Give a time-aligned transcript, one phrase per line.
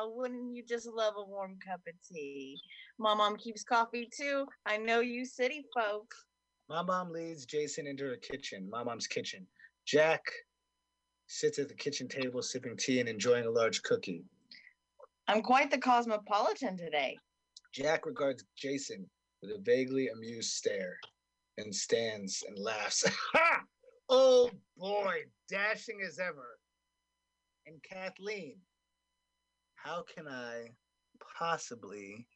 [0.00, 0.08] now.
[0.08, 2.58] Wouldn't you just love a warm cup of tea?
[2.98, 4.46] My mom keeps coffee too.
[4.66, 6.12] I know you city folk.
[6.68, 9.46] My mom leads Jason into her kitchen, my mom's kitchen.
[9.86, 10.22] Jack
[11.26, 14.24] sits at the kitchen table sipping tea and enjoying a large cookie.
[15.28, 17.16] I'm quite the cosmopolitan today.
[17.72, 19.08] Jack regards Jason
[19.42, 20.96] with a vaguely amused stare
[21.58, 23.04] and stands and laughs.
[23.32, 23.62] Ha!
[24.08, 26.58] Oh boy, dashing as ever.
[27.66, 28.56] And Kathleen,
[29.82, 30.68] how can I
[31.38, 32.26] possibly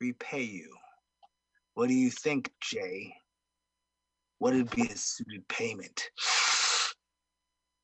[0.00, 0.70] repay you?
[1.74, 3.12] What do you think, Jay?
[4.38, 6.10] What would be a suited payment?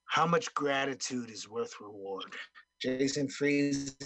[0.06, 2.34] How much gratitude is worth reward?
[2.80, 3.96] Jason freezes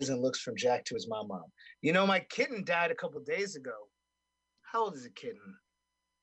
[0.00, 1.28] and looks from Jack to his mom.
[1.28, 1.44] Mom,
[1.82, 3.88] you know my kitten died a couple days ago.
[4.62, 5.54] How old is a kitten?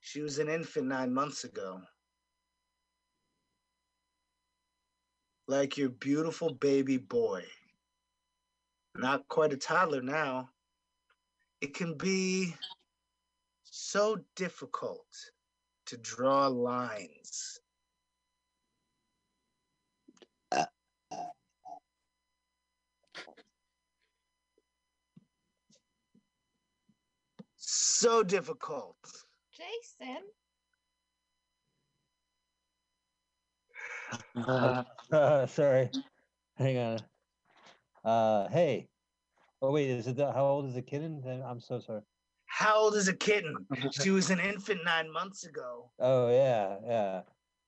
[0.02, 1.81] She was an infant nine months ago.
[5.48, 7.44] Like your beautiful baby boy.
[8.95, 10.50] Not quite a toddler now.
[11.61, 12.56] It can be
[13.64, 15.06] so difficult
[15.86, 17.59] to draw lines.
[28.02, 28.98] So difficult.
[29.53, 30.23] Jason.
[34.36, 35.92] Uh, uh, sorry.
[36.58, 37.00] Hang on.
[38.03, 38.88] Uh, hey.
[39.61, 41.21] Oh wait, is it the, how old is the kitten?
[41.21, 42.02] Then I'm so sorry.
[42.45, 43.66] How old is a kitten?
[43.91, 45.91] She was an infant nine months ago.
[45.99, 47.21] Oh yeah, yeah.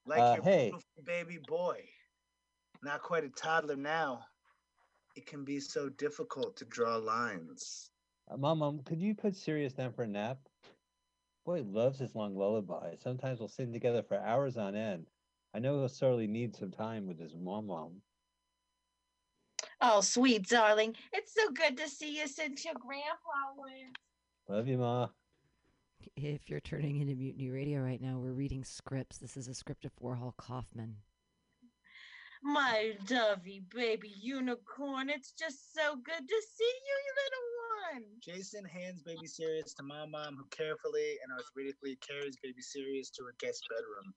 [0.06, 0.70] Like Uh, your hey.
[0.72, 1.88] beautiful baby boy.
[2.82, 4.26] Not quite a toddler now.
[5.16, 7.92] It can be so difficult to draw lines.
[8.30, 10.40] Uh, Mom, mom, could you put Sirius down for a nap?
[11.46, 12.96] Boy loves his long lullaby.
[12.98, 15.08] Sometimes we'll sing together for hours on end.
[15.54, 18.02] I know he'll sorely need some time with his mom, mom.
[19.86, 20.96] Oh, sweet darling.
[21.12, 23.98] It's so good to see you since your grandpa went.
[24.48, 25.10] Love you, ma.
[26.16, 29.18] If you're turning into Mutiny Radio right now, we're reading scripts.
[29.18, 30.96] This is a script of Warhol Kaufman.
[32.42, 35.10] My dovey baby unicorn.
[35.10, 38.04] It's just so good to see you, you little one.
[38.22, 43.24] Jason hands baby Sirius to my mom, who carefully and arthritically carries baby Sirius to
[43.26, 44.14] her guest bedroom.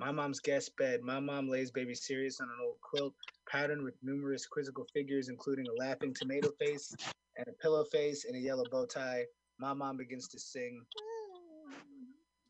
[0.00, 1.02] My mom's guest bed.
[1.02, 3.12] My mom lays baby Sirius on an old quilt
[3.46, 6.96] patterned with numerous quizzical figures, including a laughing tomato face
[7.36, 9.24] and a pillow face and a yellow bow tie.
[9.58, 10.80] My mom begins to sing.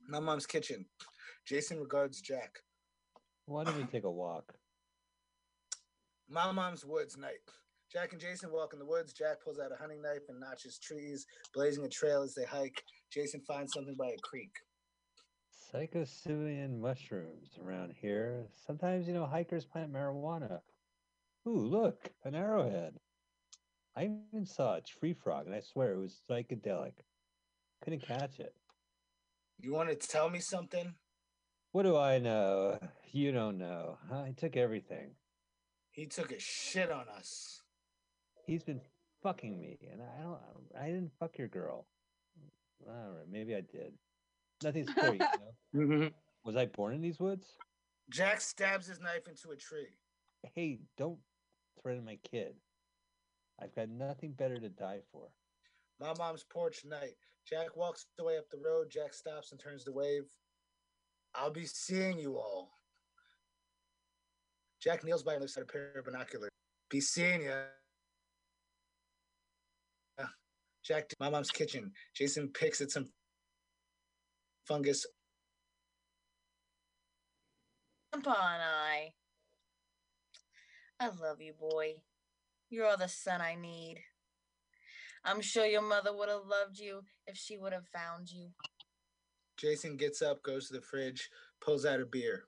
[0.09, 0.87] My mom's kitchen.
[1.45, 2.55] Jason regards Jack.
[3.47, 4.55] Why don't we take a walk?
[6.29, 7.43] My mom's woods night.
[7.93, 9.13] Jack and Jason walk in the woods.
[9.13, 12.81] Jack pulls out a hunting knife and notches trees, blazing a trail as they hike.
[13.13, 14.53] Jason finds something by a creek.
[15.73, 18.47] Psychosilian mushrooms around here.
[18.67, 20.61] Sometimes, you know, hikers plant marijuana.
[21.47, 22.95] Ooh, look, an arrowhead.
[23.97, 26.93] I even saw a tree frog, and I swear it was psychedelic.
[27.83, 28.55] Couldn't catch it.
[29.59, 30.95] You want to tell me something?
[31.73, 32.79] What do I know?
[33.13, 33.99] You don't know.
[34.13, 35.11] I took everything.
[35.91, 37.63] He took a shit on us.
[38.47, 38.81] He's been
[39.23, 40.39] fucking me, and I don't.
[40.81, 41.87] I didn't fuck your girl.
[42.89, 43.93] All right, maybe I did.
[44.63, 45.27] Nothing's clear, you know.
[45.73, 46.09] Mm-hmm.
[46.45, 47.47] Was I born in these woods?
[48.11, 49.87] Jack stabs his knife into a tree.
[50.57, 51.21] Hey, don't
[51.81, 52.55] threaten my kid.
[53.63, 55.29] I've got nothing better to die for.
[56.01, 57.15] My mom's porch night.
[57.49, 58.89] Jack walks the way up the road.
[58.91, 60.23] Jack stops and turns to wave.
[61.37, 62.73] I'll be seeing you all.
[64.83, 66.51] Jack kneels by and lifts out a pair of binoculars.
[66.91, 67.53] Be seeing ya.
[70.83, 71.93] Jack, to my mom's kitchen.
[72.15, 73.07] Jason picks at some
[74.71, 75.05] fungus.
[78.13, 79.13] Grandpa and I.
[81.01, 81.95] I love you, boy.
[82.69, 83.99] You're all the son I need.
[85.25, 88.51] I'm sure your mother would have loved you if she would have found you.
[89.57, 91.29] Jason gets up, goes to the fridge,
[91.61, 92.45] pulls out a beer.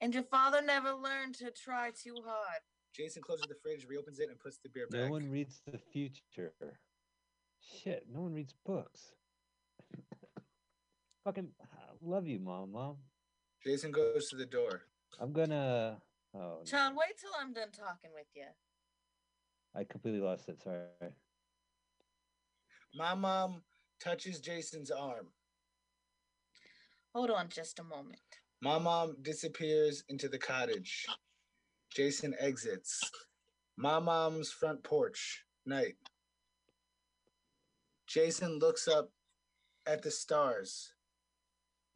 [0.00, 2.60] And your father never learned to try too hard.
[2.94, 5.00] Jason closes the fridge, reopens it, and puts the beer back.
[5.00, 6.52] No one reads the future.
[7.60, 9.12] Shit, no one reads books.
[11.28, 11.66] Fucking I
[12.00, 12.96] love you, mom, mom.
[13.62, 14.80] Jason goes to the door.
[15.20, 16.00] I'm gonna.
[16.34, 18.46] Oh, John, wait till I'm done talking with you.
[19.74, 20.62] I completely lost it.
[20.62, 20.86] Sorry.
[22.94, 23.60] My mom
[24.02, 25.26] touches Jason's arm.
[27.14, 28.20] Hold on just a moment.
[28.62, 31.04] My mom disappears into the cottage.
[31.94, 33.02] Jason exits.
[33.76, 35.44] My mom's front porch.
[35.66, 35.96] Night.
[38.06, 39.10] Jason looks up
[39.86, 40.94] at the stars.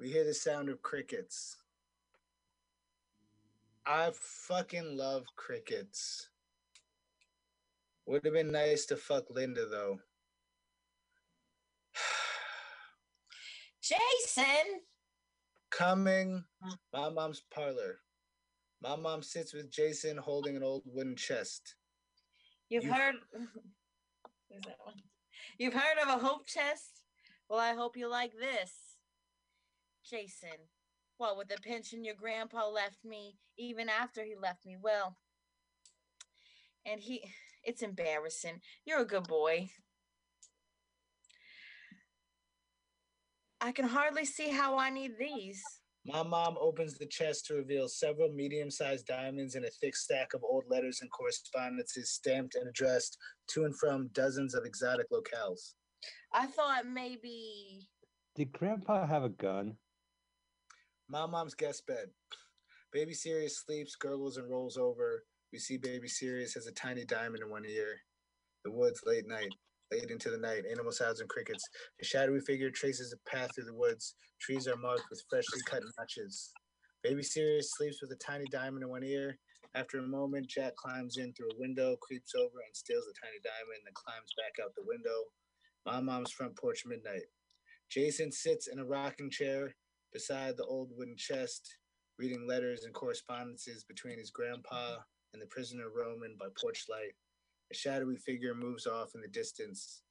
[0.02, 1.58] We hear the sound of crickets.
[3.86, 6.28] I fucking love crickets.
[8.06, 10.00] Would have been nice to fuck Linda though.
[13.80, 14.80] Jason!
[15.70, 16.42] Coming,
[16.92, 18.00] my mom's parlor.
[18.82, 21.76] My mom sits with Jason holding an old wooden chest.
[22.68, 23.14] You've You- heard.
[24.48, 24.96] Where's that one?
[25.58, 27.04] You've heard of a hope chest?
[27.48, 28.91] Well, I hope you like this.
[30.08, 30.58] Jason,
[31.16, 35.16] what with the pension your grandpa left me, even after he left me, well,
[36.84, 37.24] and he,
[37.62, 38.60] it's embarrassing.
[38.84, 39.70] You're a good boy.
[43.60, 45.62] I can hardly see how I need these.
[46.04, 50.34] My mom opens the chest to reveal several medium sized diamonds and a thick stack
[50.34, 53.18] of old letters and correspondences stamped and addressed
[53.50, 55.74] to and from dozens of exotic locales.
[56.32, 57.88] I thought maybe.
[58.34, 59.76] Did Grandpa have a gun?
[61.08, 62.08] My mom's guest bed.
[62.92, 65.24] Baby Sirius sleeps, gurgles, and rolls over.
[65.52, 68.00] We see Baby Sirius has a tiny diamond in one ear.
[68.64, 69.50] The woods, late night,
[69.90, 71.62] late into the night, animal sounds and crickets.
[72.00, 74.14] A shadowy figure traces a path through the woods.
[74.40, 76.52] Trees are marked with freshly cut notches.
[77.02, 79.38] Baby Sirius sleeps with a tiny diamond in one ear.
[79.74, 83.40] After a moment, Jack climbs in through a window, creeps over, and steals the tiny
[83.42, 85.24] diamond, then climbs back out the window.
[85.84, 87.26] My mom's front porch midnight.
[87.90, 89.74] Jason sits in a rocking chair
[90.12, 91.76] beside the old wooden chest,
[92.18, 94.96] reading letters and correspondences between his grandpa
[95.32, 97.12] and the prisoner Roman by porch light.
[97.72, 100.02] A shadowy figure moves off in the distance.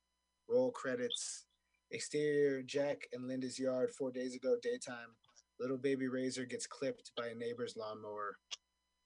[0.49, 1.45] Roll credits.
[1.91, 5.15] Exterior Jack and Linda's yard four days ago, daytime.
[5.59, 8.37] Little baby Razor gets clipped by a neighbor's lawnmower.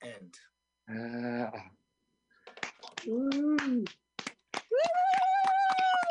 [0.03, 0.33] End.
[0.89, 1.51] Ah.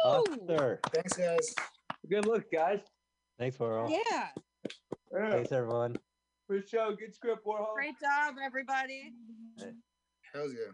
[0.04, 0.80] Oscar.
[0.92, 1.54] Thanks, guys.
[2.10, 2.80] Good look, guys.
[3.38, 3.90] Thanks, Warhol.
[3.90, 4.28] Yeah.
[5.14, 5.30] Yeah.
[5.30, 5.96] Thanks, everyone.
[6.48, 6.94] Good show.
[6.98, 7.74] Good script, Warhol.
[7.74, 9.12] Great job, everybody.
[10.32, 10.72] Hells yeah.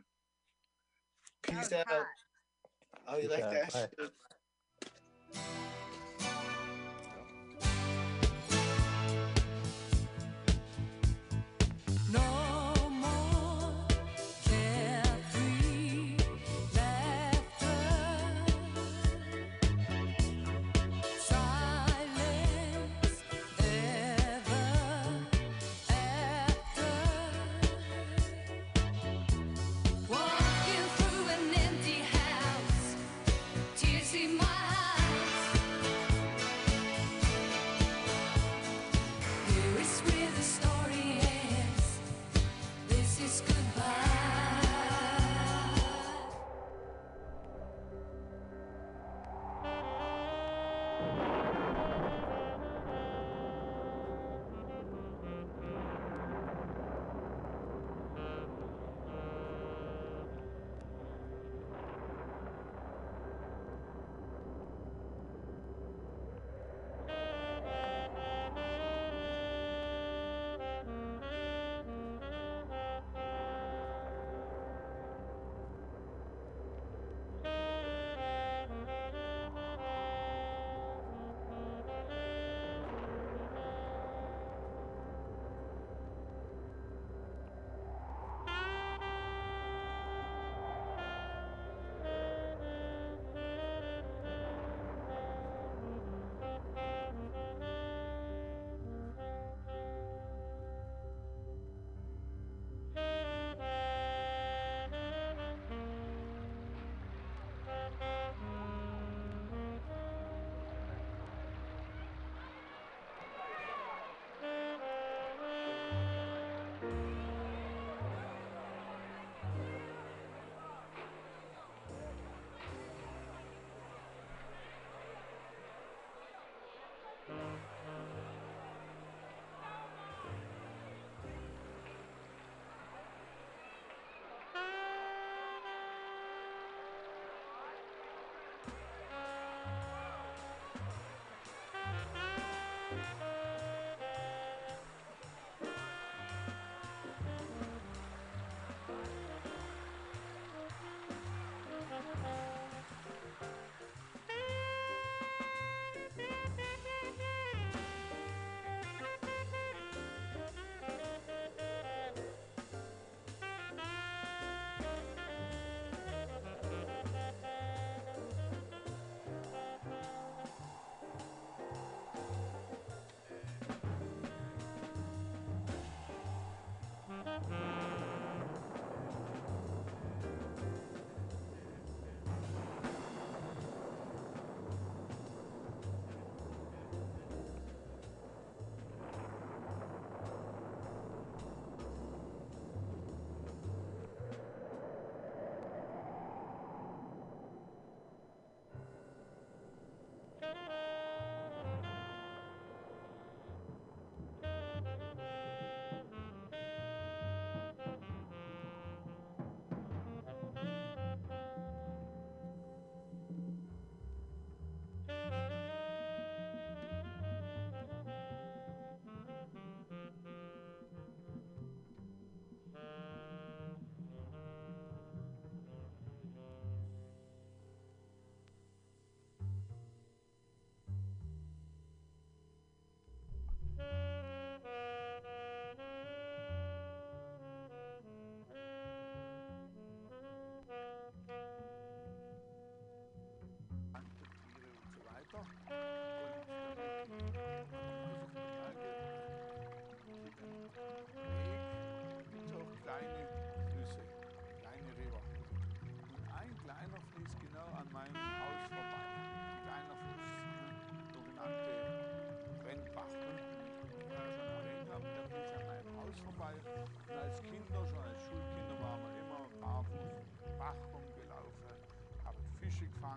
[1.47, 1.89] That Peace out.
[1.89, 2.07] hot.
[3.09, 3.71] Oh, you Peace like out.
[3.73, 4.11] that?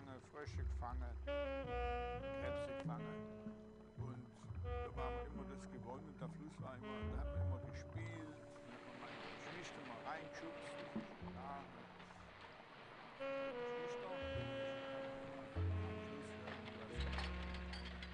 [0.04, 3.16] Gefangen, Frösche gefangen, Krebse gefangen.
[3.98, 4.26] Und
[4.62, 6.14] da war immer das gewonnen.
[6.20, 8.36] Der Fluss war immer, da hat man immer gespielt.
[8.66, 9.10] Da hat man mal
[9.48, 10.74] Geschwister mal reingeschubst.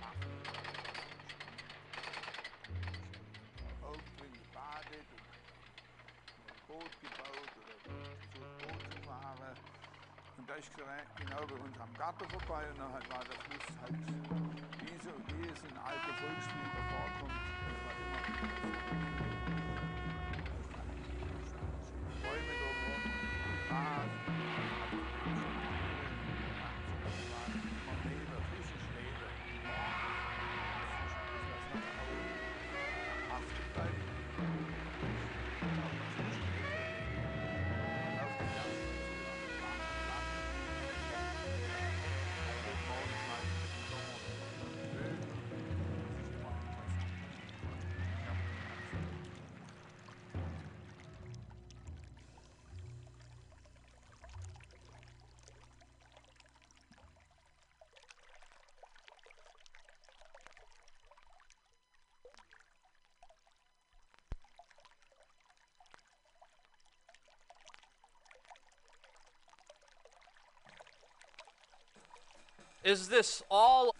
[0.00, 0.16] Acht.
[3.82, 5.24] Auch drin gebadet und
[6.46, 7.90] ein Boot gebaut oder so
[8.58, 9.56] Boot zu fahren.
[10.38, 13.38] Und da ist gere- genau bei uns am Garten vorbei und dann halt war der
[13.46, 13.94] Fluss halt
[14.82, 17.38] wie, so, wie es in alten Volkslieder vorkommt.
[17.66, 19.49] Das war immer
[72.82, 73.94] Is this all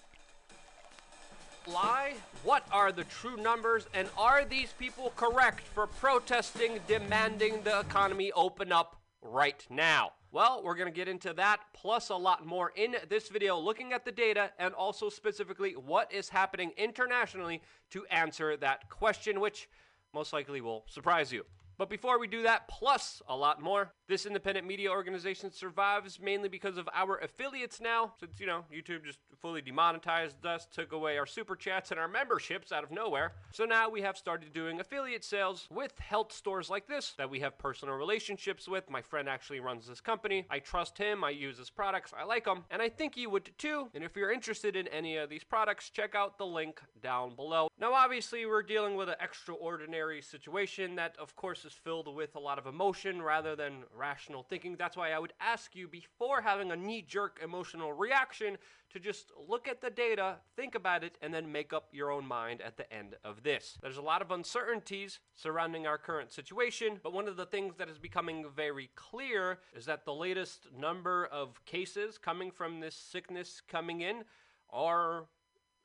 [1.67, 2.15] lie?
[2.45, 3.87] What are the true numbers?
[3.93, 10.13] And are these people correct for protesting, demanding the economy open up right now?
[10.33, 13.93] Well, we're going to get into that plus a lot more in this video, looking
[13.93, 17.61] at the data and also specifically what is happening internationally
[17.91, 19.69] to answer that question, which
[20.15, 21.45] most likely will surprise you.
[21.81, 26.51] But before we do that, plus a lot more, this independent media organization survives mainly
[26.51, 28.13] because of our affiliates now.
[28.21, 32.07] Since, you know, YouTube just fully demonetized us, took away our super chats and our
[32.07, 33.33] memberships out of nowhere.
[33.51, 37.41] So now we have started doing affiliate sales with health stores like this that we
[37.41, 38.91] have personal relationships with.
[38.91, 40.45] My friend actually runs this company.
[40.51, 43.53] I trust him, I use his products, I like them, and I think you would
[43.57, 43.89] too.
[43.95, 47.69] And if you're interested in any of these products, check out the link down below.
[47.81, 52.39] Now, obviously, we're dealing with an extraordinary situation that, of course, is filled with a
[52.39, 54.77] lot of emotion rather than rational thinking.
[54.77, 58.57] That's why I would ask you before having a knee jerk emotional reaction
[58.91, 62.27] to just look at the data, think about it, and then make up your own
[62.27, 63.79] mind at the end of this.
[63.81, 67.89] There's a lot of uncertainties surrounding our current situation, but one of the things that
[67.89, 73.63] is becoming very clear is that the latest number of cases coming from this sickness
[73.69, 74.25] coming in
[74.71, 75.27] are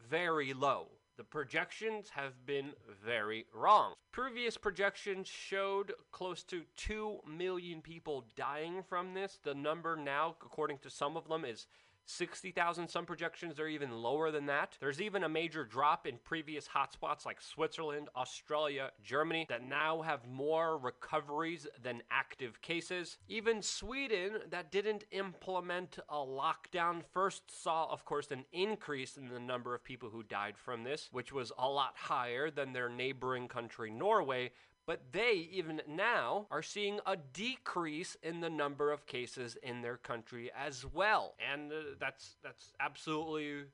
[0.09, 0.87] very low.
[1.17, 3.93] The projections have been very wrong.
[4.11, 9.39] Previous projections showed close to 2 million people dying from this.
[9.41, 11.67] The number now, according to some of them, is
[12.05, 12.87] 60,000.
[12.87, 14.77] Some projections are even lower than that.
[14.79, 20.27] There's even a major drop in previous hotspots like Switzerland, Australia, Germany that now have
[20.27, 23.17] more recoveries than active cases.
[23.27, 29.39] Even Sweden, that didn't implement a lockdown, first saw, of course, an increase in the
[29.39, 33.47] number of people who died from this, which was a lot higher than their neighboring
[33.47, 34.51] country, Norway.
[34.87, 39.97] But they, even now, are seeing a decrease in the number of cases in their
[39.97, 41.33] country as well.
[41.51, 43.65] And uh, that's, that's absolutely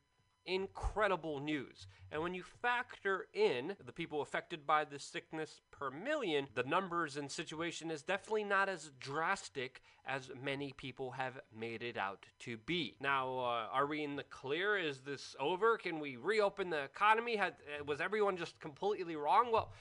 [0.46, 1.88] incredible news.
[2.12, 7.18] And when you factor in the people affected by the sickness per million, the numbers
[7.18, 12.58] and situation is definitely not as drastic as many people have made it out to
[12.58, 12.96] be.
[13.00, 14.77] Now, uh, are we in the clear?
[14.77, 15.77] Is this over?
[15.77, 17.36] Can we reopen the economy?
[17.36, 19.51] Had, uh, was everyone just completely wrong?
[19.51, 19.72] Well,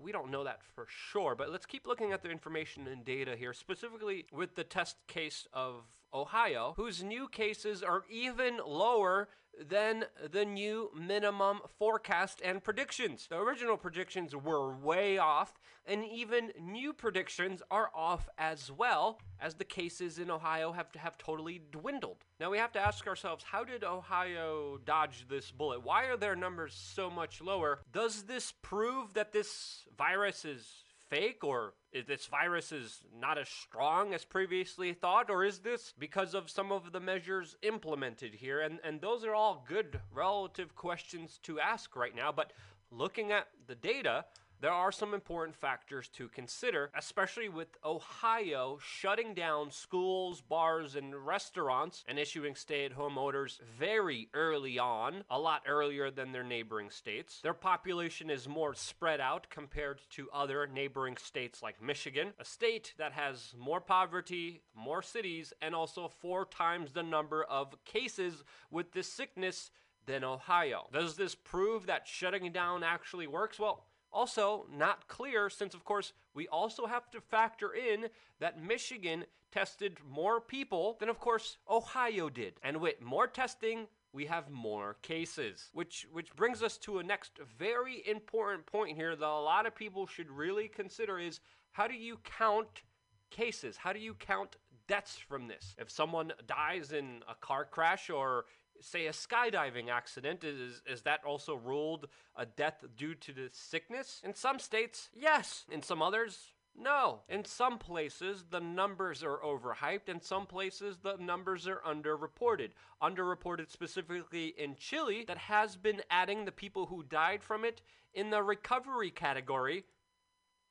[0.00, 3.36] we don't know that for sure, but let's keep looking at the information and data
[3.36, 9.28] here, specifically with the test case of Ohio, whose new cases are even lower
[9.60, 13.26] than the new minimum forecast and predictions.
[13.28, 19.54] The original predictions were way off, and even new predictions are off as well, as
[19.54, 22.24] the cases in Ohio have have totally dwindled.
[22.38, 25.82] Now we have to ask ourselves, how did Ohio dodge this bullet?
[25.82, 27.80] Why are their numbers so much lower?
[27.92, 33.48] Does this prove that this virus is fake or is this virus is not as
[33.48, 38.60] strong as previously thought or is this because of some of the measures implemented here?
[38.60, 42.52] And and those are all good relative questions to ask right now but
[42.90, 44.24] looking at the data
[44.60, 51.14] there are some important factors to consider, especially with Ohio shutting down schools, bars, and
[51.14, 56.42] restaurants and issuing stay at home orders very early on, a lot earlier than their
[56.42, 57.40] neighboring states.
[57.42, 62.94] Their population is more spread out compared to other neighboring states like Michigan, a state
[62.98, 68.92] that has more poverty, more cities, and also four times the number of cases with
[68.92, 69.70] this sickness
[70.06, 70.88] than Ohio.
[70.92, 73.60] Does this prove that shutting down actually works?
[73.60, 78.06] Well, also not clear since, of course, we also have to factor in
[78.40, 82.54] that Michigan tested more people than, of course, Ohio did.
[82.62, 85.70] And with more testing, we have more cases.
[85.72, 89.74] Which which brings us to a next very important point here that a lot of
[89.74, 91.40] people should really consider is
[91.72, 92.82] how do you count
[93.30, 93.76] cases?
[93.76, 95.74] How do you count deaths from this?
[95.78, 98.46] If someone dies in a car crash or
[98.80, 104.20] say a skydiving accident is is that also ruled a death due to the sickness
[104.24, 107.20] in some states yes in some others no.
[107.28, 110.08] In some places, the numbers are overhyped.
[110.08, 112.70] In some places, the numbers are underreported.
[113.02, 117.82] Underreported specifically in Chile, that has been adding the people who died from it
[118.14, 119.84] in the recovery category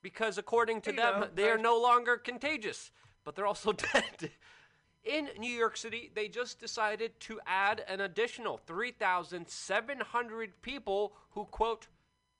[0.02, 1.28] because, according to you them, go.
[1.36, 2.91] they are no longer contagious,
[3.26, 4.32] but they're also dead.
[5.08, 11.88] In New York City, they just decided to add an additional 3,700 people who, quote,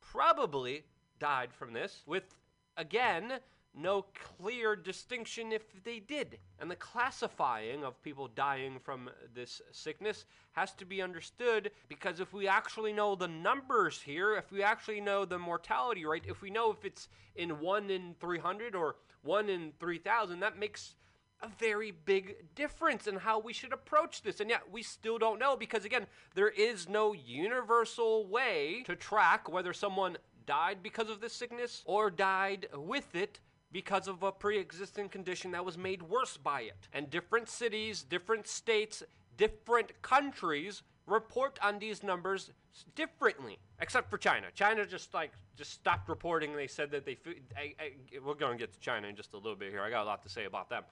[0.02, 0.84] probably
[1.18, 2.36] died from this, with,
[2.76, 3.40] again,
[3.74, 6.40] no clear distinction if they did.
[6.60, 12.34] And the classifying of people dying from this sickness has to be understood because if
[12.34, 16.50] we actually know the numbers here, if we actually know the mortality rate, if we
[16.50, 20.96] know if it's in 1 in 300 or 1 in 3,000, that makes
[21.42, 24.40] a very big difference in how we should approach this.
[24.40, 29.52] And yet, we still don't know because, again, there is no universal way to track
[29.52, 33.40] whether someone died because of this sickness or died with it
[33.72, 36.88] because of a pre existing condition that was made worse by it.
[36.94, 39.04] And different cities, different states,
[39.38, 42.52] different countries report on these numbers
[42.96, 47.18] differently except for china china just like just stopped reporting they said that they
[47.56, 47.92] I, I,
[48.24, 50.06] we're going to get to china in just a little bit here i got a
[50.06, 50.84] lot to say about them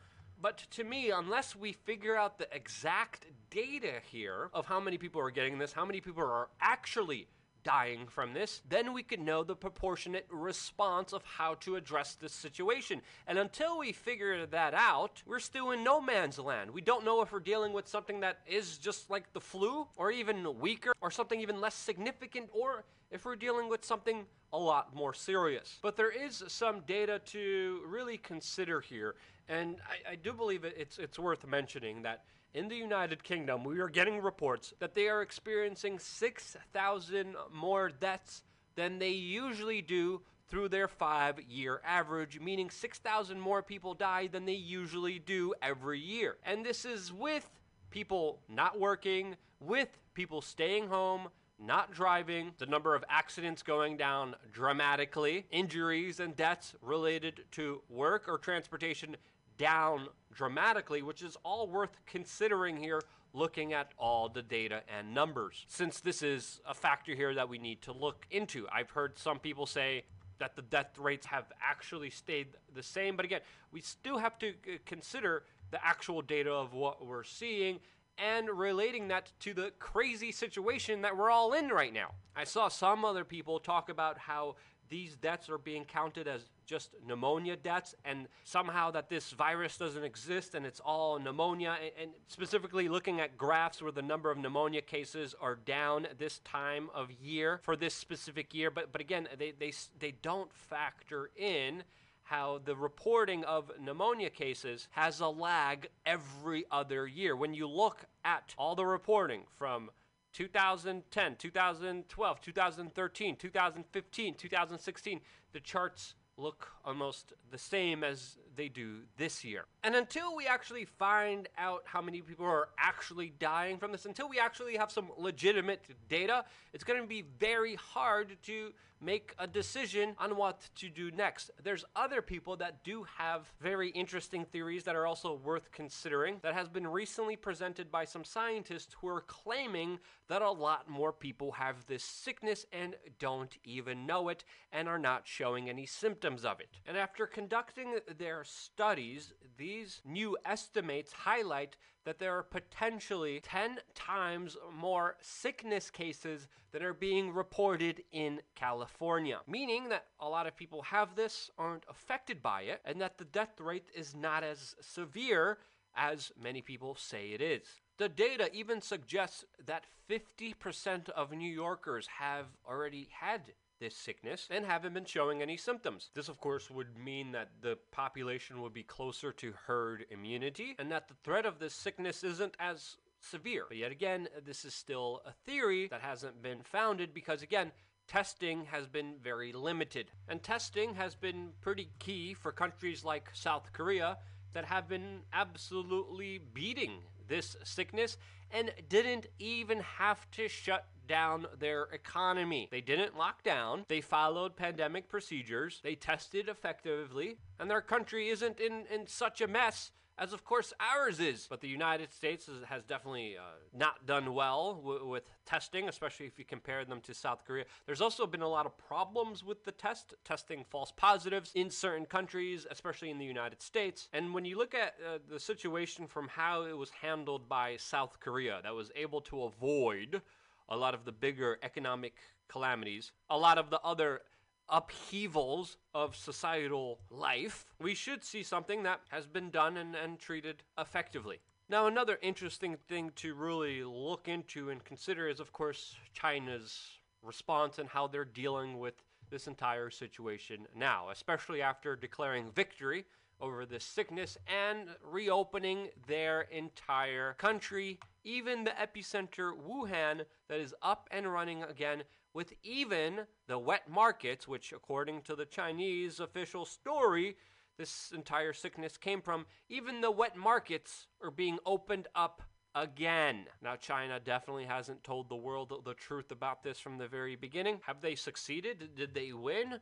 [0.46, 5.20] but to me, unless we figure out the exact data here of how many people
[5.20, 7.26] are getting this, how many people are actually
[7.64, 12.32] dying from this, then we can know the proportionate response of how to address this
[12.32, 13.02] situation.
[13.26, 16.70] And until we figure that out, we're still in no man's land.
[16.70, 20.12] We don't know if we're dealing with something that is just like the flu, or
[20.12, 24.96] even weaker, or something even less significant, or if we're dealing with something a lot
[24.96, 25.80] more serious.
[25.82, 29.16] But there is some data to really consider here,
[29.48, 33.80] and I, I do believe it's it's worth mentioning that in the United Kingdom we
[33.80, 38.44] are getting reports that they are experiencing six thousand more deaths
[38.76, 44.46] than they usually do through their five year average, meaning 6,000 more people die than
[44.46, 46.38] they usually do every year.
[46.44, 47.50] And this is with
[47.90, 51.30] people not working, with people staying home,
[51.60, 58.26] not driving, the number of accidents going down dramatically, injuries and deaths related to work
[58.28, 59.16] or transportation
[59.58, 63.02] down dramatically, which is all worth considering here
[63.34, 65.66] looking at all the data and numbers.
[65.68, 69.40] Since this is a factor here that we need to look into, I've heard some
[69.40, 70.06] people say
[70.40, 73.42] that the death rates have actually stayed the same, but again,
[73.72, 77.80] we still have to uh, consider the actual data of what we're seeing
[78.18, 82.12] and relating that to the crazy situation that we're all in right now.
[82.36, 84.56] I saw some other people talk about how
[84.90, 90.04] these deaths are being counted as just pneumonia deaths and somehow that this virus doesn't
[90.04, 94.82] exist and it's all pneumonia and, specifically looking at graphs where the number of pneumonia
[94.82, 99.52] cases are down this time of year for this specific year but but again they
[99.52, 101.84] they they don't factor in
[102.26, 107.36] how the reporting of pneumonia cases has a lag every other year.
[107.36, 109.92] When you look at all the reporting from
[110.36, 115.22] 2010, 2012, 2013, 2015, 2016,
[115.54, 119.64] the charts look almost the same as they do this year.
[119.82, 124.28] And until we actually find out how many people are actually dying from this, until
[124.28, 126.44] we actually have some legitimate data,
[126.74, 131.52] it's going to be very hard to make a decision on what to do next.
[131.64, 136.54] There's other people that do have very interesting theories that are also worth considering that
[136.54, 141.52] has been recently presented by some scientists who are claiming that a lot more people
[141.52, 146.60] have this sickness and don't even know it and are not showing any symptoms of
[146.60, 146.70] it.
[146.86, 154.56] And after conducting their studies, these new estimates highlight that there are potentially 10 times
[154.74, 160.82] more sickness cases that are being reported in California, meaning that a lot of people
[160.84, 165.58] have this, aren't affected by it, and that the death rate is not as severe
[165.96, 167.82] as many people say it is.
[167.98, 174.66] The data even suggests that 50% of New Yorkers have already had this sickness and
[174.66, 176.10] haven't been showing any symptoms.
[176.14, 180.92] This, of course, would mean that the population would be closer to herd immunity and
[180.92, 183.66] that the threat of this sickness isn't as severe.
[183.68, 187.72] But yet again, this is still a theory that hasn't been founded because, again,
[188.08, 190.12] testing has been very limited.
[190.28, 194.18] And testing has been pretty key for countries like South Korea
[194.54, 198.18] that have been absolutely beating this sickness
[198.52, 202.68] and didn't even have to shut down their economy.
[202.72, 208.60] They didn't lock down, they followed pandemic procedures, they tested effectively, and their country isn't
[208.60, 211.48] in, in such a mess as of course ours is.
[211.50, 213.42] But the United States is, has definitely uh,
[213.74, 217.66] not done well w- with testing, especially if you compare them to South Korea.
[217.86, 222.06] There's also been a lot of problems with the test, testing false positives in certain
[222.06, 224.10] countries, especially in the United States.
[224.14, 228.20] And when you look at uh, the situation from how it was handled by South
[228.20, 230.22] Korea, that was able to avoid
[230.70, 232.16] a lot of the bigger economic
[232.48, 234.22] calamities, a lot of the other
[234.70, 240.64] upheavals of societal life, we should see something that has been done and, and treated
[240.78, 241.40] effectively.
[241.68, 246.92] Now, another interesting thing to really look into and consider is, of course, China's
[247.24, 248.94] response and how they're dealing with
[249.32, 253.06] this entire situation now, especially after declaring victory
[253.42, 261.08] over this sickness and reopening their entire country, even the epicenter, Wuhan, that is up
[261.12, 262.04] and running again,
[262.36, 267.38] with even the wet markets, which, according to the Chinese official story,
[267.78, 272.42] this entire sickness came from, even the wet markets are being opened up
[272.76, 273.46] again.
[273.64, 277.80] Now, China definitely hasn't told the world the truth about this from the very beginning.
[277.88, 278.90] Have they succeeded?
[278.98, 279.80] Did they win?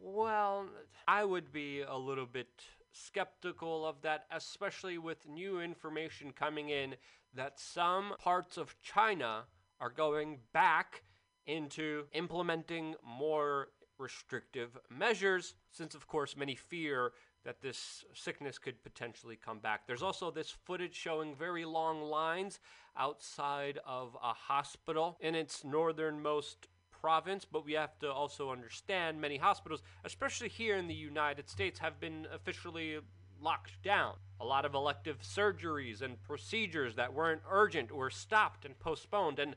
[0.00, 0.66] Well,
[1.08, 6.94] I would be a little bit skeptical of that, especially with new information coming in
[7.34, 9.46] that some parts of China
[9.80, 11.02] are going back
[11.48, 17.12] into implementing more restrictive measures, since, of course, many fear
[17.44, 19.86] that this sickness could potentially come back.
[19.86, 22.60] There's also this footage showing very long lines
[22.96, 29.36] outside of a hospital in its northernmost province, but we have to also understand many
[29.36, 32.98] hospitals, especially here in the United States, have been officially
[33.40, 34.14] locked down.
[34.40, 39.54] A lot of elective surgeries and procedures that weren't urgent were stopped and postponed, and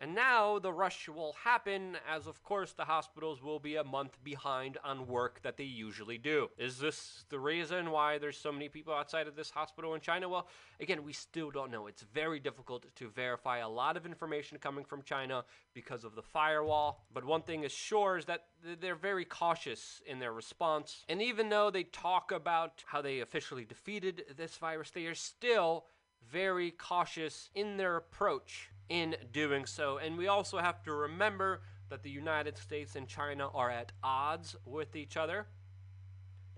[0.00, 4.18] and now the rush will happen as, of course, the hospitals will be a month
[4.24, 6.50] behind on work that they usually do.
[6.58, 10.28] Is this the reason why there's so many people outside of this hospital in China?
[10.28, 10.48] Well,
[10.80, 11.86] again, we still don't know.
[11.86, 16.22] It's very difficult to verify a lot of information coming from China because of the
[16.22, 17.06] firewall.
[17.12, 18.46] But one thing is sure is that
[18.80, 21.04] they're very cautious in their response.
[21.08, 25.86] And even though they talk about how they officially defeated this virus, they are still
[26.30, 29.98] very cautious in their approach in doing so.
[29.98, 34.56] And we also have to remember that the United States and China are at odds
[34.64, 35.46] with each other.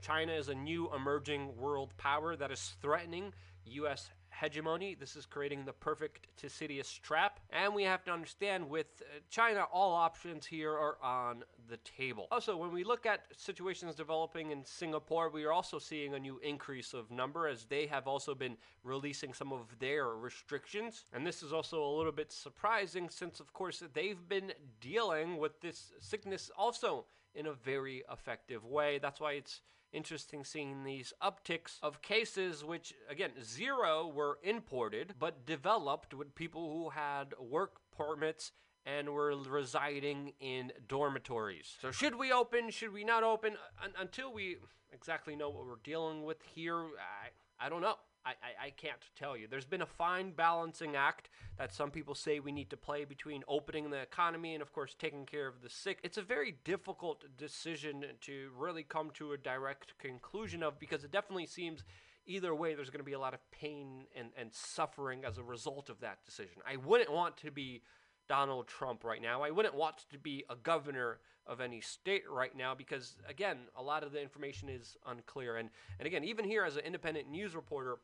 [0.00, 3.32] China is a new emerging world power that is threatening
[3.64, 4.10] U.S.
[4.40, 4.94] hegemony.
[4.94, 7.40] This is creating the perfect Thucydides trap.
[7.50, 12.28] And we have to understand with uh, China, all options here are on the table.
[12.30, 16.38] Also, when we look at situations developing in Singapore, we are also seeing a new
[16.42, 21.04] increase of number as they have also been releasing some of their restrictions.
[21.12, 25.60] And this is also a little bit surprising since, of course, they've been dealing with
[25.60, 28.98] this sickness also in a very effective way.
[28.98, 29.60] That's why it's
[29.92, 36.72] interesting seeing these upticks of cases, which, again, zero were imported, but developed with people
[36.72, 38.52] who had work permits
[38.84, 41.74] and were residing in dormitories.
[41.80, 42.70] So, should we open?
[42.70, 43.56] Should we not open?
[43.82, 44.58] Un- until we
[44.92, 47.96] exactly know what we're dealing with here, I, I don't know.
[48.26, 49.46] I, I, can't tell you.
[49.48, 53.44] There's been a fine balancing act that some people say we need to play between
[53.46, 55.98] opening the economy and, of course, taking care of the sick.
[56.02, 61.12] It's a very difficult decision to really come to a direct conclusion of because it
[61.12, 61.84] definitely seems
[62.26, 65.42] either way there's going to be a lot of pain and, and suffering as a
[65.42, 66.60] result of that decision.
[66.68, 67.82] I wouldn't want to be
[68.28, 69.42] Donald Trump right now.
[69.42, 73.82] I wouldn't want to be a governor of any state right now because, again, a
[73.82, 75.56] lot of the information is unclear.
[75.56, 77.98] And, and again, even here as an independent news reporter,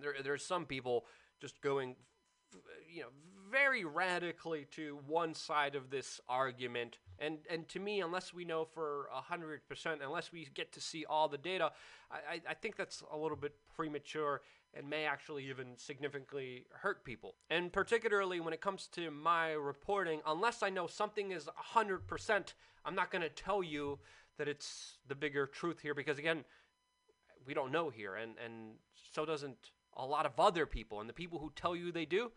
[0.00, 1.04] there, there's some people
[1.40, 1.96] just going,
[2.92, 3.08] you know,
[3.50, 8.64] very radically to one side of this argument And and to me, unless we know
[8.64, 11.72] for hundred percent, unless we get to see all the data,
[12.10, 14.40] I, I, think that's a little bit premature
[14.74, 17.34] and may actually even significantly hurt people.
[17.50, 22.94] And particularly when it comes to my reporting, unless I know something is 100%, I'm
[22.94, 23.98] not going to tell you
[24.36, 26.44] that it's the bigger truth here because, again,
[27.46, 28.16] we don't know here.
[28.16, 28.74] And, and
[29.12, 31.00] so doesn't a lot of other people.
[31.00, 32.30] And the people who tell you they do,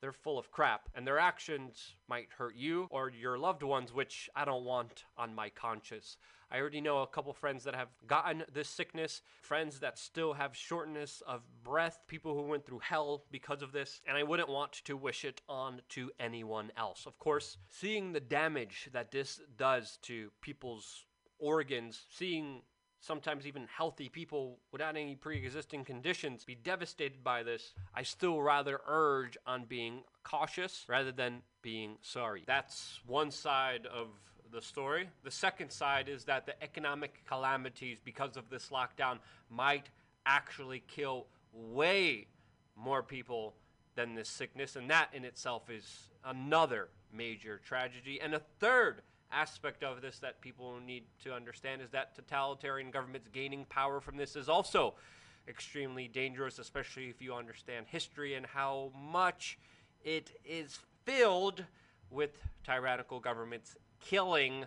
[0.00, 0.88] they're full of crap.
[0.94, 5.34] And their actions might hurt you or your loved ones, which I don't want on
[5.34, 6.16] my conscience.
[6.52, 10.56] I already know a couple friends that have gotten this sickness, friends that still have
[10.56, 14.72] shortness of breath, people who went through hell because of this, and I wouldn't want
[14.72, 17.06] to wish it on to anyone else.
[17.06, 21.04] Of course, seeing the damage that this does to people's
[21.38, 22.62] organs, seeing
[23.00, 28.80] sometimes even healthy people without any pre-existing conditions be devastated by this, I still rather
[28.86, 32.44] urge on being cautious rather than being sorry.
[32.46, 34.08] That's one side of
[34.52, 35.08] the story.
[35.24, 39.88] The second side is that the economic calamities because of this lockdown might
[40.26, 42.26] actually kill way
[42.76, 43.54] more people
[43.94, 48.20] than this sickness, and that in itself is another major tragedy.
[48.20, 53.28] And a third aspect of this that people need to understand is that totalitarian governments
[53.32, 54.94] gaining power from this is also
[55.48, 59.58] extremely dangerous, especially if you understand history and how much
[60.04, 61.64] it is filled
[62.10, 64.64] with tyrannical governments killing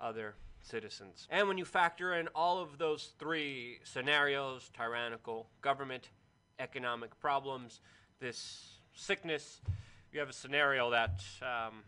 [0.00, 1.26] other citizens.
[1.30, 6.10] And when you factor in all of those three scenarios tyrannical government,
[6.58, 7.80] economic problems,
[8.20, 9.60] this sickness
[10.16, 11.82] you have a scenario that um,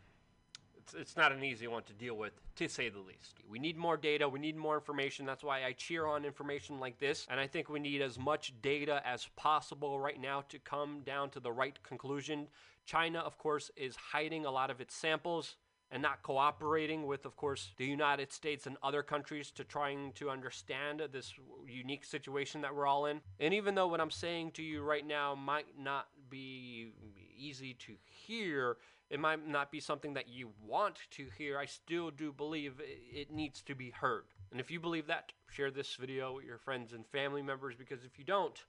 [0.88, 3.36] it's, it's not an easy one to deal with, to say the least.
[3.48, 5.26] We need more data, we need more information.
[5.26, 7.26] That's why I cheer on information like this.
[7.30, 11.30] And I think we need as much data as possible right now to come down
[11.30, 12.46] to the right conclusion.
[12.84, 15.56] China, of course, is hiding a lot of its samples
[15.90, 20.28] and not cooperating with, of course, the United States and other countries to trying to
[20.28, 21.32] understand this
[21.66, 23.20] unique situation that we're all in.
[23.40, 26.92] And even though what I'm saying to you right now might not be
[27.38, 28.76] easy to hear,
[29.10, 33.30] it might not be something that you want to hear, I still do believe it
[33.30, 34.24] needs to be heard.
[34.50, 38.04] And if you believe that, share this video with your friends and family members because
[38.04, 38.64] if you don't,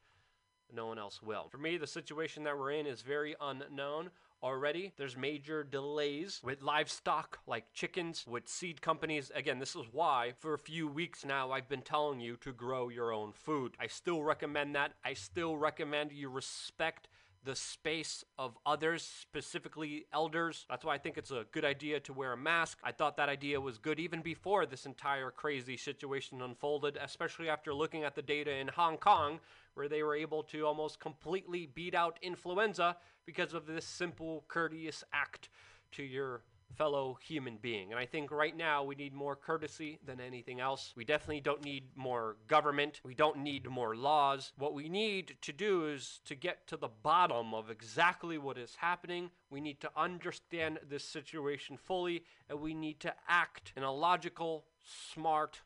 [0.73, 1.47] no one else will.
[1.49, 4.93] For me, the situation that we're in is very unknown already.
[4.97, 9.31] There's major delays with livestock like chickens, with seed companies.
[9.35, 12.89] Again, this is why for a few weeks now I've been telling you to grow
[12.89, 13.75] your own food.
[13.79, 14.93] I still recommend that.
[15.03, 17.09] I still recommend you respect
[17.43, 20.65] the space of others, specifically elders.
[20.69, 22.79] That's why I think it's a good idea to wear a mask.
[22.83, 27.73] I thought that idea was good even before this entire crazy situation unfolded, especially after
[27.73, 29.39] looking at the data in Hong Kong,
[29.73, 35.03] where they were able to almost completely beat out influenza because of this simple, courteous
[35.13, 35.49] act
[35.91, 36.41] to your
[36.77, 37.91] fellow human being.
[37.91, 40.93] And I think right now we need more courtesy than anything else.
[40.95, 43.01] We definitely don't need more government.
[43.03, 44.53] We don't need more laws.
[44.57, 48.75] What we need to do is to get to the bottom of exactly what is
[48.75, 49.31] happening.
[49.49, 54.65] We need to understand this situation fully and we need to act in a logical,
[55.13, 55.61] smart,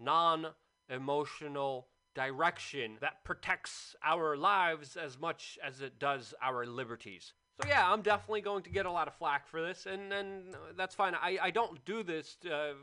[0.00, 0.48] non
[0.88, 7.32] emotional direction that protects our lives as much as it does our liberties.
[7.60, 10.54] So yeah, I'm definitely going to get a lot of flack for this, and and
[10.76, 11.14] that's fine.
[11.14, 12.74] I, I don't do this uh,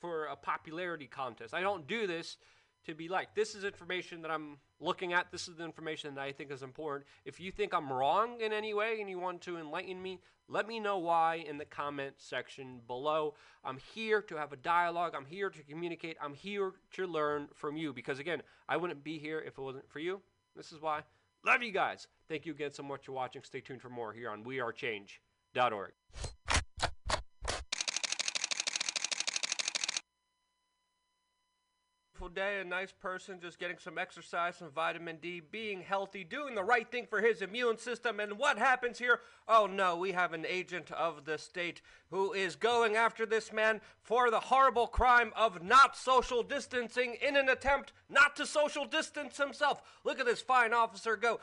[0.00, 1.54] for a popularity contest.
[1.54, 2.36] I don't do this
[2.86, 5.30] to be like this is information that I'm looking at.
[5.30, 7.06] This is the information that I think is important.
[7.24, 10.66] If you think I'm wrong in any way and you want to enlighten me, let
[10.66, 13.34] me know why in the comment section below.
[13.64, 15.14] I'm here to have a dialogue.
[15.16, 16.16] I'm here to communicate.
[16.20, 19.88] I'm here to learn from you because again, I wouldn't be here if it wasn't
[19.88, 20.20] for you.
[20.56, 21.02] This is why.
[21.44, 22.08] Love you guys.
[22.28, 23.42] Thank you again so much for watching.
[23.44, 25.92] Stay tuned for more here on wearechange.org.
[32.16, 36.54] Beautiful day, a nice person just getting some exercise, some vitamin D, being healthy, doing
[36.54, 38.20] the right thing for his immune system.
[38.20, 39.20] And what happens here?
[39.46, 43.82] Oh no, we have an agent of the state who is going after this man
[44.00, 49.36] for the horrible crime of not social distancing in an attempt not to social distance
[49.36, 49.82] himself.
[50.04, 51.40] Look at this fine officer go.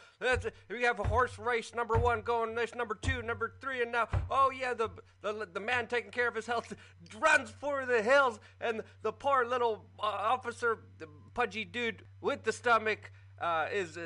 [0.70, 4.08] We have a horse race number one going, this number two, number three, and now,
[4.32, 4.90] oh yeah, the,
[5.22, 6.74] the, the man taking care of his health
[7.20, 12.52] runs for the hills, and the poor little uh, officer, the pudgy dude with the
[12.52, 13.97] stomach, uh, is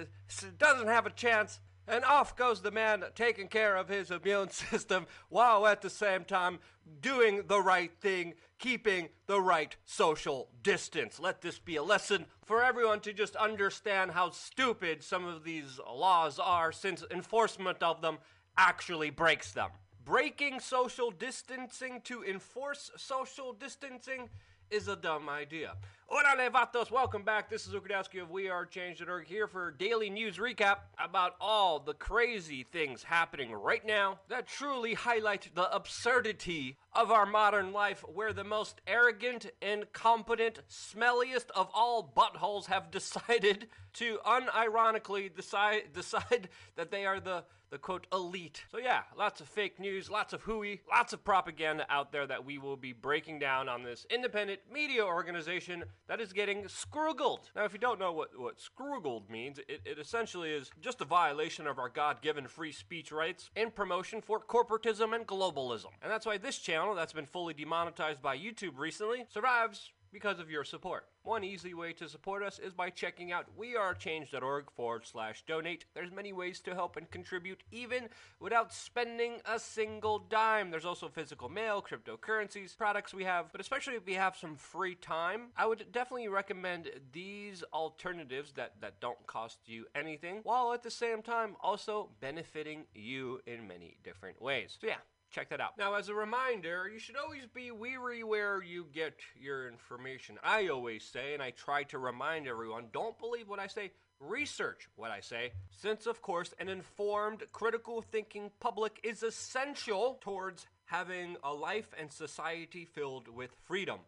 [0.57, 1.59] doesn't have a chance.
[1.89, 6.25] And off goes the man taking care of his immune system while at the same
[6.25, 6.59] time
[6.99, 11.17] doing the right thing, keeping the right social distance.
[11.19, 15.79] Let this be a lesson for everyone to just understand how stupid some of these
[15.89, 18.17] laws are since enforcement of them
[18.57, 19.69] actually breaks them.
[20.03, 24.29] breaking social distancing to enforce social distancing
[24.69, 25.75] is a dumb idea.
[26.09, 27.49] Orale vatos, welcome back.
[27.49, 31.81] This is Luke Rudkowski of We Are Change.org here for daily news recap about all
[31.81, 38.03] the crazy things happening right now that truly highlight the absurdity of our modern life,
[38.13, 46.49] where the most arrogant, incompetent, smelliest of all buttholes have decided to unironically decide decide
[46.75, 48.63] that they are the the quote elite.
[48.71, 52.45] So yeah, lots of fake news, lots of hooey, lots of propaganda out there that
[52.45, 57.51] we will be breaking down on this independent media organization that is getting scroogled.
[57.55, 61.05] Now, if you don't know what, what scroogled means, it, it essentially is just a
[61.05, 65.87] violation of our God-given free speech rights in promotion for corporatism and globalism.
[66.01, 70.49] And that's why this channel, that's been fully demonetized by YouTube recently, survives because of
[70.49, 71.05] your support.
[71.23, 75.85] One easy way to support us is by checking out wearechange.org forward slash donate.
[75.93, 78.07] There's many ways to help and contribute even
[78.39, 80.71] without spending a single dime.
[80.71, 84.95] There's also physical mail, cryptocurrencies, products we have, but especially if we have some free
[84.95, 90.83] time, I would definitely recommend these alternatives that, that don't cost you anything, while at
[90.83, 94.77] the same time also benefiting you in many different ways.
[94.79, 94.95] So yeah,
[95.31, 95.77] check that out.
[95.77, 100.37] Now, as a reminder, you should always be weary where you get your information.
[100.43, 103.91] I always say, and I try to remind everyone, don't believe what I say.
[104.19, 110.65] Research what I say, since, of course, an informed, critical thinking public is essential towards
[110.85, 113.99] having a life and society filled with freedom.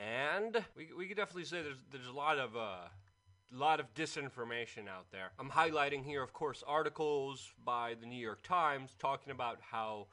[0.00, 2.86] And we, we could definitely say there's, there's a lot of uh,
[3.52, 5.32] lot of disinformation out there.
[5.38, 10.06] I'm highlighting here, of course, articles by the New York Times talking about how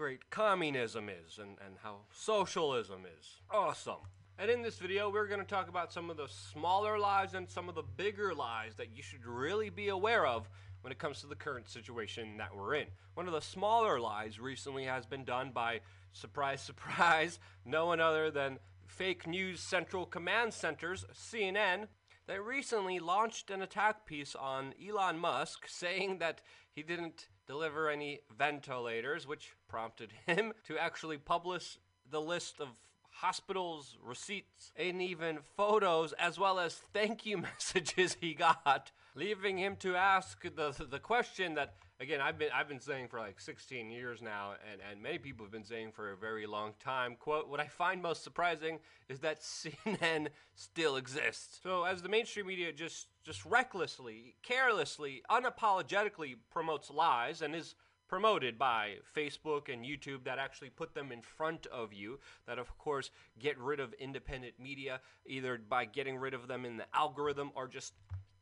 [0.00, 4.00] great communism is and, and how socialism is awesome.
[4.38, 7.46] And in this video, we're going to talk about some of the smaller lies and
[7.46, 10.48] some of the bigger lies that you should really be aware of
[10.80, 12.86] when it comes to the current situation that we're in.
[13.12, 15.80] One of the smaller lies recently has been done by,
[16.12, 21.88] surprise, surprise, no one other than Fake News Central Command Centers, CNN,
[22.26, 26.40] that recently launched an attack piece on Elon Musk saying that
[26.72, 31.78] he didn't deliver any ventilators, which prompted him to actually publish
[32.10, 32.68] the list of
[33.12, 39.76] hospitals, receipts, and even photos, as well as thank you messages he got, leaving him
[39.76, 43.90] to ask the the question that again I've been I've been saying for like 16
[43.90, 47.16] years now, and and many people have been saying for a very long time.
[47.18, 48.78] Quote: What I find most surprising
[49.08, 51.60] is that CNN still exists.
[51.62, 57.74] So as the mainstream media just just recklessly, carelessly, unapologetically promotes lies and is
[58.10, 62.76] promoted by Facebook and YouTube that actually put them in front of you, that of
[62.76, 67.52] course get rid of independent media either by getting rid of them in the algorithm
[67.54, 67.94] or just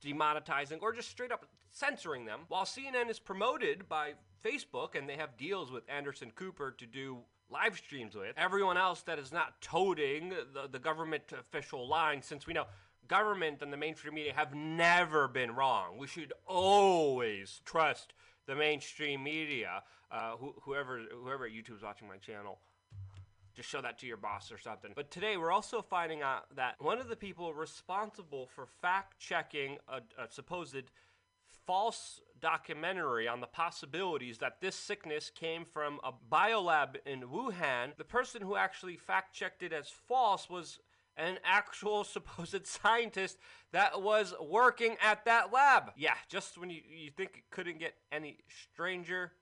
[0.02, 2.40] demonetizing or just straight up censoring them.
[2.48, 7.18] While CNN is promoted by Facebook and they have deals with Anderson Cooper to do
[7.50, 12.46] live streams with, everyone else that is not toting the, the government official line, since
[12.46, 12.64] we know
[13.06, 15.98] government and the mainstream media have never been wrong.
[15.98, 18.14] We should always trust
[18.48, 19.84] the mainstream media.
[20.10, 22.58] Uh, who, whoever whoever at YouTube's watching my channel,
[23.54, 24.92] just show that to your boss or something.
[24.96, 29.76] But today we're also finding out that one of the people responsible for fact checking
[29.86, 30.90] a, a supposed
[31.66, 38.04] false documentary on the possibilities that this sickness came from a biolab in Wuhan, the
[38.04, 40.78] person who actually fact checked it as false was
[41.18, 43.38] an actual supposed scientist
[43.72, 45.92] that was working at that lab.
[45.96, 48.38] Yeah, just when you, you think it couldn't get any
[48.72, 49.32] stranger,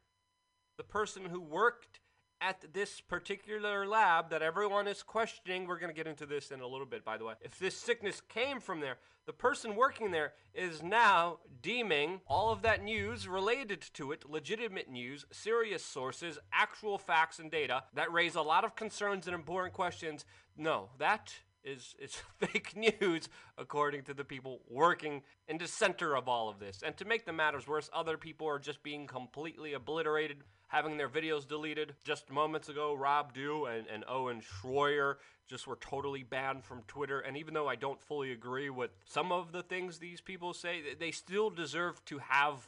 [0.77, 2.01] the person who worked
[2.41, 6.61] at this particular lab that everyone is questioning, we're going to get into this in
[6.61, 7.35] a little bit, by the way.
[7.41, 12.63] If this sickness came from there, the person working there is now deeming all of
[12.63, 18.35] that news related to it legitimate news, serious sources, actual facts and data that raise
[18.35, 20.25] a lot of concerns and important questions.
[20.57, 21.35] No, that
[21.67, 26.59] is is fake news according to the people working in the center of all of
[26.59, 26.83] this.
[26.85, 30.39] And to make the matters worse, other people are just being completely obliterated,
[30.69, 31.95] having their videos deleted.
[32.05, 37.21] Just moments ago, Rob Dew and, and Owen Schroyer just were totally banned from Twitter.
[37.21, 40.83] And even though I don't fully agree with some of the things these people say,
[40.99, 42.67] they still deserve to have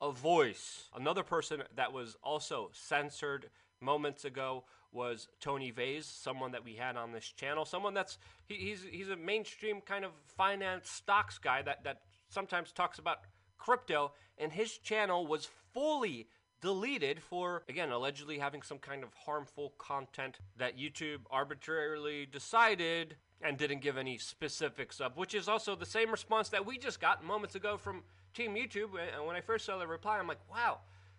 [0.00, 0.88] a voice.
[0.94, 6.96] Another person that was also censored moments ago was Tone Vays, someone that we had
[6.96, 11.62] on this channel, someone that's he, he's he's a mainstream kind of finance stocks guy
[11.62, 13.18] that that sometimes talks about
[13.58, 16.28] crypto, and his channel was fully
[16.60, 23.56] deleted for again allegedly having some kind of harmful content that YouTube arbitrarily decided and
[23.56, 27.24] didn't give any specifics of, which is also the same response that we just got
[27.24, 28.02] moments ago from
[28.34, 28.90] Team YouTube.
[29.16, 30.78] And when I first saw the reply, I'm like, wow,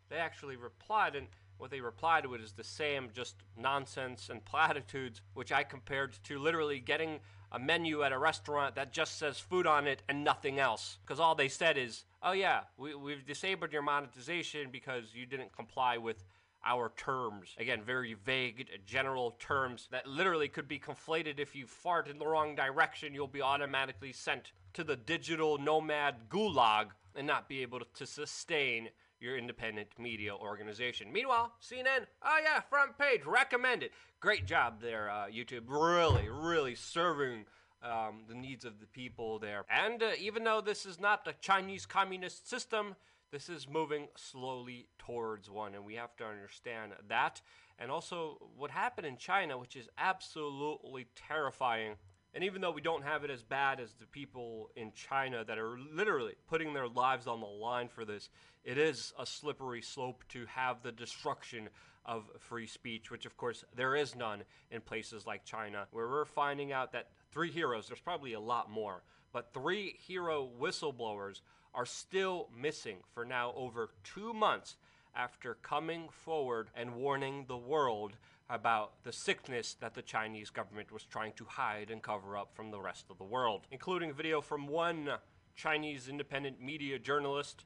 [0.10, 1.16] they actually replied.
[1.16, 1.28] And
[1.60, 6.40] what they reply to is the same, just nonsense and platitudes, which I compared to
[6.40, 7.20] literally getting
[7.52, 10.98] a menu at a restaurant that just says food on it and nothing else.
[11.06, 15.52] Because all they said is, oh yeah, we, we've disabled your monetization because you didn't
[15.52, 16.24] comply with
[16.66, 17.56] our terms.
[17.58, 22.20] Again, very vague, uh, general terms that literally could be conflated if you fart in
[22.20, 27.62] the wrong direction, you'll be automatically sent to the digital nomad gulag and not be
[27.62, 28.90] able to sustain
[29.20, 31.12] your independent media organization.
[31.12, 33.92] Meanwhile, CNN, oh yeah, front page, recommend it.
[34.20, 35.64] Great job there, uh, YouTube.
[35.68, 37.46] Really, really serving
[37.84, 39.64] um, the needs of the people there.
[39.70, 42.96] And uh, even though this is not a Chinese communist system,
[43.32, 47.42] this is moving slowly towards one, and we have to understand that.
[47.78, 51.96] And also, what happened in China, which is absolutely terrifying.
[52.34, 55.58] And even though we don't have it as bad as the people in China that
[55.58, 58.30] are literally putting their lives on the line for this,
[58.64, 61.70] it is a slippery slope to have the destruction
[62.06, 66.26] of free speech, which of course there is none in places like China, where we're
[66.26, 71.42] finding out that three heroes, there's probably a lot more, but three hero whistleblowers
[71.74, 74.78] are still missing for now over two months
[75.16, 78.14] after coming forward and warning the world
[78.50, 82.72] about the sickness that the Chinese government was trying to hide and cover up from
[82.72, 85.10] the rest of the world, including a video from one
[85.56, 87.66] Chinese independent media journalist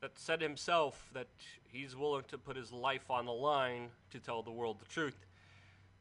[0.00, 1.28] that said himself that
[1.62, 5.26] he's willing to put his life on the line to tell the world the truth.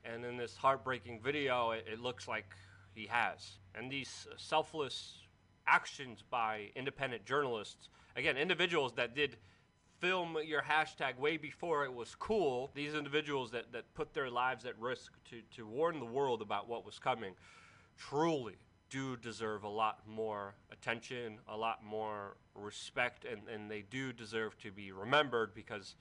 [0.04, 2.46] And in this heartbreaking video, it, it looks like
[2.96, 3.60] he has.
[3.76, 5.20] And these selfless
[5.68, 9.38] actions by independent journalists, again, individuals that did
[10.04, 14.66] film your hashtag way before it was cool, these individuals that, that put their lives
[14.66, 17.34] at risk to, to warn the world about what was coming,
[17.98, 18.58] truly
[18.90, 24.58] do deserve a lot more attention, a lot more respect, and, and they do deserve
[24.58, 25.96] to be remembered because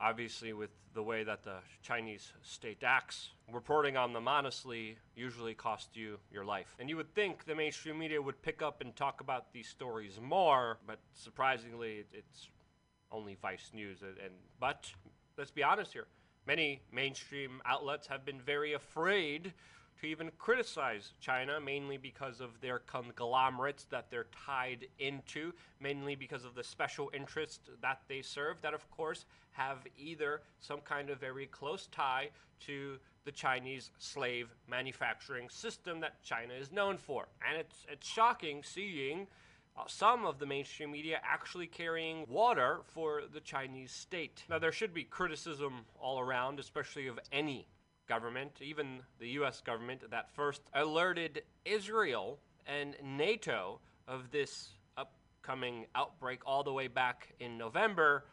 [0.00, 5.96] obviously with the way that the Chinese state acts, reporting on them honestly usually costs
[5.96, 6.74] you your life.
[6.80, 10.18] And you would think the mainstream media would pick up and talk about these stories
[10.20, 12.48] more, but surprisingly, it, it's
[13.12, 14.02] only Vice News.
[14.02, 14.90] And, and but
[15.36, 16.06] let's be honest here,
[16.46, 19.52] many mainstream outlets have been very afraid
[20.00, 26.44] to even criticize China, mainly because of their conglomerates that they're tied into, mainly because
[26.44, 31.20] of the special interests that they serve, that of course have either some kind of
[31.20, 37.28] very close tie to the Chinese slave manufacturing system that China is known for.
[37.48, 39.28] And it's, it's shocking seeing
[39.76, 44.44] uh, some of the mainstream media actually carrying water for the Chinese state.
[44.50, 47.66] Now, there should be criticism all around, especially of any
[48.08, 56.40] government, even the US government, that first alerted Israel and NATO of this upcoming outbreak
[56.44, 58.26] all the way back in November,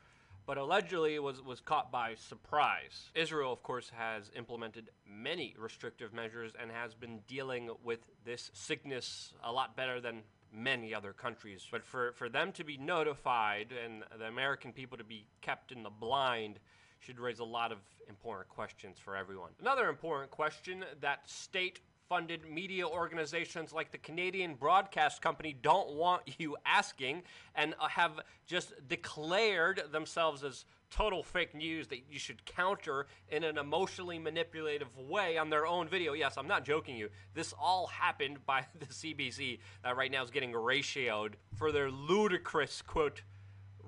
[0.45, 3.11] but allegedly was, was caught by surprise.
[3.15, 9.33] Israel, of course, has implemented many restrictive measures and has been dealing with this sickness
[9.43, 10.23] a lot better than
[10.53, 11.65] many other countries.
[11.69, 15.83] But for, for them to be notified and the American people to be kept in
[15.83, 16.59] the blind
[16.99, 17.77] should raise a lot of
[18.07, 19.51] important questions for everyone.
[19.61, 21.79] Another important question that state
[22.09, 27.21] funded media organizations like the Canadian Broadcast Company don't want you asking
[27.55, 33.57] and have just declared themselves as total fake news that you should counter in an
[33.57, 36.13] emotionally manipulative way on their own video.
[36.13, 37.09] Yes, I'm not joking you.
[37.33, 42.81] This all happened by the CBC that right now is getting ratioed for their ludicrous
[42.81, 43.21] quote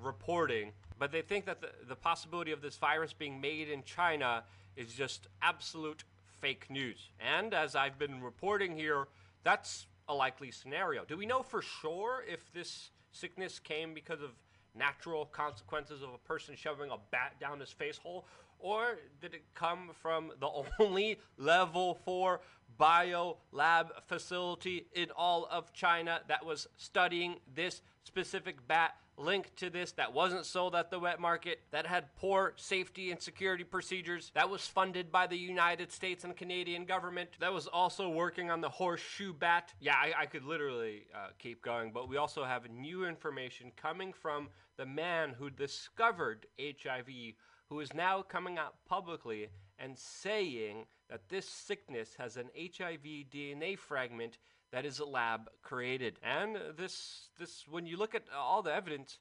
[0.02, 0.72] reporting.
[1.00, 4.44] But they think that the, the possibility of this virus being made in China
[4.76, 6.04] is just absolute
[6.40, 7.10] fake news.
[7.20, 9.08] And as I've been reporting here,
[9.44, 11.06] that's a likely scenario.
[11.06, 14.32] Do we know for sure if this sickness came because of
[14.76, 18.26] natural consequences of a person shoving a bat down his face hole?
[18.60, 20.50] Or did it come from the
[20.80, 22.42] only level 4
[22.78, 29.70] bio lab facility in all of China that was studying this specific bat linked to
[29.70, 34.32] this that wasn't sold at the wet market, that had poor safety and security procedures,
[34.36, 38.62] that was funded by the United States and Canadian government, that was also working on
[38.62, 39.74] the horseshoe bat.
[39.80, 44.14] Yeah, I, I could literally uh, keep going, but we also have new information coming
[44.14, 47.36] from the man who discovered HIV,
[47.70, 53.78] who is now coming out publicly and saying that this sickness has an HIV DNA
[53.78, 54.38] fragment
[54.72, 56.20] that is a lab created.
[56.24, 59.20] And this this when you look at all the evidence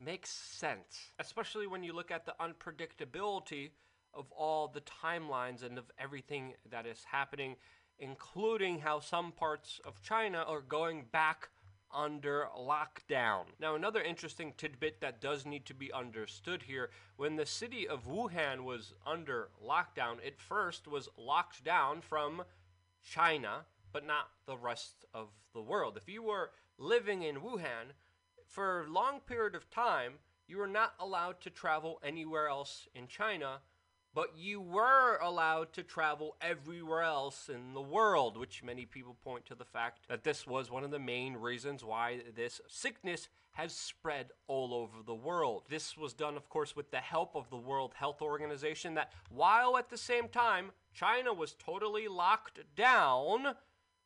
[0.00, 3.70] makes sense, especially when you look at the unpredictability
[4.12, 7.56] of all the timelines and of everything that is happening,
[7.98, 11.48] including how some parts of China are going back
[11.94, 13.44] under lockdown.
[13.60, 18.06] Now, another interesting tidbit that does need to be understood here when the city of
[18.06, 22.42] Wuhan was under lockdown, it first was locked down from
[23.02, 25.96] China, but not the rest of the world.
[25.96, 27.92] If you were living in Wuhan
[28.46, 30.14] for a long period of time,
[30.46, 33.60] you were not allowed to travel anywhere else in China,
[34.14, 39.44] but you were allowed to travel everywhere else in the world, which many people point
[39.46, 43.72] to the fact that this was one of the main reasons why this sickness has
[43.72, 45.64] spread all over the world.
[45.68, 49.76] This was done, of course, with the help of the World Health Organization, that while
[49.76, 53.54] at the same time China was totally locked down,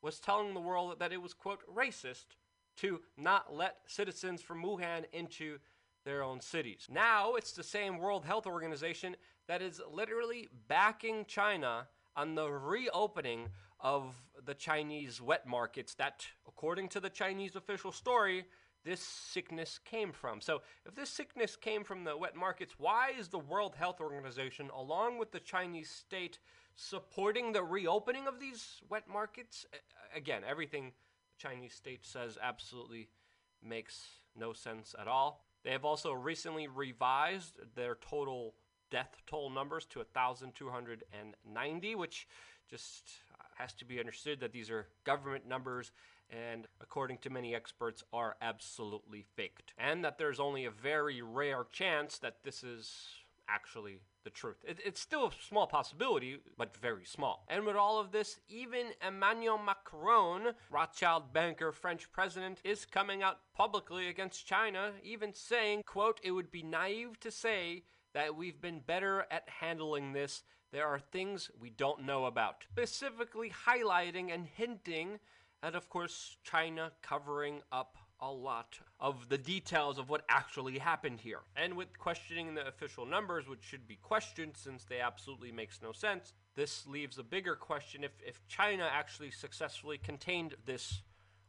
[0.03, 2.37] was telling the world that it was, quote, racist
[2.79, 5.59] to not let citizens from Wuhan into
[6.05, 6.87] their own cities.
[6.91, 9.17] Now it's the same World Health Organization
[9.49, 13.49] that is literally backing China on the reopening
[13.81, 18.45] of the Chinese wet markets that, according to the Chinese official story,
[18.85, 20.41] this sickness came from.
[20.41, 24.71] So, if this sickness came from the wet markets, why is the World Health Organization,
[24.75, 26.39] along with the Chinese state,
[26.77, 29.67] supporting the reopening of these wet markets?
[30.15, 33.09] Again, everything the Chinese state says absolutely
[33.63, 34.07] makes
[34.37, 35.45] no sense at all.
[35.65, 38.55] They have also recently revised their total
[38.91, 42.27] death toll numbers to 1,290, which
[42.69, 45.93] just uh, has to be understood that these are government numbers
[46.31, 49.73] and, according to many experts, are absolutely faked.
[49.77, 53.09] And that there's only a very rare chance that this is
[53.49, 54.57] actually the truth.
[54.67, 57.45] It, it's still a small possibility, but very small.
[57.49, 63.39] And with all of this, even Emmanuel Macron, Rothschild banker, French president, is coming out
[63.55, 68.81] publicly against China, even saying, quote, it would be naive to say that we've been
[68.81, 70.43] better at handling this.
[70.73, 72.65] There are things we don't know about.
[72.71, 75.19] Specifically highlighting and hinting
[75.63, 81.21] at, of course, China covering up a lot of the details of what actually happened
[81.21, 81.41] here.
[81.57, 85.93] And with questioning the official numbers, which should be questioned since they absolutely makes no
[85.93, 91.03] sense, this leaves a bigger question if, if China actually successfully contained this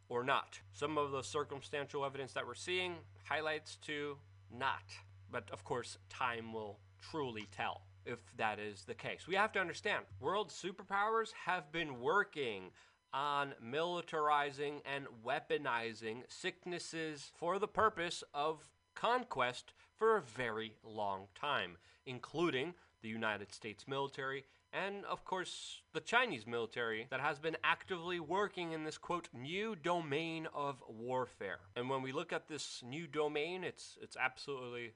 [0.09, 0.59] or not.
[0.73, 4.17] Some of the circumstantial evidence that we're seeing highlights to
[4.53, 4.83] not.
[5.31, 9.27] But of course, time will truly tell if that is the case.
[9.27, 12.71] We have to understand world superpowers have been working
[13.13, 21.77] on militarizing and weaponizing sicknesses for the purpose of conquest for a very long time,
[22.05, 28.19] including the United States military and, of course, the Chinese military that has been actively
[28.19, 31.59] working in this quote new domain of warfare.
[31.75, 34.93] And when we look at this new domain, it's it's absolutely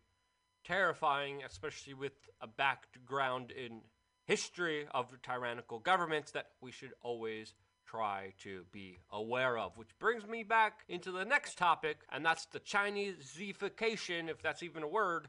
[0.63, 3.81] terrifying, especially with a background in
[4.23, 7.53] history of tyrannical governments that we should always
[7.95, 9.77] try to be aware of.
[9.77, 14.83] Which brings me back into the next topic, and that's the Chineseification, if that's even
[14.83, 15.27] a word,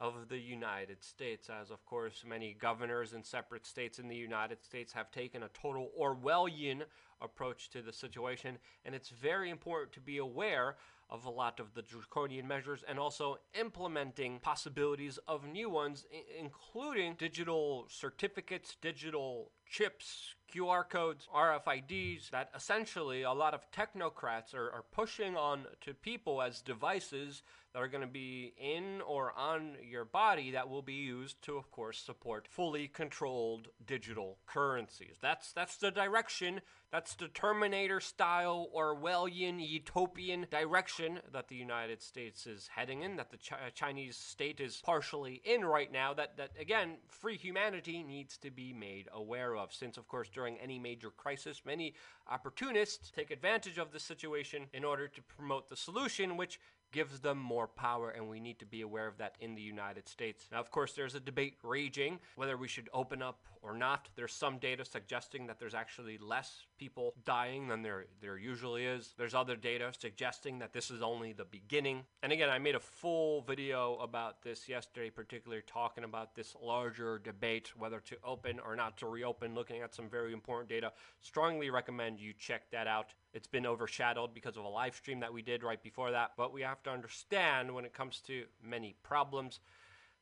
[0.00, 1.50] of the United States.
[1.50, 5.48] As of course, many governors in separate states in the United States have taken a
[5.48, 6.82] total Orwellian
[7.20, 10.76] approach to the situation, and it's very important to be aware
[11.08, 16.04] of a lot of the draconian measures and also implementing possibilities of new ones,
[16.38, 24.70] including digital certificates, digital chips, QR codes, RFIDs, that essentially a lot of technocrats are,
[24.70, 27.42] are pushing on to people as devices
[27.76, 31.58] that are going to be in or on your body that will be used to,
[31.58, 35.16] of course, support fully controlled digital currencies.
[35.20, 36.62] That's that's the direction.
[36.90, 43.16] That's the Terminator style Orwellian utopian direction that the United States is heading in.
[43.16, 46.14] That the Chi- uh, Chinese state is partially in right now.
[46.14, 49.74] That that again, free humanity needs to be made aware of.
[49.74, 51.92] Since, of course, during any major crisis, many
[52.30, 56.58] opportunists take advantage of the situation in order to promote the solution, which
[56.92, 60.08] gives them more power, and we need to be aware of that in the United
[60.08, 60.46] States.
[60.50, 64.08] Now, of course, there's a debate raging whether we should open up or not.
[64.14, 69.14] There's some data suggesting that there's actually less people dying than there, there usually is.
[69.18, 72.02] There's other data suggesting that this is only the beginning.
[72.22, 77.18] And again, I made a full video about this yesterday, particularly talking about this larger
[77.18, 80.92] debate whether to open or not to reopen, looking at some very important data.
[81.20, 83.14] Strongly recommend you check that out.
[83.36, 86.30] It's been overshadowed because of a live stream that we did right before that.
[86.38, 89.60] But we have to understand when it comes to many problems,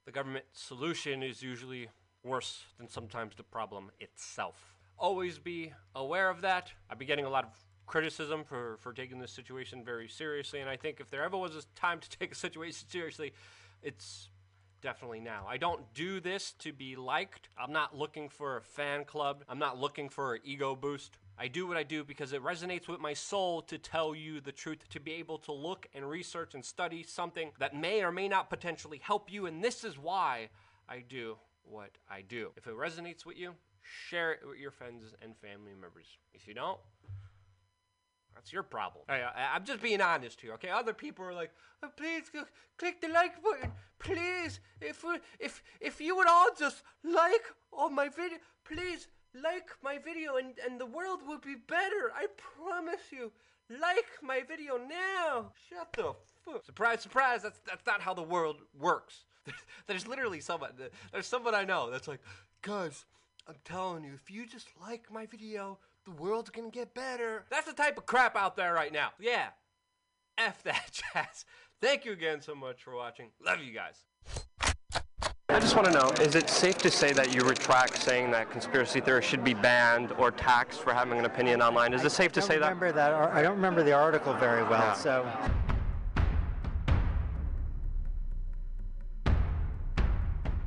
[0.05, 1.89] the government solution is usually
[2.25, 4.75] worse than sometimes the problem itself.
[4.99, 6.73] Always be aware of that.
[6.91, 7.51] I've been getting a lot of
[7.87, 11.55] criticism for, for taking this situation very seriously, and I think if there ever was
[11.55, 13.33] a time to take a situation seriously,
[13.81, 14.29] it's
[14.83, 15.47] definitely now.
[15.49, 17.49] I don't do this to be liked.
[17.57, 19.45] I'm not looking for a fan club.
[19.49, 21.17] I'm not looking for an ego boost.
[21.39, 24.53] I do what I do because it resonates with my soul to tell you the
[24.53, 28.29] truth, to be able to look and research and study something that may or may
[28.29, 29.47] not potentially help you.
[29.47, 30.49] And this is why
[30.89, 32.53] I do what I do.
[32.57, 36.07] If it resonates with you, share it with your friends and family members.
[36.35, 36.79] If you don't,
[38.35, 39.05] that's your problem.
[39.09, 40.69] I, am just being honest here, okay?
[40.69, 41.51] Other people are like,
[41.83, 42.45] oh, please go,
[42.79, 44.61] click the like button, please.
[44.81, 45.05] If
[45.39, 50.55] if if you would all just like on my video, please like my video, and
[50.65, 52.13] and the world will be better.
[52.15, 52.27] I
[52.57, 53.33] promise you.
[53.71, 55.53] Like my video now.
[55.71, 56.15] Shut the
[56.45, 56.65] fuck.
[56.65, 57.43] Surprise, surprise.
[57.43, 59.25] That's that's not how the world works.
[59.87, 60.73] There's literally someone.
[61.13, 62.21] There's someone I know that's like,
[62.63, 63.07] guys,
[63.49, 67.45] I'm telling you, if you just like my video, the world's gonna get better.
[67.51, 69.13] That's the type of crap out there right now.
[69.19, 69.49] Yeah.
[70.37, 71.45] F that, Jazz.
[71.81, 73.31] Thank you again so much for watching.
[73.45, 74.05] Love you guys.
[75.65, 78.51] I just want to know, is it safe to say that you retract saying that
[78.51, 81.95] conspiracy theorists should be banned or taxed for having an opinion online?
[81.95, 82.65] Is it safe to I say that?
[82.69, 83.13] remember that.
[83.15, 84.93] ar- I don't remember the article very well, Yeah.
[84.93, 85.27] so.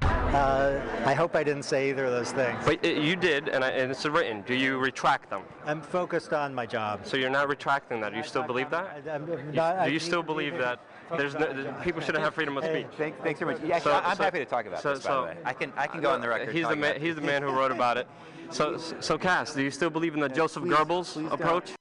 [0.02, 2.58] Uh, I hope I didn't say either of those things.
[2.66, 4.42] But uh, you did, and, I, and it's written.
[4.42, 5.42] Do you retract them?
[5.66, 7.06] I'm focused on my job.
[7.06, 8.12] So you're not retracting that?
[8.12, 9.04] Do you still believe that?
[9.08, 10.80] I- I'm You- do you still believe that
[11.16, 12.88] there's no, that people shouldn't have freedom of speech?
[12.98, 13.64] Thanks, thanks very much.
[13.64, 15.04] Yeah, So- I'm so- happy to talk about so- this.
[15.04, 16.54] By so- the way, I can I can go on the record.
[16.54, 17.00] He's the man.
[17.00, 18.08] He's the man who wrote about it.
[18.50, 21.34] So, so Cass, do you still believe in the Joseph please- Goebbels please don't.
[21.34, 21.66] approach?
[21.66, 21.78] government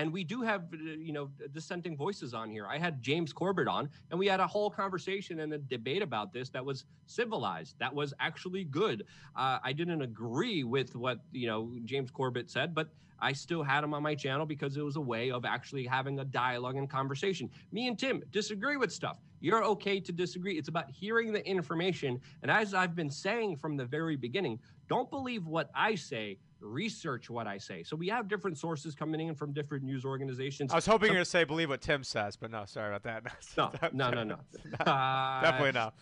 [0.00, 2.66] and we do have uh, you know dissenting voices on here.
[2.66, 6.32] I had james corbett on and we had a whole conversation and a debate about
[6.32, 9.04] this that was civilized that was actually good.
[9.36, 12.88] Uh, i didn't agree with what you know james corbett said but
[13.20, 16.18] i still had him on my channel because it was a way of actually having
[16.20, 17.50] a dialogue and conversation.
[17.72, 19.18] Me and tim disagree with stuff.
[19.40, 20.58] You're okay to disagree.
[20.58, 22.20] It's about hearing the information.
[22.42, 27.30] And as i've been saying from the very beginning don't believe what i say research
[27.30, 27.82] what I say.
[27.82, 30.72] So we have different sources coming in from different news organizations.
[30.72, 32.64] I was hoping Some- you were going to say believe what Tim says, but no,
[32.66, 33.32] sorry about that.
[33.92, 34.36] No, no, no, no.
[34.84, 35.94] Definitely not.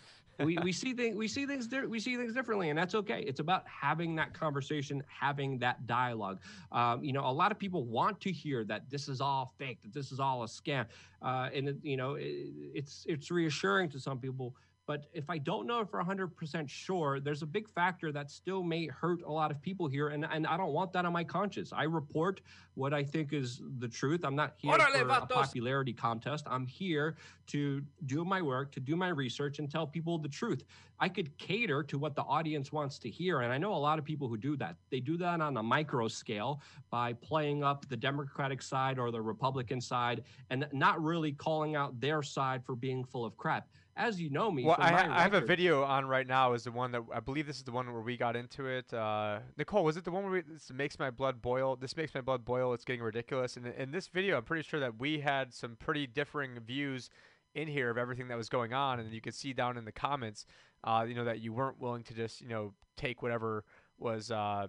[0.44, 3.20] we, we see things we see things di- we see things differently, and that's okay.
[3.26, 6.40] It's about having that conversation, having that dialogue.
[6.70, 9.78] Um, you know, a lot of people want to hear that this is all fake,
[9.82, 10.86] that this is all a scam,
[11.22, 14.54] uh, and it, you know, it, it's it's reassuring to some people.
[14.89, 18.86] But if I don't know for 100% sure, there's a big factor that still may
[18.86, 20.09] hurt a lot of people here.
[20.09, 21.74] And, and I don't want that on my conscience.
[21.74, 22.41] I report
[22.72, 24.24] what I think is the truth.
[24.24, 26.47] I'm not here Órale, for a popularity contest.
[26.49, 27.16] I'm here
[27.49, 30.64] to do my work, to do my research, and tell people the truth.
[31.01, 33.41] I could cater to what the audience wants to hear.
[33.41, 34.76] And I know a lot of people who do that.
[34.91, 39.20] They do that on a micro scale by playing up the Democratic side or the
[39.20, 43.68] Republican side and not really calling out their side for being full of crap.
[43.99, 46.53] As you know me, Well, I, I have a video on right now.
[46.53, 48.94] Is the one that I believe this is the one where we got into it.
[48.94, 51.74] Uh, Nicole, was it the one where we, this makes my blood boil?
[51.74, 52.72] This makes my blood boil.
[52.74, 53.57] It's getting ridiculous.
[53.57, 57.11] And in this video, I'm pretty sure that we had some pretty differing views
[57.57, 59.92] in here of everything that was going on, and you could see down in the
[59.92, 60.46] comments,
[60.84, 63.64] uh, you know, that you weren't willing to just, you know, take whatever
[63.99, 64.30] was.
[64.30, 64.68] Uh,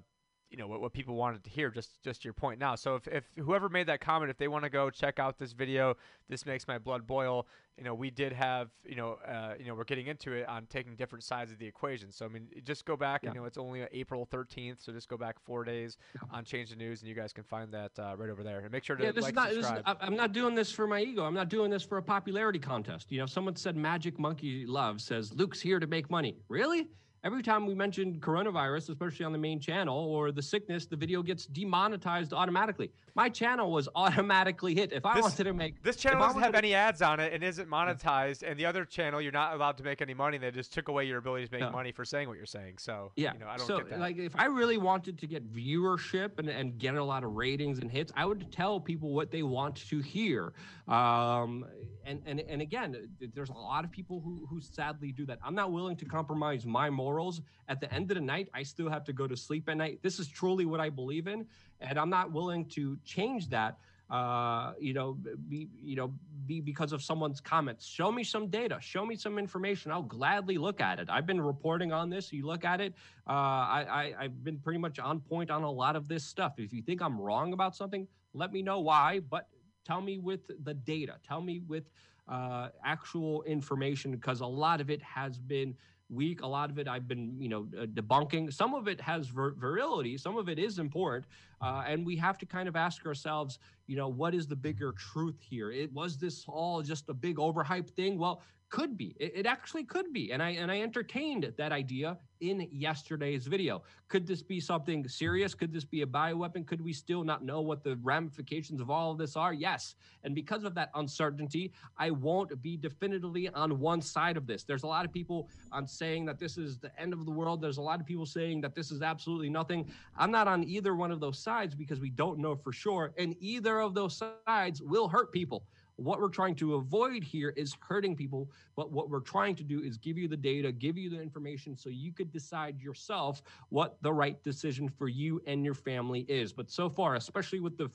[0.50, 3.08] you know what, what people wanted to hear just just your point now so if,
[3.08, 5.96] if whoever made that comment if they want to go check out this video
[6.28, 7.46] this makes my blood boil
[7.78, 10.66] you know we did have you know uh, you know we're getting into it on
[10.66, 13.30] taking different sides of the equation so i mean just go back Yeah.
[13.30, 15.98] you know it's only april 13th so just go back four days
[16.32, 18.72] on change the news and you guys can find that uh, right over there and
[18.72, 19.50] make sure to Yeah, this like is not.
[19.50, 21.26] This is, I- I'm not doing this for my ego.
[21.26, 23.12] I'm not doing this for a popularity contest.
[23.12, 26.38] You know, someone said Magic Monkey Love says Luke's here to make money.
[26.48, 26.88] Really?
[27.24, 31.22] Every time we mention coronavirus, especially on the main channel, or the sickness, the video
[31.22, 32.92] gets demonetized automatically.
[33.14, 34.94] My channel was automatically hit.
[34.94, 37.34] If I This- wanted to make this channel doesn't have to- any ads on it
[37.34, 40.52] and isn't monetized and the other channel you're not allowed to make any money they
[40.52, 41.72] just took away your ability to make No.
[41.72, 43.34] money for saying what you're saying so Yeah.
[43.34, 46.40] you know i don't so, get that like, if I really wanted to get viewership
[46.40, 49.44] and, and get a lot of ratings and hits, I would tell people what they
[49.44, 50.54] want to hear.
[50.88, 51.66] Um,
[52.06, 55.40] and, and, and again, there's a lot of people who, who sadly do that.
[55.44, 57.42] I'm not willing to compromise my morals.
[57.68, 60.00] At the end of the night, I still have to go to sleep at night.
[60.02, 61.46] This is truly what I believe in.
[61.82, 63.78] And I'm not willing to change that
[64.10, 66.12] uh, you know, be, you know,
[66.48, 67.86] be because of someone's comments.
[67.86, 68.78] Show me some data.
[68.82, 69.92] Show me some information.
[69.92, 71.10] I'll gladly look at it.
[71.12, 72.34] I've been reporting on this.
[72.34, 72.94] You look at it.
[73.28, 76.54] Uh, I, I, I've been pretty much on point on a lot of this stuff.
[76.58, 79.20] If you think I'm wrong about something, let me know why.
[79.20, 79.48] But
[79.90, 81.16] tell me with the data.
[81.28, 81.86] Tell me with
[82.28, 85.76] uh, actual information because a lot of it has been
[86.12, 86.42] weak.
[86.42, 88.54] A lot of it I've been, you know, uh, debunking.
[88.54, 90.16] Some of it has vir- virility.
[90.18, 91.26] Some of it is important,
[91.62, 94.92] uh, and we have to kind of ask ourselves, you know, what is the bigger
[94.92, 95.72] truth here?
[95.72, 98.20] It was this all just a big overhyped thing.
[98.20, 99.16] Well, could be.
[99.20, 100.32] It, it actually could be.
[100.32, 103.82] And I and I entertained that idea in yesterday's video.
[104.08, 105.54] Could this be something serious?
[105.54, 106.66] Could this be a bioweapon?
[106.66, 109.54] Could we still not know what the ramifications of all of this are?
[109.54, 109.96] Yes.
[110.24, 114.64] And because of that uncertainty, I won't be definitively on one side of this.
[114.64, 117.62] There's a lot of people on saying that this is the end of the world.
[117.62, 119.92] There's a lot of people saying that this is absolutely nothing.
[120.18, 123.14] I'm not on either one of those sides because we don't know for sure.
[123.18, 125.64] And either of those sides will hurt people.
[126.00, 129.82] What we're trying to avoid here is hurting people, but what we're trying to do
[129.82, 133.98] is give you the data, give you the information so you could decide yourself what
[134.02, 136.54] the right decision for you and your family is.
[136.54, 137.90] But so far, especially with the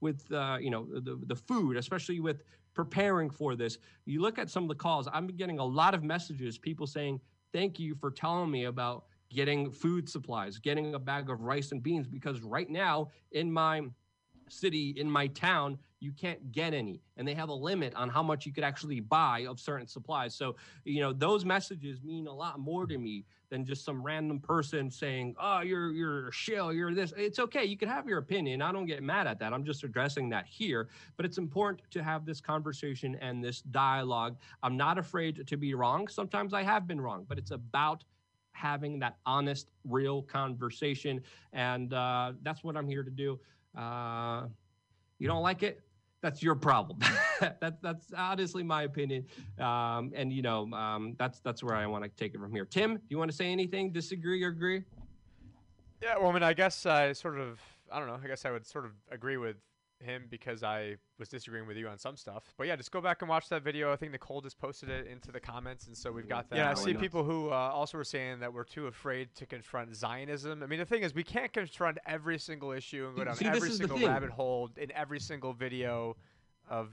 [0.00, 2.42] with uh, you know the the food, especially with
[2.72, 5.06] preparing for this, you look at some of the calls.
[5.12, 7.20] I'm getting a lot of messages, people saying,
[7.52, 11.80] "Thank you for telling me about." Getting food supplies, getting a bag of rice and
[11.80, 13.82] beans, because right now in my
[14.52, 17.02] city in my town you can't get any.
[17.18, 20.34] And they have a limit on how much you could actually buy of certain supplies.
[20.34, 24.40] So you know those messages mean a lot more to me than just some random
[24.40, 27.12] person saying oh you're you're a shill you're this.
[27.16, 27.64] It's okay.
[27.64, 28.62] You can have your opinion.
[28.62, 29.52] I don't get mad at that.
[29.52, 30.88] I'm just addressing that here.
[31.16, 34.36] But it's important to have this conversation and this dialogue.
[34.62, 36.08] I'm not afraid to be wrong.
[36.08, 38.04] Sometimes i have been wrong but it's about
[38.52, 41.20] having that honest real conversation.
[41.52, 43.38] And uh, that's what i'm here to do
[43.76, 44.46] uh,
[45.18, 45.80] you don't like it?
[46.22, 46.98] That's your problem.
[47.40, 49.26] that, that's honestly my opinion.
[49.58, 52.66] Um, and you know, um, that's that's where I want to take it from here.
[52.66, 53.90] Tim, do you want to say anything?
[53.90, 54.84] Disagree or agree?
[56.02, 57.60] Yeah, well, I mean, I guess I sort of,
[57.92, 58.18] I don't know.
[58.22, 59.56] I guess I would sort of agree with
[60.02, 62.44] him because I was disagreeing with you on some stuff.
[62.56, 63.92] But yeah, just go back and watch that video.
[63.92, 66.56] I think Nicole just posted it into the comments, and so we've got that.
[66.56, 69.94] Yeah, I see people who uh, also were saying that we're too afraid to confront
[69.94, 70.62] Zionism.
[70.62, 73.46] I mean, the thing is, we can't confront every single issue and go down See,
[73.46, 76.16] every single rabbit hole in every single video
[76.68, 76.90] of.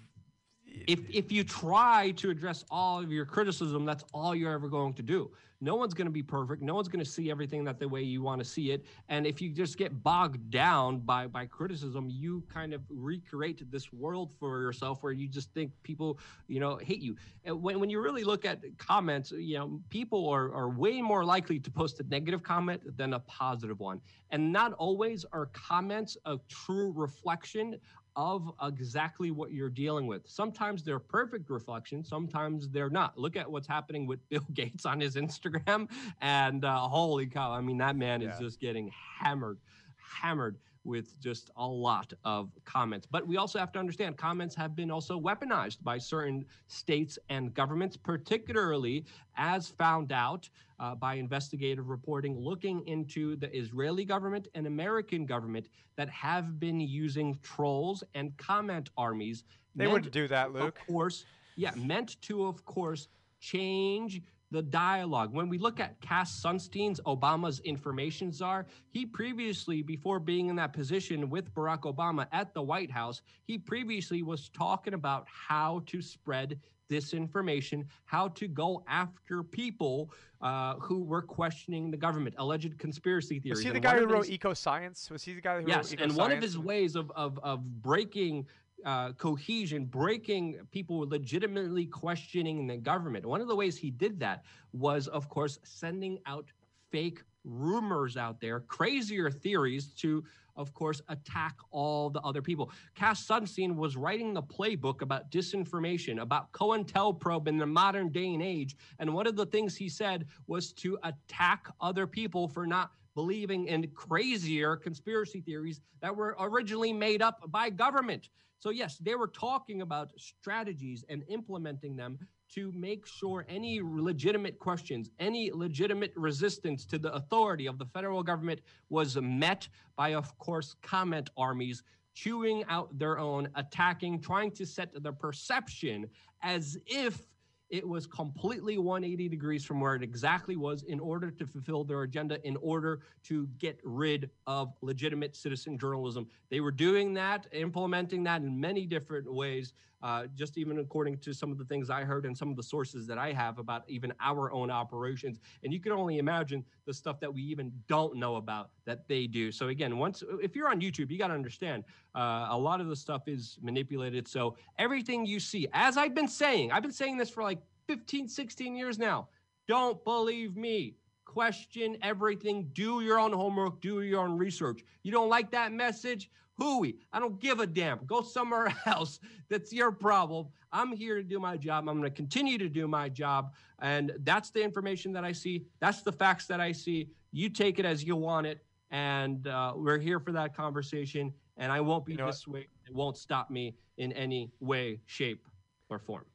[0.68, 4.94] If if you try to address all of your criticism, that's all you're ever going
[4.96, 5.32] to do.
[5.60, 6.62] No one's going to be perfect.
[6.62, 8.86] No one's going to see everything that the way you want to see it.
[9.10, 13.92] And if you just get bogged down by by criticism, you kind of recreate this
[13.92, 17.16] world for yourself where you just think people, you know, hate you.
[17.44, 21.26] And when when you really look at comments, you know, people are are way more
[21.26, 24.00] likely to post a negative comment than a positive one.
[24.30, 27.80] And not always are comments a true reflection
[28.18, 30.24] of exactly what you're dealing with.
[30.26, 33.18] Sometimes they're perfect reflection, sometimes they're not.
[33.18, 35.88] Look at what's happening with Bill Gates on his Instagram,
[36.20, 37.54] and uh, holy cow!
[37.54, 39.60] I mean, that man is just getting hammered,
[39.98, 40.58] hammered
[40.88, 43.06] with just a lot of comments.
[43.06, 47.54] But we also have to understand comments have been also weaponized by certain states and
[47.54, 54.66] governments, particularly as found out uh, by investigative reporting looking into the Israeli government and
[54.66, 55.68] American government
[55.98, 59.44] that have been using trolls and comment armies.
[59.76, 60.80] They meant wouldn't do that, Luke.
[60.80, 61.26] of course,
[61.58, 63.10] yeah, meant to, of course,
[63.40, 64.22] change
[64.52, 65.34] the dialogue.
[65.34, 70.74] When we look at Cass Sunstein's Obama's information czar, he previously, before being in that
[70.74, 76.02] position with Barack Obama at the White House, he previously was talking about how to
[76.02, 80.10] spread disinformation, how to go after people
[80.42, 83.58] uh, who were questioning the government, alleged conspiracy theories.
[83.58, 85.10] Was he the And guy who wrote his- Eco Science?
[85.10, 87.82] Was he the guy who yes, wrote and one of his ways of of of
[87.82, 88.46] breaking
[88.86, 93.26] uh, cohesion, breaking people legitimately questioning the government.
[93.26, 96.52] One of the ways he did that was, of course, sending out
[96.92, 100.24] fake rumors out there, crazier theories to,
[100.56, 102.72] of course, attack all the other people.
[102.94, 108.44] Cass Sunstein was writing the playbook about disinformation, about COINTELPRO in the modern day and
[108.44, 108.76] age.
[109.00, 113.66] And one of the things he said was to attack other people for not believing
[113.66, 118.30] in crazier conspiracy theories that were originally made up by government.
[118.60, 122.18] So, yes, they were talking about strategies and implementing them
[122.54, 128.24] to make sure any legitimate questions, any legitimate resistance to the authority of the federal
[128.24, 131.84] government was met by, of course, comment armies
[132.14, 136.10] chewing out their own, attacking, trying to set the perception
[136.42, 137.28] as if
[137.70, 142.04] it was completely 180 degrees from where it exactly was in order to fulfill their
[142.04, 146.28] agenda, in order to get rid of legitimate citizen journalism.
[146.50, 151.34] They were doing that, implementing that in many different ways, uh, just even according to
[151.34, 153.84] some of the things I heard and some of the sources that I have about
[153.88, 155.40] even our own operations.
[155.64, 159.28] And you can only imagine the stuff that we even don't know about that they
[159.28, 159.52] do.
[159.52, 161.84] So, again, once if you're on YouTube, you got to understand
[162.16, 164.28] uh, a lot of the stuff is manipulated.
[164.28, 168.28] So, everything you see, as I've been saying, I've been saying this for like 15,
[168.28, 169.28] 16 years now.
[169.68, 170.96] Don't believe me.
[171.26, 174.84] question everything, do your own homework, do your own research.
[175.04, 176.30] You don't like that message?
[176.60, 178.00] Hooey, I don't give a damn.
[178.06, 179.20] Go somewhere else.
[179.50, 180.48] That's your problem.
[180.72, 181.88] I'm here to do my job.
[181.88, 183.54] I'm going to continue to do my job.
[183.80, 185.66] And that's the information that I see.
[185.80, 187.10] That's the facts that I see.
[187.32, 188.64] You take it as you want it.
[188.90, 191.34] And uh, we're here for that conversation.
[191.58, 192.70] And I won't be You know dissuaded.
[192.88, 195.48] It won't stop me in any way, shape,
[195.90, 196.26] or form.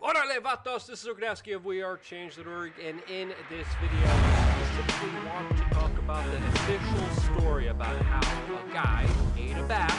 [0.00, 5.28] Orale Vatos, this is Ognaski of We Are Change.org, and in this video, I specifically
[5.28, 9.06] want to talk about the official story about how a guy
[9.38, 9.96] ate a bat,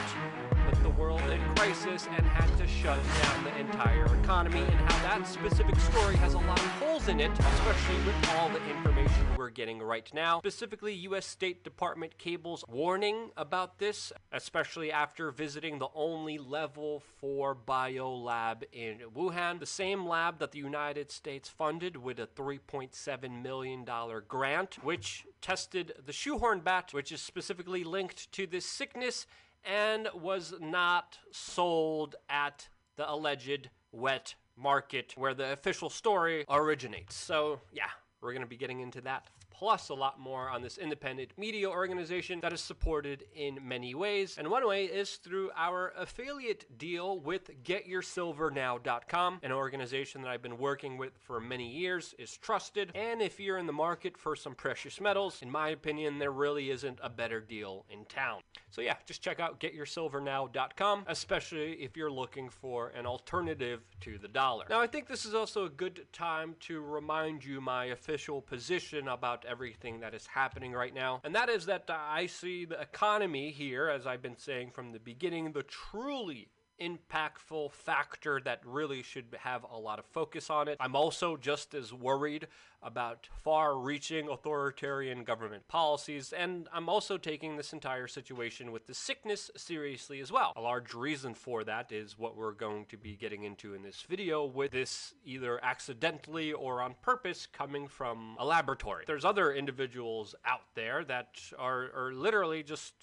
[0.69, 5.17] put the world in crisis, and had to shut down the entire economy, and how
[5.17, 9.25] that specific story has a lot of holes in it, especially with all the information
[9.37, 10.39] we're getting right now.
[10.39, 11.25] Specifically, U.S.
[11.25, 18.99] State Department cables warning about this, especially after visiting the only level 4 biolab in
[19.15, 23.85] Wuhan, the same lab that the United States funded with a $3.7 million
[24.27, 29.25] grant, which tested the shoehorn bat, which is specifically linked to this sickness
[29.65, 37.15] and was not sold at the alleged wet market where the official story originates.
[37.15, 37.89] So, yeah,
[38.21, 41.69] we're going to be getting into that plus a lot more on this independent media
[41.69, 44.37] organization that is supported in many ways.
[44.37, 50.57] And one way is through our affiliate deal with getyoursilvernow.com, an organization that I've been
[50.57, 52.91] working with for many years, is trusted.
[52.95, 56.71] And if you're in the market for some precious metals, in my opinion, there really
[56.71, 58.41] isn't a better deal in town.
[58.69, 64.27] So yeah, just check out getyoursilvernow.com, especially if you're looking for an alternative to the
[64.27, 64.65] dollar.
[64.69, 69.07] Now, I think this is also a good time to remind you my official position
[69.07, 73.51] about everything that is happening right now, and that is that I see the economy
[73.51, 76.49] here, as I've been saying from the beginning, the truly
[76.81, 80.77] impactful factor that really should have a lot of focus on it.
[80.79, 82.47] I'm also just as worried
[82.81, 88.93] about far reaching authoritarian government policies, and I'm also taking this entire situation with the
[88.93, 90.51] sickness seriously as well.
[90.55, 94.01] A large reason for that is what we're going to be getting into in this
[94.01, 99.05] video, with this either accidentally or on purpose coming from a laboratory.
[99.07, 102.93] There's other individuals out there that are, are literally just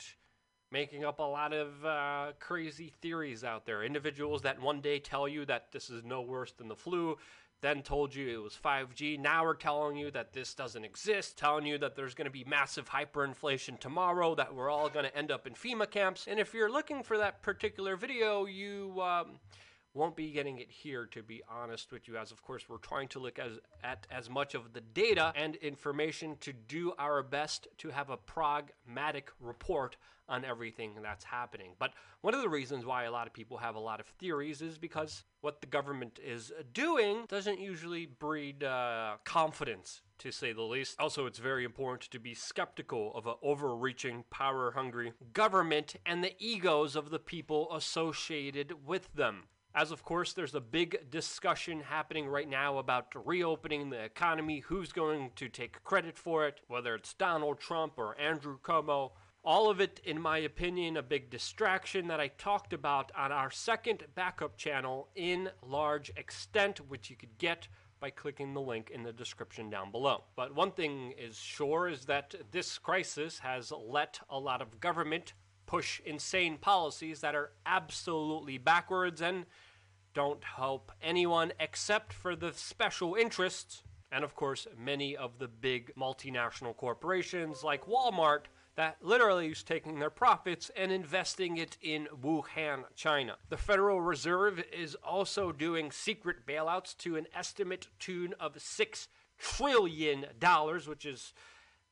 [0.71, 3.83] making up a lot of uh, crazy theories out there.
[3.83, 7.17] Individuals that one day tell you that this is no worse than the flu,
[7.61, 11.67] then told you it was 5G, now we're telling you that this doesn't exist, telling
[11.67, 15.31] you that there's going to be massive hyperinflation tomorrow, that we're all going to end
[15.31, 16.27] up in FEMA camps.
[16.29, 19.01] And if you're looking for that particular video, you.
[19.01, 19.41] Um,
[19.93, 23.09] won't be getting it here to be honest with you as of course we're trying
[23.09, 27.67] to look as, at as much of the data and information to do our best
[27.77, 29.97] to have a pragmatic report
[30.31, 33.75] on everything that's happening but one of the reasons why a lot of people have
[33.75, 39.17] a lot of theories is because what the government is doing doesn't usually breed uh,
[39.25, 41.01] confidence to say the least.
[41.01, 46.35] Also, it's very important to be skeptical of an overreaching, power hungry government and the
[46.39, 49.45] egos of the people associated with them.
[49.75, 54.93] As of course, there's a big discussion happening right now about reopening the economy, who's
[54.93, 59.13] going to take credit for it, whether it's Donald Trump or Andrew Cuomo.
[59.43, 63.51] All of it, in my opinion, a big distraction that I talked about on our
[63.51, 67.67] second backup channel in large extent, which you could get
[68.01, 70.25] by clicking the link in the description down below.
[70.37, 75.33] But one thing is sure is that this crisis has let a lot of government
[75.65, 79.47] push insane policies that are absolutely backwards and
[80.13, 85.93] don't help anyone except for the special interests and of course many of the big
[85.95, 92.85] multinational corporations like Walmart that literally is taking their profits and investing it in Wuhan,
[92.95, 93.37] China.
[93.49, 99.09] The Federal Reserve is also doing secret bailouts to an estimate tune of 6
[99.39, 101.33] trillion dollars, which is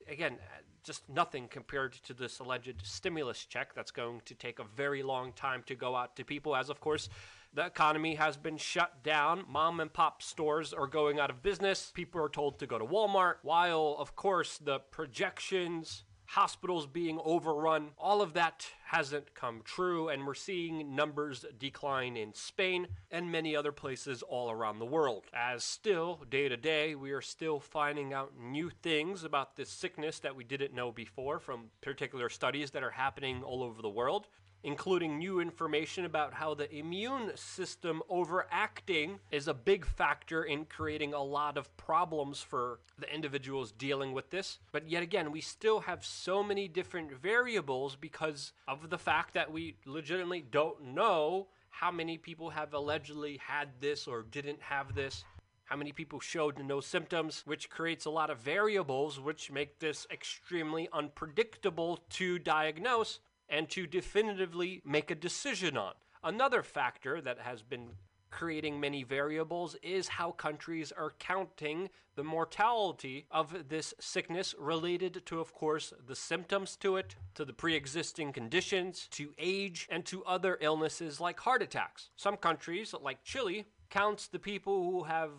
[0.08, 0.38] again
[0.84, 5.32] just nothing compared to this alleged stimulus check that's going to take a very long
[5.32, 7.08] time to go out to people as of course
[7.54, 9.44] the economy has been shut down.
[9.48, 11.90] Mom and pop stores are going out of business.
[11.94, 17.88] People are told to go to Walmart, while, of course, the projections, hospitals being overrun,
[17.96, 23.56] all of that hasn't come true, and we're seeing numbers decline in Spain and many
[23.56, 25.24] other places all around the world.
[25.32, 30.18] As still, day to day, we are still finding out new things about this sickness
[30.18, 34.26] that we didn't know before from particular studies that are happening all over the world.
[34.64, 41.14] Including new information about how the immune system overacting is a big factor in creating
[41.14, 44.59] a lot of problems for the individuals dealing with this.
[44.72, 49.52] But yet again, we still have so many different variables because of the fact that
[49.52, 55.24] we legitimately don't know how many people have allegedly had this or didn't have this
[55.68, 60.06] how many people showed no symptoms, which creates a lot of variables which make this
[60.11, 65.92] extremely unpredictable to diagnose and to definitively make a decision on.
[66.22, 67.90] Another factor that has been
[68.30, 75.40] creating many variables is how countries are counting the mortality of this sickness related to
[75.40, 80.59] of course the symptoms to it to the pre-existing conditions to age and to other
[80.61, 85.30] illnesses like heart attacks some countries like chile counts the people who have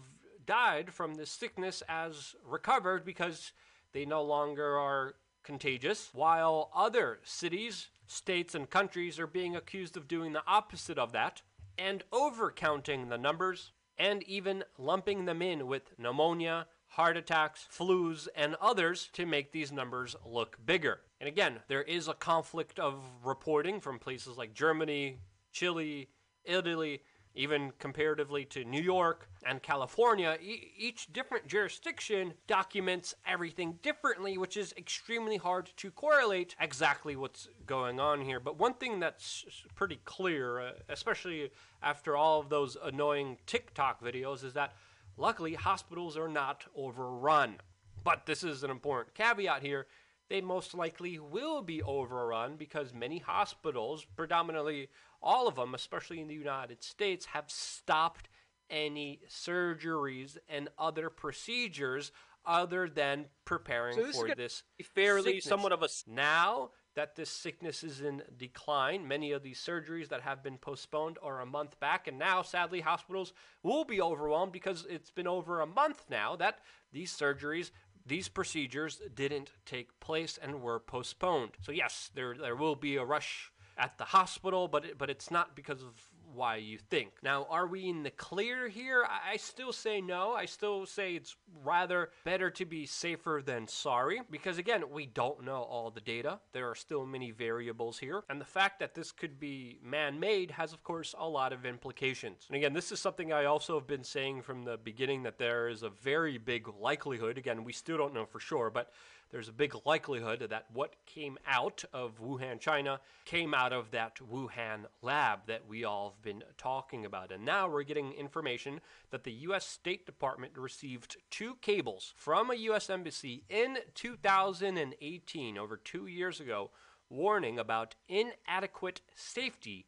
[0.48, 3.52] died from this sickness as recovered because
[3.94, 10.08] they no longer are contagious, while other cities, states, and countries are being accused of
[10.08, 11.42] doing the opposite of that
[11.78, 18.56] and overcounting the numbers and even lumping them in with pneumonia, heart attacks, flus, and
[18.62, 21.02] others to make these numbers look bigger.
[21.20, 25.20] And again, there is a conflict of reporting from places like Germany,
[25.52, 26.10] Chile,
[26.46, 27.02] Italy,
[27.40, 34.58] even comparatively to New York and California, e- each different jurisdiction documents everything differently, which
[34.58, 38.42] is extremely hard to correlate exactly what's going on here.
[38.42, 41.50] But one thing that's pretty clear, uh, especially
[41.82, 44.74] after all of those annoying TikTok videos, is that
[45.16, 47.56] luckily hospitals are not overrun.
[48.04, 49.88] But this is an important caveat here.
[50.30, 54.90] They most likely will be overrun because many hospitals, predominantly
[55.22, 58.30] all of them, especially in the United States, have stopped
[58.70, 62.12] any surgeries and other procedures
[62.46, 64.64] other than preparing So this for this
[64.94, 65.46] fairly sickness.
[65.46, 70.22] somewhat of a now that this sickness is in decline many of these surgeries that
[70.22, 74.86] have been postponed are a month back and now sadly hospitals will be overwhelmed because
[74.90, 76.60] it's been over a month now that
[76.92, 77.72] these surgeries
[78.06, 81.52] these procedures didn't take place and were postponed.
[81.62, 85.32] So yes there there will be a rush at the hospital but it, but it's
[85.32, 87.12] not because of why you think.
[87.24, 89.06] Now, are we in the clear here?
[89.06, 90.34] I, still say no.
[90.34, 95.44] I still say it's rather better to be safer than sorry because, again, we don't
[95.44, 96.40] know all the data.
[96.54, 98.24] There are still many variables here.
[98.30, 101.66] And the fact that this could be man made has, of course, a lot of
[101.66, 102.46] implications.
[102.48, 105.68] And again, this is something I also have been saying from the beginning that there
[105.68, 107.38] is a very big likelihood.
[107.38, 108.92] Again, we still don't know for sure, but
[109.32, 114.16] there's a big likelihood that what came out of Wuhan, China, came out of that
[114.16, 117.32] Wuhan lab that we all have been talking about.
[117.32, 119.66] And now we're getting information that the U.S.
[119.66, 122.90] State Department received two cables from a U.S.
[122.90, 126.72] embassy in 2018, over two years ago,
[127.10, 129.86] warning about inadequate safety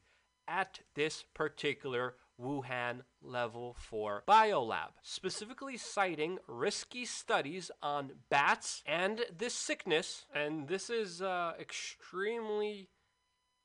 [0.48, 9.54] at this particular Wuhan Level 4 biolab, specifically citing risky studies on bats and this
[9.54, 10.26] sickness.
[10.34, 12.90] And this is uh, extremely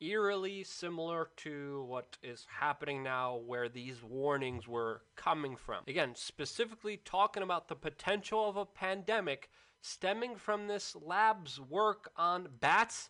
[0.00, 5.84] eerily similar to what is happening now, where these warnings were coming from.
[5.88, 9.48] Again, specifically talking about the potential of a pandemic
[9.80, 13.08] stemming from this lab's work on bats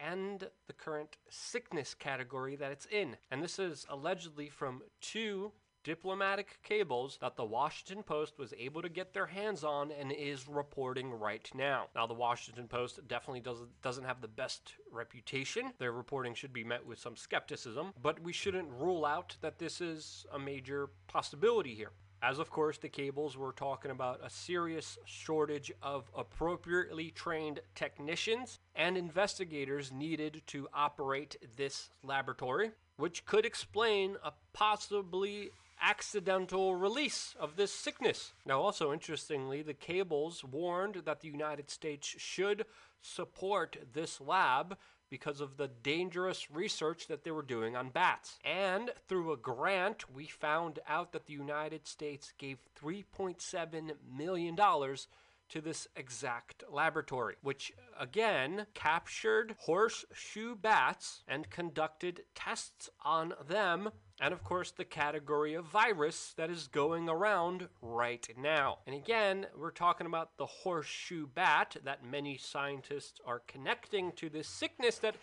[0.00, 3.16] and the current sickness category that it's in.
[3.30, 5.52] And this is allegedly from two
[5.84, 10.48] diplomatic cables that the Washington Post was able to get their hands on and is
[10.48, 11.88] reporting right now.
[11.94, 15.72] Now the Washington Post definitely doesn't doesn't have the best reputation.
[15.78, 19.80] Their reporting should be met with some skepticism, but we shouldn't rule out that this
[19.80, 21.90] is a major possibility here.
[22.26, 28.60] As of course, the cables were talking about a serious shortage of appropriately trained technicians
[28.74, 35.50] and investigators needed to operate this laboratory, which could explain a possibly
[35.82, 38.32] accidental release of this sickness.
[38.46, 42.64] Now, also interestingly, the cables warned that the United States should
[43.02, 44.78] support this lab
[45.14, 48.36] because of the dangerous research that they were doing on bats.
[48.44, 55.60] And through a grant, we found out that the United States gave $3.7 million to
[55.60, 63.90] this exact laboratory, which again captured horseshoe bats and conducted tests on them,
[64.20, 68.78] and of course, the category of virus that is going around right now.
[68.86, 74.46] And again, we're talking about the horseshoe bat that many scientists are connecting to this
[74.46, 75.16] sickness that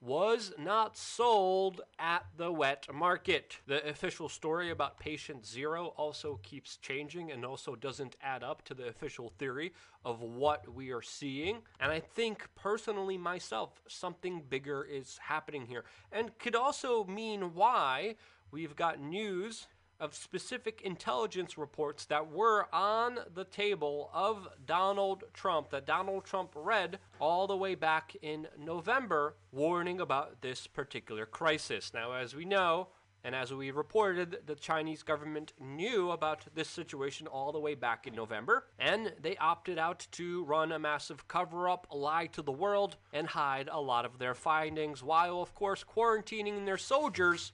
[0.00, 3.58] was not sold at the wet market.
[3.66, 8.74] The official story about patient zero also keeps changing and also doesn't add up to
[8.74, 9.72] the official theory
[10.04, 11.62] of what we are seeing.
[11.80, 15.84] And I think personally myself, something bigger is happening here.
[16.12, 18.16] And could also mean why
[18.56, 19.66] we've got news
[20.00, 26.52] of specific intelligence reports that were on the table of Donald Trump, that Donald Trump
[26.54, 31.92] read all the way back in November, warning about this particular crisis.
[31.92, 32.88] Now, as we know,
[33.22, 38.06] and as we reported, the Chinese government knew about this situation all the way back
[38.06, 42.52] in November, and they opted out to run a massive cover up, lie to the
[42.52, 47.52] world, and hide a lot of their findings, while, of course, quarantining their soldiers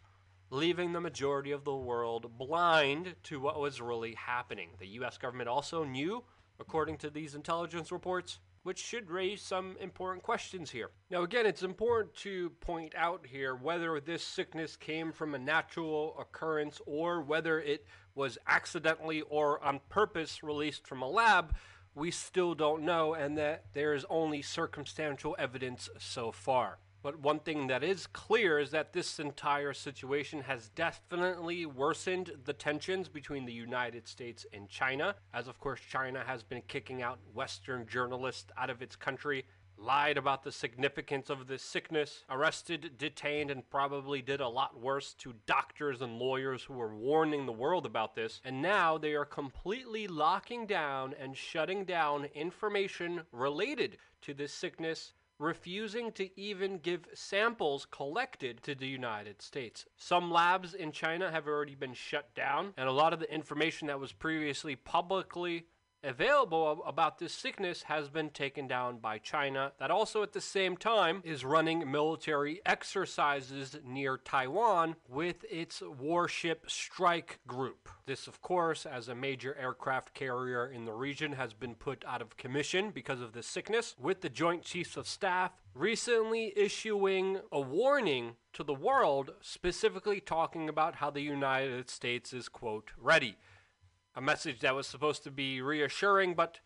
[0.52, 4.68] leaving the majority of the world blind to what was really happening.
[4.78, 6.24] The US government also knew,
[6.60, 10.90] according to these intelligence reports, which should raise some important questions here.
[11.10, 16.14] Now, again, it's important to point out here whether this sickness came from a natural
[16.20, 21.54] occurrence or whether it was accidentally or on purpose released from a lab.
[21.94, 26.78] We still don't know, and that there is only circumstantial evidence so far.
[27.02, 32.52] But one thing that is clear is that this entire situation has definitely worsened the
[32.52, 37.18] tensions between the United States and China, as of course China has been kicking out
[37.34, 39.44] Western journalists out of its country,
[39.76, 45.12] lied about the significance of this sickness, arrested, detained, and probably did a lot worse
[45.14, 48.40] to doctors and lawyers who were warning the world about this.
[48.44, 55.14] And now they are completely locking down and shutting down information related to this sickness
[55.42, 59.84] refusing to even give samples collected to the United States.
[59.96, 63.88] Some labs in China have already been shut down, and a lot of the information
[63.88, 65.66] that was previously publicly
[66.04, 70.76] available about this sickness has been taken down by China, that also at the same
[70.76, 77.88] time is running military exercises near Taiwan with its warship strike group.
[78.06, 82.20] This, of course, as a major aircraft carrier in the region, has been put out
[82.20, 87.60] of commission because of this sickness, with the Joint Chiefs of Staff recently issuing a
[87.60, 93.36] warning to the world, specifically talking about how the United States is, quote, ready
[94.14, 96.60] a message that was supposed to be reassuring, but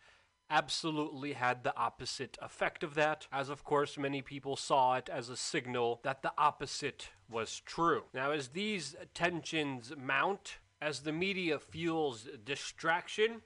[0.49, 5.29] absolutely had the opposite effect of that, as of course many people saw it as
[5.29, 8.03] a signal that the opposite was true.
[8.13, 13.41] Now, as these tensions mount, as the media fuels distraction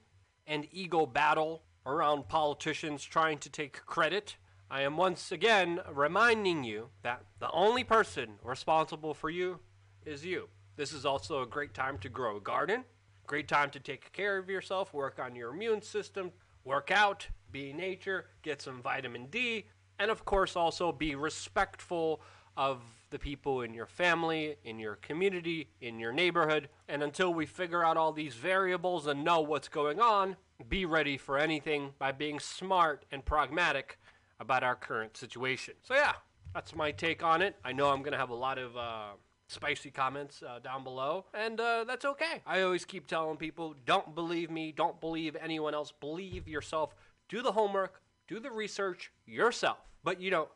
[0.45, 4.36] and ego battle around politicians trying to take credit,
[4.70, 9.60] I am once again reminding you that the only person responsible for you
[10.06, 10.49] is you.
[10.76, 12.86] This is also a great time to grow a garden.
[13.32, 16.34] Great time to take care of yourself, work on your immune system,
[16.65, 19.67] work out, be nature, get some vitamin D,
[19.99, 22.19] and of course also be respectful
[22.57, 26.67] of the people in your family, in your community, in your neighborhood.
[26.89, 30.36] And until we figure out all these variables and know what's going on,
[30.67, 33.97] be ready for anything by being smart and pragmatic
[34.41, 35.75] about our current situation.
[35.84, 36.15] So, yeah,
[36.53, 37.55] that's my take on it.
[37.63, 38.75] I know I'm going to have a lot of.
[38.75, 39.11] Uh,
[39.52, 42.41] spicy comments uh, down below, and uh, that's okay.
[42.45, 46.96] I always keep telling people don't believe me, don't believe anyone else, believe yourself.
[47.30, 50.47] Do the homework, do the research yourself, but you know,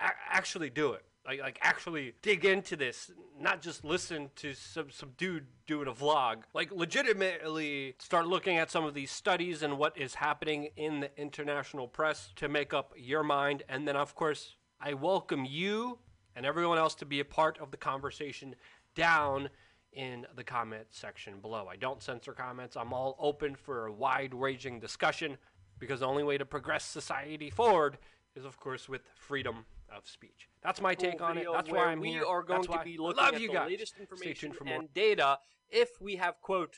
[0.00, 1.04] a- actually do it.
[1.26, 5.92] Like, like actually dig into this, not just listen to some, some dude doing a
[5.92, 6.38] vlog.
[6.54, 11.10] Like legitimately start looking at some of these studies and what is happening in the
[11.20, 13.62] international press to make up your mind.
[13.68, 15.98] And then, of course, I welcome you
[16.38, 18.54] and everyone else to be a part of the conversation
[18.94, 19.50] down
[19.92, 21.66] in the comment section below.
[21.68, 22.76] I don't censor comments.
[22.76, 25.36] I'm all open for a wide ranging discussion
[25.80, 27.98] because the only way to progress society forward
[28.36, 30.48] is, of course, with freedom of speech.
[30.62, 31.46] That's my take on it.
[31.52, 32.24] That's why I'm we here.
[32.24, 33.70] are going That's to be looking love at you the guys.
[33.70, 34.78] latest information tuned for more.
[34.78, 35.38] and data
[35.68, 36.76] if we have quote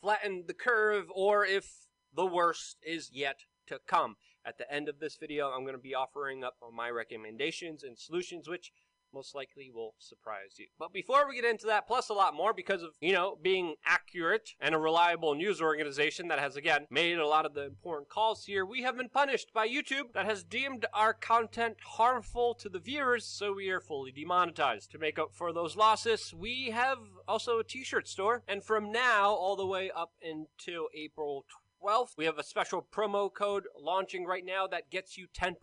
[0.00, 4.16] flattened the curve or if the worst is yet to come.
[4.44, 7.98] At the end of this video, I'm going to be offering up my recommendations and
[7.98, 8.72] solutions, which
[9.16, 10.66] most likely will surprise you.
[10.78, 13.76] But before we get into that, plus a lot more, because of, you know, being
[13.86, 18.10] accurate and a reliable news organization that has, again, made a lot of the important
[18.10, 22.68] calls here, we have been punished by YouTube that has deemed our content harmful to
[22.68, 24.90] the viewers, so we are fully demonetized.
[24.90, 29.30] To make up for those losses, we have also a t-shirt store, and from now
[29.30, 31.46] all the way up until April
[31.80, 32.14] Wealth.
[32.16, 35.56] We have a special promo code launching right now that gets you 10%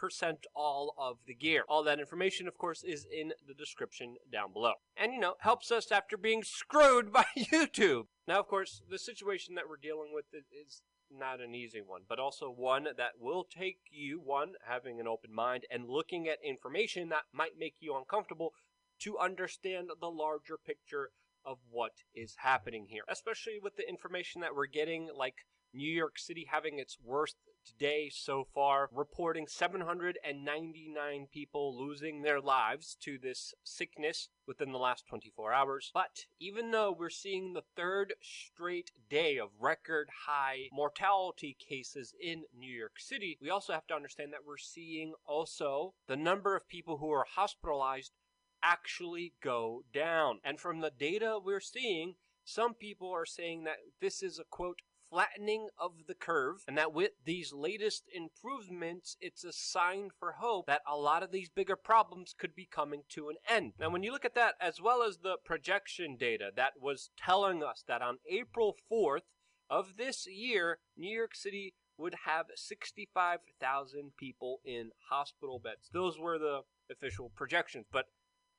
[0.55, 1.63] all of the gear.
[1.67, 4.73] All that information, of course, is in the description down below.
[4.95, 8.05] And, you know, helps us after being screwed by YouTube.
[8.27, 10.81] Now, of course, the situation that we're dealing with is
[11.11, 15.33] not an easy one, but also one that will take you, one, having an open
[15.33, 18.53] mind and looking at information that might make you uncomfortable
[18.99, 21.09] to understand the larger picture
[21.45, 25.35] of what is happening here, especially with the information that we're getting, like
[25.73, 27.35] New York City having its worst
[27.79, 35.07] day so far, reporting 799 people losing their lives to this sickness within the last
[35.07, 35.91] 24 hours.
[35.93, 42.43] But even though we're seeing the third straight day of record high mortality cases in
[42.57, 46.67] New York City, we also have to understand that we're seeing also the number of
[46.67, 48.11] people who are hospitalized
[48.61, 50.39] actually go down.
[50.43, 54.81] And from the data we're seeing, some people are saying that this is a quote
[55.13, 60.65] flattening of the curve and that with these latest improvements it's a sign for hope
[60.65, 63.73] that a lot of these bigger problems could be coming to an end.
[63.79, 67.61] Now when you look at that as well as the projection data that was telling
[67.63, 69.29] us that on April 4th
[69.69, 75.89] of this year New York City would have 65,000 people in hospital beds.
[75.93, 78.05] Those were the official projections, but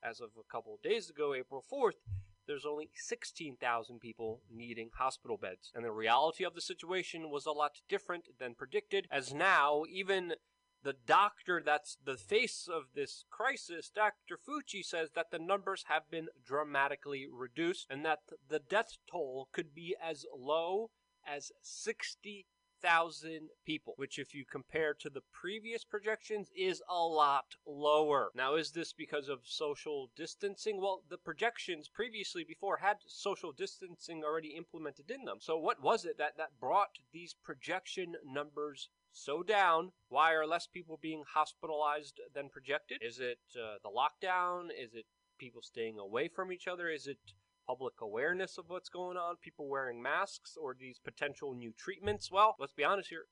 [0.05, 1.99] as of a couple of days ago, April 4th,
[2.47, 5.73] there's only 16,000 people needing hospital beds.
[5.75, 10.35] And the reality of the situation was a lot different than predicted, as now even
[10.83, 14.37] the doctor that's the face of this crisis, Dr.
[14.37, 19.75] Fauci, says that the numbers have been dramatically reduced and that the death toll could
[19.75, 20.91] be as low
[21.27, 22.47] as 60
[22.85, 28.31] thousand people, which if you compare to the previous projections is a lot lower.
[28.35, 30.81] Now, is this because of social distancing?
[30.81, 35.39] Well, the projections previously before had social distancing already implemented in them.
[35.41, 39.93] So what was it that, that brought these projection numbers so down?
[40.09, 42.99] Why are less people being hospitalized than projected?
[43.01, 44.69] Is it uh, the lockdown?
[44.79, 45.07] Is it
[45.39, 46.89] people staying away from each other?
[46.89, 47.19] Is it
[47.67, 52.31] public awareness of what's going on, people wearing masks, or these potential new treatments?
[52.31, 53.27] Well, let's be honest here.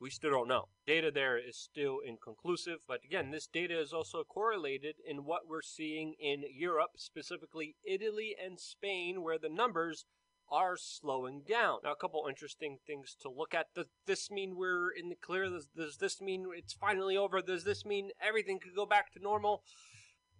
[0.00, 0.68] We still don't know.
[0.86, 5.60] Data there is still inconclusive, but again, this data is also correlated in what we're
[5.60, 10.06] seeing in Europe, specifically Italy and Spain, where the numbers
[10.50, 11.78] are slowing down.
[11.84, 13.66] Now, a couple interesting things to look at.
[13.74, 15.48] Does this mean we're in the clear?
[15.48, 17.40] Does, does this mean it's finally over?
[17.40, 19.62] Does this mean everything could go back to normal?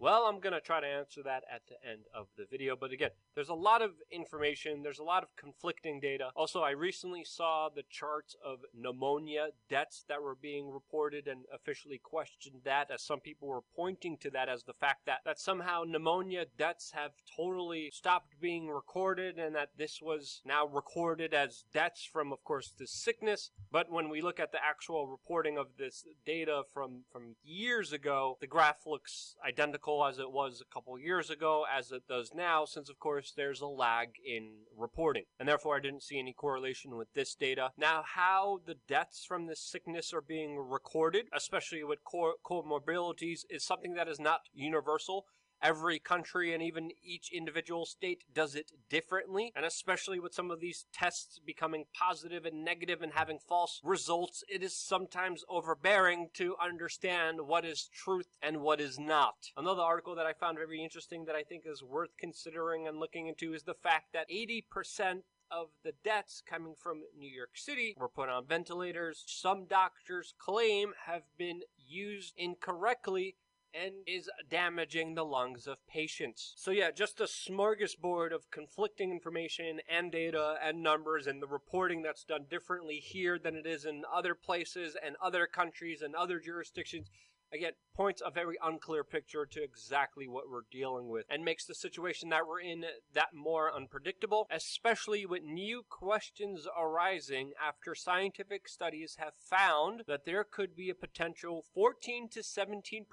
[0.01, 2.74] Well, I'm going to try to answer that at the end of the video.
[2.74, 4.82] But again, there's a lot of information.
[4.82, 6.31] There's a lot of conflicting data.
[6.35, 12.01] Also, I recently saw the charts of pneumonia deaths that were being reported and officially
[12.02, 15.82] questioned that as some people were pointing to that as the fact that, that somehow
[15.86, 22.09] pneumonia deaths have totally stopped being recorded and that this was now recorded as deaths
[22.10, 23.51] from, of course, this sickness.
[23.70, 28.39] But when we look at the actual reporting of this data from, from years ago,
[28.40, 32.64] the graph looks identical as it was a couple years ago as it does now,
[32.64, 35.24] since of course there's a lag in reporting.
[35.38, 37.70] And therefore I didn't see any correlation with this data.
[37.76, 43.64] Now, how the deaths from this sickness are being recorded, especially with co- comorbidities, is
[43.64, 45.26] something that is not universal.
[45.62, 49.52] Every country and even each individual state does it differently.
[49.54, 54.42] And especially with some of these tests becoming positive and negative and having false results,
[54.48, 59.50] it is sometimes overbearing to understand what is truth and what is not.
[59.56, 63.26] Another article that I found very interesting that I think is worth considering and looking
[63.26, 68.08] into is the fact that 80% of the deaths coming from New York City were
[68.08, 69.24] put on ventilators.
[69.26, 73.36] Some doctors claim have been used incorrectly
[73.74, 76.55] and is damaging the lungs of patients.
[76.56, 82.02] So yeah, just a smorgasbord of conflicting information and data and numbers and the reporting
[82.02, 86.40] that's done differently here than it is in other places and other countries and other
[86.40, 87.09] jurisdictions.
[87.52, 91.74] Again, points a very unclear picture to exactly what we're dealing with and makes the
[91.74, 99.16] situation that we're in that more unpredictable, especially with new questions arising after scientific studies
[99.18, 103.06] have found that there could be a potential 14 to 17%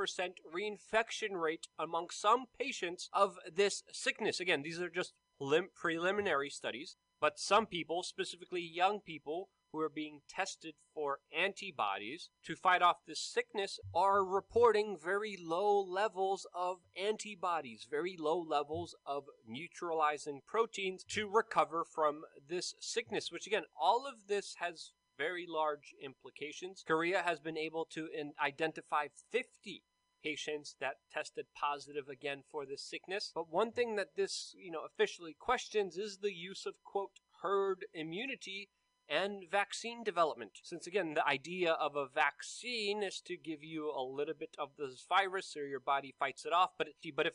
[0.54, 4.40] reinfection rate among some patients of this sickness.
[4.40, 9.90] Again, these are just prelim- preliminary studies, but some people, specifically young people, who are
[9.90, 16.78] being tested for antibodies to fight off this sickness are reporting very low levels of
[17.00, 24.08] antibodies, very low levels of neutralizing proteins to recover from this sickness, which again, all
[24.08, 26.84] of this has very large implications.
[26.86, 29.84] Korea has been able to in- identify 50
[30.24, 33.32] patients that tested positive again for this sickness.
[33.34, 37.86] But one thing that this, you know, officially questions is the use of quote herd
[37.94, 38.70] immunity
[39.10, 40.52] and vaccine development.
[40.64, 44.72] Since again, the idea of a vaccine is to give you a little bit of
[44.78, 46.72] this virus so your body fights it off.
[46.78, 47.34] But, it, but if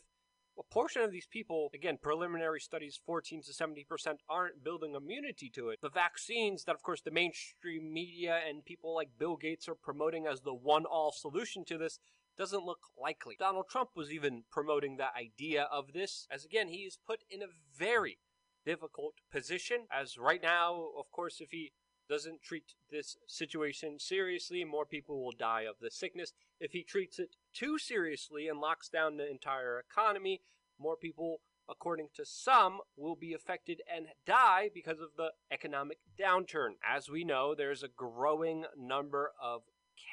[0.57, 3.85] a portion of these people, again, preliminary studies, 14 to 70%,
[4.29, 5.79] aren't building immunity to it.
[5.81, 10.27] The vaccines that, of course, the mainstream media and people like Bill Gates are promoting
[10.27, 11.99] as the one all solution to this
[12.37, 13.35] doesn't look likely.
[13.37, 17.41] Donald Trump was even promoting the idea of this, as again, he is put in
[17.41, 17.47] a
[17.77, 18.17] very
[18.65, 19.87] difficult position.
[19.91, 21.71] As right now, of course, if he
[22.09, 26.33] doesn't treat this situation seriously, more people will die of the sickness.
[26.59, 30.41] If he treats it too seriously and locks down the entire economy,
[30.79, 36.71] more people, according to some, will be affected and die because of the economic downturn.
[36.87, 39.61] As we know, there's a growing number of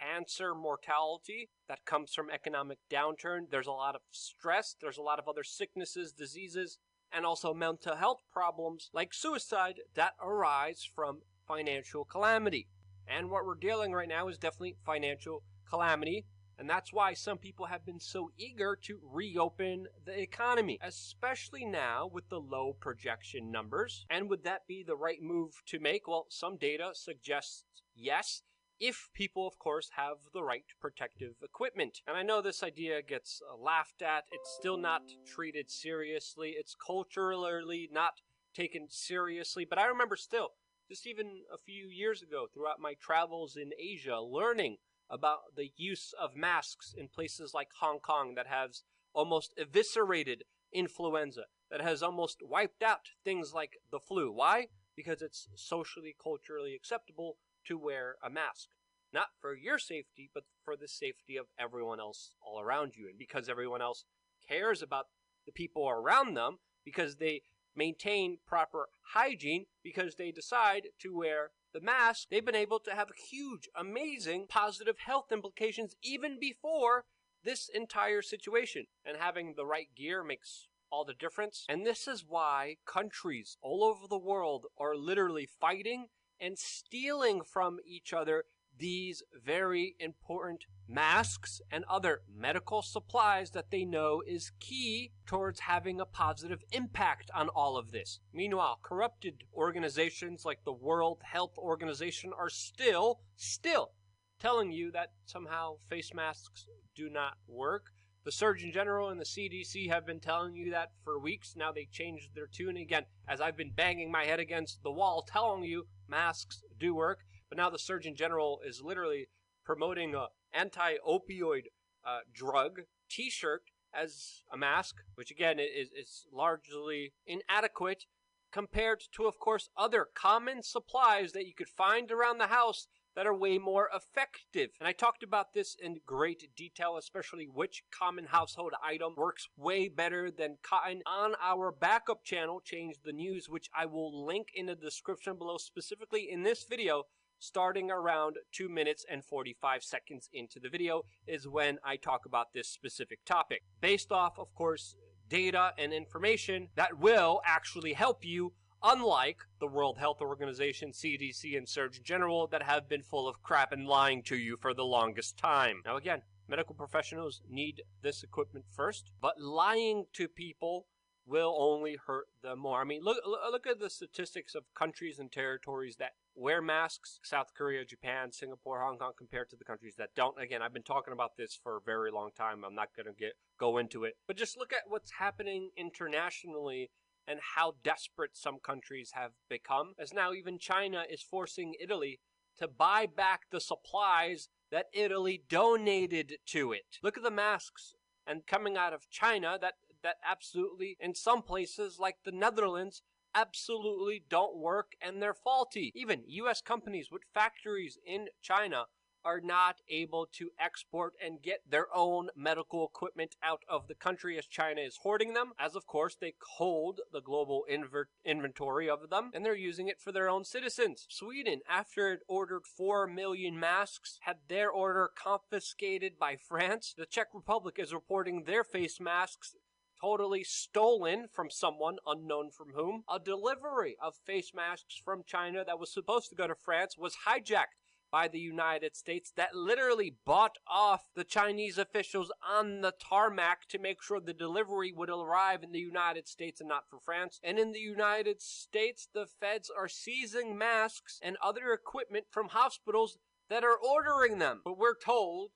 [0.00, 3.50] cancer mortality that comes from economic downturn.
[3.50, 6.78] There's a lot of stress, there's a lot of other sicknesses, diseases,
[7.12, 12.68] and also mental health problems like suicide that arise from financial calamity.
[13.06, 16.26] And what we're dealing right now is definitely financial calamity.
[16.58, 22.10] And that's why some people have been so eager to reopen the economy, especially now
[22.12, 24.04] with the low projection numbers.
[24.10, 26.06] And would that be the right move to make?
[26.06, 27.64] Well, some data suggests
[27.96, 28.42] yes,
[28.80, 32.00] if people, of course, have the right protective equipment.
[32.06, 34.24] And I know this idea gets uh, laughed at.
[34.32, 36.54] It's still not treated seriously.
[36.58, 38.22] It's culturally not
[38.54, 39.66] taken seriously.
[39.68, 40.52] But I remember still,
[40.88, 44.78] just even a few years ago, throughout my travels in Asia, learning
[45.10, 48.82] about the use of masks in places like Hong Kong that has
[49.12, 54.32] almost eviscerated influenza, that has almost wiped out things like the flu.
[54.32, 54.68] Why?
[54.96, 57.36] Because it's socially, culturally acceptable
[57.70, 58.68] to wear a mask.
[59.12, 63.08] Not for your safety, but for the safety of everyone else all around you.
[63.08, 64.04] And because everyone else
[64.46, 65.06] cares about
[65.46, 67.42] the people around them, because they
[67.74, 73.08] maintain proper hygiene, because they decide to wear the mask, they've been able to have
[73.30, 77.04] huge, amazing positive health implications even before
[77.44, 78.86] this entire situation.
[79.04, 81.64] And having the right gear makes all the difference.
[81.68, 86.06] And this is why countries all over the world are literally fighting
[86.40, 88.44] and stealing from each other
[88.80, 96.00] these very important masks and other medical supplies that they know is key towards having
[96.00, 98.18] a positive impact on all of this.
[98.32, 103.92] Meanwhile, corrupted organizations like the World Health Organization are still, still
[104.40, 107.92] telling you that somehow face masks do not work.
[108.24, 111.54] The Surgeon General and the CDC have been telling you that for weeks.
[111.56, 115.22] Now they changed their tune again, as I've been banging my head against the wall
[115.22, 117.20] telling you masks do work.
[117.48, 119.28] But now the Surgeon General is literally
[119.64, 121.64] promoting a anti-opioid
[122.04, 123.62] uh, drug T-shirt
[123.94, 128.04] as a mask, which again is, is largely inadequate
[128.52, 133.26] compared to, of course, other common supplies that you could find around the house that
[133.26, 134.70] are way more effective.
[134.78, 139.88] And I talked about this in great detail, especially which common household item works way
[139.88, 144.66] better than cotton on our backup channel, Change the News, which I will link in
[144.66, 147.04] the description below, specifically in this video.
[147.42, 152.52] Starting around 2 minutes and 45 seconds into the video is when I talk about
[152.52, 153.62] this specific topic.
[153.80, 154.94] Based off, of course,
[155.26, 161.68] data and information that will actually help you unlike the World Health Organization, CDC, and
[161.68, 165.36] Surgeon General that have been full of crap and lying to you for the longest
[165.36, 165.82] time.
[165.84, 170.86] Now, again, medical professionals need this equipment first, but lying to people
[171.26, 172.80] will only hurt them more.
[172.80, 177.52] I mean, look look at the statistics of countries and territories that wear masks: South
[177.56, 180.40] Korea, Japan, Singapore, Hong Kong, compared to the countries that don't.
[180.40, 182.64] Again, I've been talking about this for a very long time.
[182.64, 186.90] I'm not going to get go into it, but just look at what's happening internationally
[187.30, 189.94] and how desperate some countries have become.
[189.98, 192.18] As now even China is forcing Italy
[192.58, 196.98] to buy back the supplies that Italy donated to it.
[197.04, 197.94] Look at the masks
[198.26, 203.02] and coming out of China that that absolutely in some places like the Netherlands
[203.34, 205.92] absolutely don't work and they're faulty.
[205.94, 208.86] Even US companies with factories in China
[209.24, 214.38] are not able to export and get their own medical equipment out of the country
[214.38, 219.10] as China is hoarding them, as of course they hold the global inver- inventory of
[219.10, 221.06] them and they're using it for their own citizens.
[221.08, 226.94] Sweden, after it ordered 4 million masks, had their order confiscated by France.
[226.96, 229.54] The Czech Republic is reporting their face masks
[230.00, 233.04] totally stolen from someone unknown from whom.
[233.12, 237.18] A delivery of face masks from China that was supposed to go to France was
[237.26, 237.79] hijacked
[238.10, 243.78] by the United States that literally bought off the Chinese officials on the tarmac to
[243.78, 247.40] make sure the delivery would arrive in the United States and not for France.
[247.42, 253.18] And in the United States, the feds are seizing masks and other equipment from hospitals
[253.48, 254.60] that are ordering them.
[254.64, 255.50] But we're told,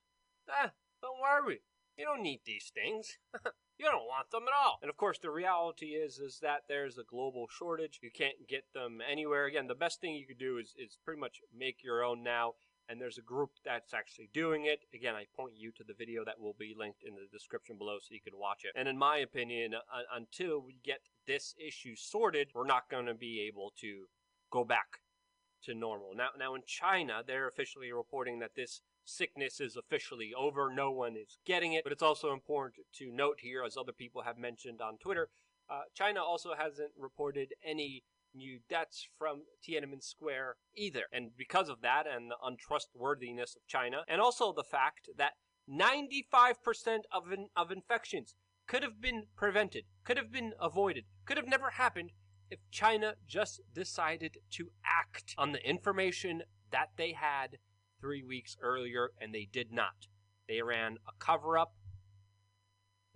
[0.51, 0.73] ah,
[1.03, 1.61] don't worry.
[1.97, 3.19] You don't need these things.
[3.79, 4.79] you don't want them at all.
[4.83, 8.01] And of course, the reality is is that there's a global shortage.
[8.03, 9.47] You can't get them anywhere.
[9.47, 12.55] Again, the best thing you could do is is pretty much make your own now.
[12.87, 14.81] And there's a group that's actually doing it.
[14.95, 17.97] Again, I point you to the video that will be linked in the description below
[17.99, 18.73] so you can watch it.
[18.77, 23.15] And in my opinion, uh, until we get this issue sorted, we're not going to
[23.15, 24.05] be able to
[24.51, 24.99] go back
[25.65, 26.13] to normal.
[26.15, 30.73] Now, now in China, they're officially reporting that this sickness is officially over.
[30.73, 31.85] No one is getting it.
[31.85, 35.29] But it's also important to note here, as other people have mentioned on Twitter,
[35.71, 38.05] uh, China also hasn't reported any
[38.35, 41.05] new deaths from Tiananmen Square either.
[41.13, 45.35] And because of that and the untrustworthiness of China, and also the fact that
[45.71, 46.55] 95%
[47.13, 48.35] of, in, of infections
[48.67, 52.11] could have been prevented, could have been avoided, could have never happened
[52.51, 57.59] if China just decided to act on the information that they had
[58.05, 60.09] three weeks earlier, and they did not.
[60.47, 61.73] They ran a cover up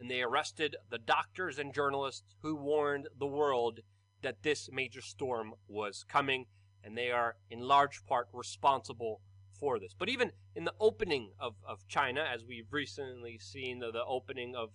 [0.01, 3.81] and they arrested the doctors and journalists who warned the world
[4.23, 6.47] that this major storm was coming,
[6.83, 9.21] and they are in large part responsible
[9.59, 9.95] for this.
[9.99, 14.55] But even in the opening of, of China, as we've recently seen the, the opening
[14.57, 14.71] of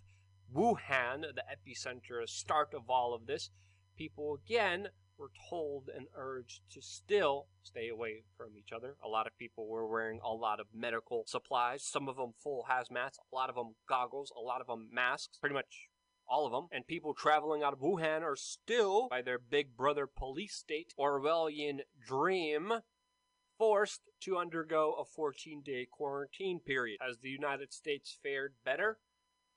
[0.54, 3.50] Wuhan, the epicenter, start of all of this,
[3.98, 8.96] people again were told and urged to still stay away from each other.
[9.04, 12.66] A lot of people were wearing a lot of medical supplies, some of them full
[12.70, 15.88] hazmats, a lot of them goggles, a lot of them masks, pretty much
[16.28, 16.68] all of them.
[16.72, 21.82] And people traveling out of Wuhan are still, by their big brother police state, Orwellian
[22.06, 22.74] dream,
[23.58, 26.98] forced to undergo a 14 day quarantine period.
[27.02, 28.98] Has the United States fared better?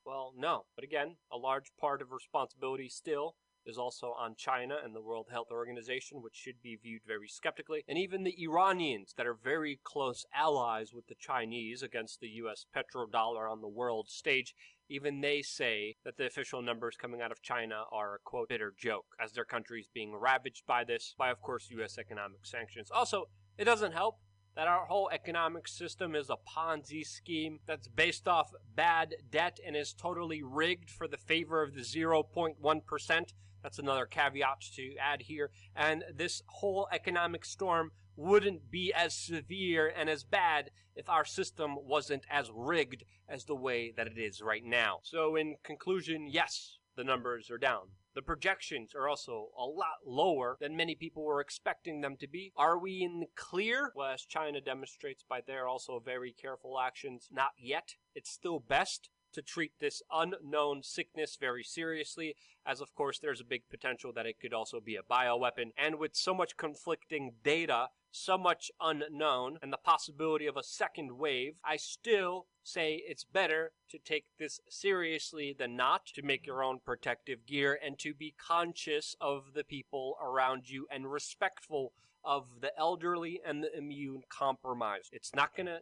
[0.04, 0.66] Well, no.
[0.74, 3.36] But again, a large part of responsibility still
[3.66, 7.84] is also on China and the World Health Organization, which should be viewed very skeptically.
[7.88, 12.66] And even the Iranians, that are very close allies with the Chinese against the US
[12.74, 14.54] petrodollar on the world stage,
[14.88, 18.72] even they say that the official numbers coming out of China are a quote bitter
[18.78, 22.90] joke, as their country is being ravaged by this, by of course US economic sanctions.
[22.90, 23.28] Also,
[23.58, 24.18] it doesn't help
[24.56, 29.76] that our whole economic system is a Ponzi scheme that's based off bad debt and
[29.76, 33.32] is totally rigged for the favor of the 0.1%.
[33.66, 35.50] That's another caveat to add here.
[35.74, 41.74] And this whole economic storm wouldn't be as severe and as bad if our system
[41.76, 45.00] wasn't as rigged as the way that it is right now.
[45.02, 47.88] So, in conclusion, yes, the numbers are down.
[48.14, 52.52] The projections are also a lot lower than many people were expecting them to be.
[52.56, 53.90] Are we in the clear?
[53.96, 57.96] Well, as China demonstrates by their also very careful actions, not yet.
[58.14, 62.34] It's still best to treat this unknown sickness very seriously,
[62.64, 65.72] as of course there's a big potential that it could also be a bioweapon.
[65.76, 71.18] And with so much conflicting data, so much unknown, and the possibility of a second
[71.18, 76.64] wave, I still say it's better to take this seriously than not, to make your
[76.64, 81.92] own protective gear, and to be conscious of the people around you and respectful
[82.24, 85.10] of the elderly and the immune compromised.
[85.12, 85.80] It's not going to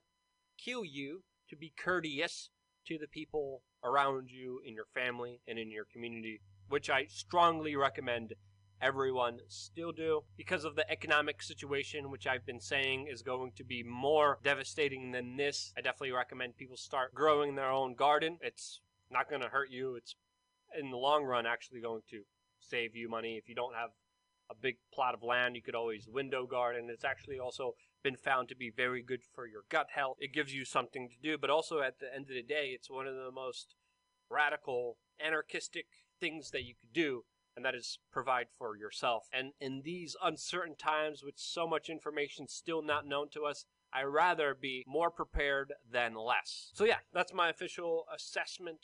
[0.58, 2.50] kill you to be courteous
[2.86, 7.76] to the people around you in your family and in your community, which I strongly
[7.76, 8.34] recommend
[8.80, 13.64] everyone still do because of the economic situation, which I've been saying is going to
[13.64, 15.72] be more devastating than this.
[15.76, 18.38] I definitely recommend people start growing their own garden.
[18.42, 18.80] It's
[19.10, 19.94] not going to hurt you.
[19.96, 20.16] It's
[20.78, 22.22] in the long run actually going to
[22.60, 23.36] save you money.
[23.36, 23.90] If you don't have
[24.50, 26.88] a big plot of land, you could always window garden.
[26.90, 27.74] It's actually also
[28.04, 30.18] been found to be very good for your gut health.
[30.20, 32.88] It gives you something to do, but also at the end of the day, it's
[32.90, 33.74] one of the most
[34.30, 35.86] radical, anarchistic
[36.20, 37.24] things that you could do,
[37.56, 39.24] and that is provide for yourself.
[39.32, 44.02] And in these uncertain times with so much information still not known to us, I
[44.02, 46.70] rather be more prepared than less.
[46.74, 48.80] So yeah, that's my official assessment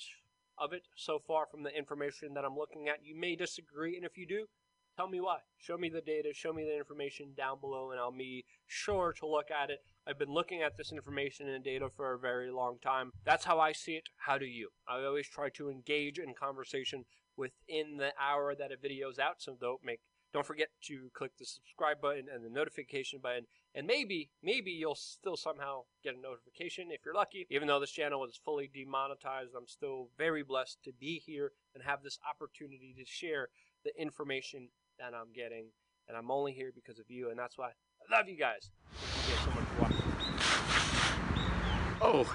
[0.57, 3.05] of it so far from the information that I'm looking at.
[3.05, 4.47] You may disagree, and if you do,
[4.97, 5.39] tell me why.
[5.59, 9.27] Show me the data, show me the information down below, and I'll be sure to
[9.27, 9.81] look at it.
[10.07, 13.13] I've been looking at this information and data for a very long time.
[13.25, 14.09] That's how I see it.
[14.17, 14.71] How do you?
[14.89, 17.05] I always try to engage in conversation
[17.37, 20.01] within the hour that a video's out, so don't make
[20.33, 23.47] don't forget to click the subscribe button and the notification button.
[23.75, 27.47] And maybe, maybe you'll still somehow get a notification if you're lucky.
[27.51, 31.83] Even though this channel is fully demonetized, I'm still very blessed to be here and
[31.83, 33.49] have this opportunity to share
[33.85, 34.69] the information
[35.01, 35.65] that I'm getting.
[36.09, 38.71] And I'm only here because of you, and that's why I love you guys.
[39.29, 39.35] You.
[42.03, 42.35] Oh,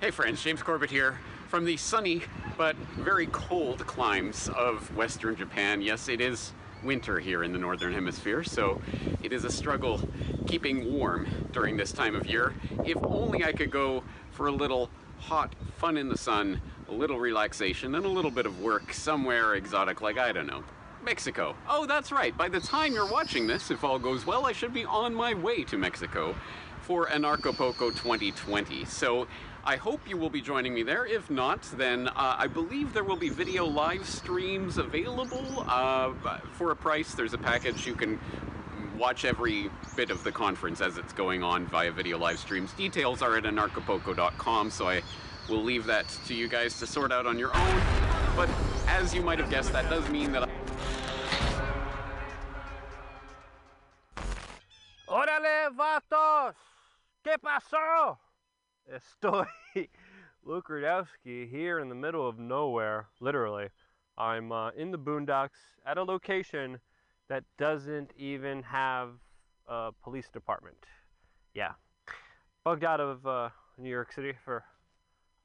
[0.00, 1.18] hey friends, James Corbett here
[1.48, 2.22] from the sunny
[2.56, 5.82] but very cold climes of Western Japan.
[5.82, 8.80] Yes, it is winter here in the Northern Hemisphere, so
[9.22, 10.00] it is a struggle
[10.46, 12.54] keeping warm during this time of year.
[12.84, 17.18] If only I could go for a little hot fun in the sun, a little
[17.18, 20.64] relaxation, and a little bit of work somewhere exotic like, I don't know,
[21.02, 21.54] Mexico.
[21.68, 22.36] Oh, that's right.
[22.36, 25.34] By the time you're watching this, if all goes well, I should be on my
[25.34, 26.34] way to Mexico
[26.82, 28.84] for Anarchapulco 2020.
[28.84, 29.26] So
[29.64, 31.06] I hope you will be joining me there.
[31.06, 36.12] If not, then uh, I believe there will be video live streams available uh,
[36.52, 37.14] for a price.
[37.14, 38.18] There's a package you can
[38.98, 42.72] watch every bit of the conference as it's going on via video live streams.
[42.72, 45.02] Details are at anarchapulco.com, so I
[45.48, 47.82] will leave that to you guys to sort out on your own.
[48.36, 48.48] But
[48.88, 50.44] as you might have guessed, that does mean that.
[50.44, 50.49] I-
[55.10, 56.54] ¡Órale, vatos!
[57.24, 58.16] ¿Qué pasó?
[58.86, 59.48] Estoy
[60.44, 60.70] Luke
[61.42, 63.70] here in the middle of nowhere, literally.
[64.16, 66.78] I'm uh, in the boondocks at a location
[67.28, 69.14] that doesn't even have
[69.66, 70.86] a police department.
[71.54, 71.72] Yeah.
[72.62, 74.62] Bugged out of uh, New York City for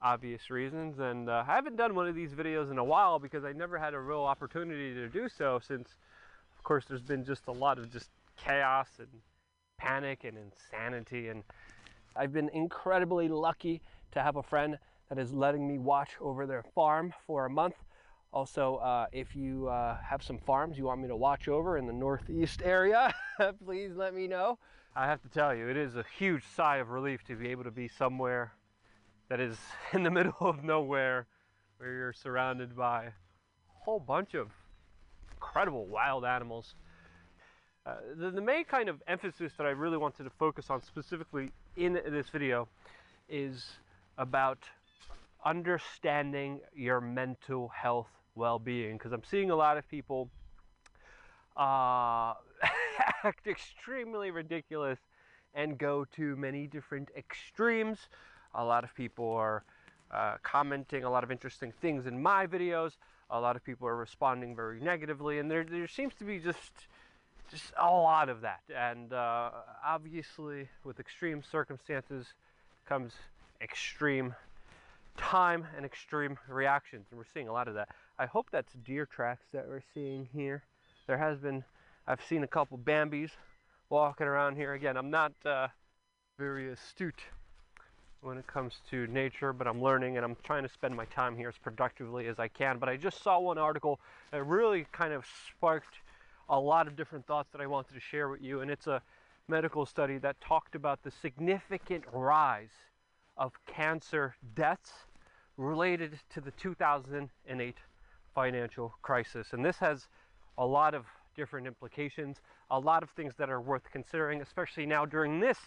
[0.00, 3.44] obvious reasons, and uh, I haven't done one of these videos in a while because
[3.44, 5.96] I never had a real opportunity to do so since,
[6.56, 9.08] of course, there's been just a lot of just chaos and
[9.78, 11.44] panic and insanity and
[12.14, 13.82] I've been incredibly lucky
[14.12, 14.78] to have a friend
[15.08, 17.74] that is letting me watch over their farm for a month.
[18.32, 21.86] Also, uh, if you uh, have some farms you want me to watch over in
[21.86, 23.14] the northeast area,
[23.64, 24.58] please let me know.
[24.94, 27.64] I have to tell you, it is a huge sigh of relief to be able
[27.64, 28.52] to be somewhere
[29.28, 29.58] that is
[29.92, 31.26] in the middle of nowhere
[31.78, 33.12] where you're surrounded by a
[33.84, 34.50] whole bunch of
[35.32, 36.74] incredible wild animals.
[37.86, 41.50] Uh, the, the main kind of emphasis that I really wanted to focus on specifically
[41.76, 42.66] in this video
[43.28, 43.64] is
[44.18, 44.58] about
[45.44, 50.28] understanding your mental health well-being because I'm seeing a lot of people
[51.56, 52.34] uh,
[53.22, 54.98] act extremely ridiculous
[55.54, 57.98] and go to many different extremes.
[58.56, 59.62] A lot of people are
[60.10, 62.96] uh, commenting a lot of interesting things in my videos.
[63.30, 66.88] A lot of people are responding very negatively, and there there seems to be just
[67.50, 68.60] just a lot of that.
[68.74, 69.50] And uh,
[69.84, 72.26] obviously, with extreme circumstances
[72.86, 73.12] comes
[73.60, 74.34] extreme
[75.16, 77.88] time and extreme reactions, and we're seeing a lot of that.
[78.18, 80.62] I hope that's deer tracks that we're seeing here.
[81.06, 81.64] There has been,
[82.06, 83.30] I've seen a couple Bambis
[83.88, 84.74] walking around here.
[84.74, 85.68] Again, I'm not uh,
[86.38, 87.22] very astute
[88.22, 91.36] when it comes to nature, but I'm learning and I'm trying to spend my time
[91.36, 92.78] here as productively as I can.
[92.78, 94.00] But I just saw one article
[94.32, 95.96] that really kind of sparked
[96.48, 99.02] a lot of different thoughts that I wanted to share with you, and it's a
[99.48, 102.72] medical study that talked about the significant rise
[103.36, 104.92] of cancer deaths
[105.56, 107.76] related to the 2008
[108.34, 109.48] financial crisis.
[109.52, 110.08] And this has
[110.58, 111.06] a lot of
[111.36, 112.40] different implications,
[112.70, 115.58] a lot of things that are worth considering, especially now during this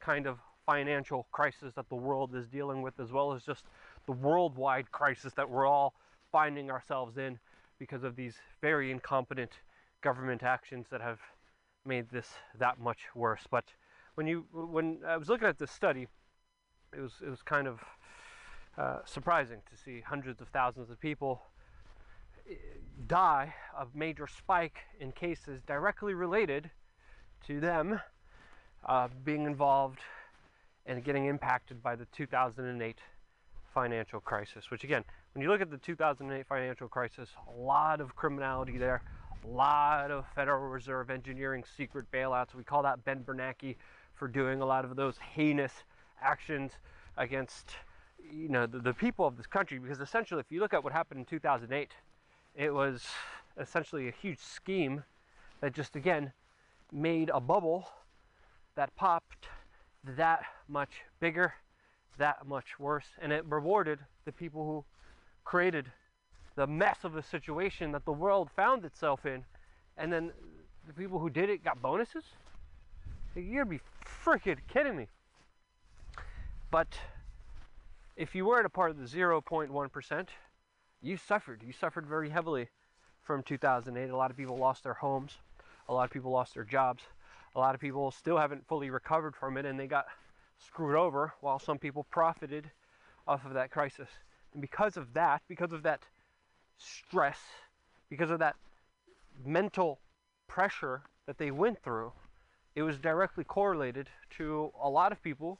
[0.00, 3.64] kind of financial crisis that the world is dealing with, as well as just
[4.06, 5.94] the worldwide crisis that we're all
[6.32, 7.38] finding ourselves in
[7.78, 9.52] because of these very incompetent
[10.04, 11.18] government actions that have
[11.86, 12.28] made this
[12.58, 13.44] that much worse.
[13.50, 13.64] But
[14.14, 16.06] when you when I was looking at this study,
[16.96, 17.80] it was it was kind of
[18.76, 21.42] uh, surprising to see hundreds of thousands of people
[22.48, 22.54] eh,
[23.06, 26.70] die of major spike in cases directly related
[27.46, 27.98] to them
[28.84, 30.00] uh, being involved
[30.86, 32.98] and getting impacted by the 2008
[33.72, 34.70] financial crisis.
[34.70, 35.02] Which again,
[35.32, 39.02] when you look at the 2008 financial crisis, a lot of criminality there,
[39.44, 42.54] a lot of Federal Reserve engineering secret bailouts.
[42.54, 43.76] We call that Ben Bernanke
[44.14, 45.72] for doing a lot of those heinous
[46.22, 46.72] actions
[47.16, 47.76] against
[48.32, 50.92] you know the, the people of this country because essentially if you look at what
[50.92, 51.92] happened in 2008
[52.54, 53.04] it was
[53.58, 55.04] essentially a huge scheme
[55.60, 56.32] that just again
[56.90, 57.88] made a bubble
[58.76, 59.46] that popped
[60.16, 61.52] that much bigger
[62.16, 64.84] that much worse and it rewarded the people who
[65.44, 65.92] created
[66.56, 69.44] the mess of the situation that the world found itself in
[69.96, 70.32] and then
[70.86, 72.24] the people who did it got bonuses
[73.34, 73.80] you're be
[74.24, 75.06] freaking kidding me
[76.70, 76.98] but
[78.16, 80.28] if you weren't a part of the 0.1%,
[81.02, 81.62] you suffered.
[81.66, 82.68] You suffered very heavily
[83.22, 84.10] from 2008.
[84.10, 85.38] A lot of people lost their homes.
[85.88, 87.02] A lot of people lost their jobs.
[87.56, 90.06] A lot of people still haven't fully recovered from it and they got
[90.58, 92.70] screwed over while some people profited
[93.26, 94.08] off of that crisis.
[94.52, 96.00] And because of that, because of that
[96.78, 97.38] stress,
[98.08, 98.56] because of that
[99.44, 100.00] mental
[100.46, 102.12] pressure that they went through,
[102.74, 105.58] it was directly correlated to a lot of people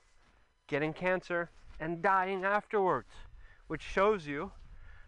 [0.67, 1.51] getting cancer
[1.81, 3.11] and dying afterwards,
[3.69, 4.51] which shows you,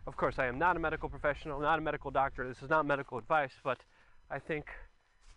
[0.07, 2.87] of course, I am not a medical professional, not a medical doctor, this is not
[2.87, 3.79] medical advice, but
[4.31, 4.67] I think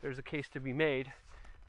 [0.01, 1.11] there's a case to be made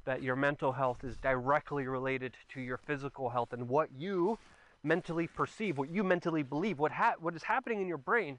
[0.05, 4.39] that your mental health is directly related to your physical health and what you
[4.82, 8.39] mentally perceive, what you mentally believe, what, ha- what is happening in your brain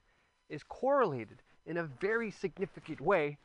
[0.51, 3.37] is correlated in a very significant way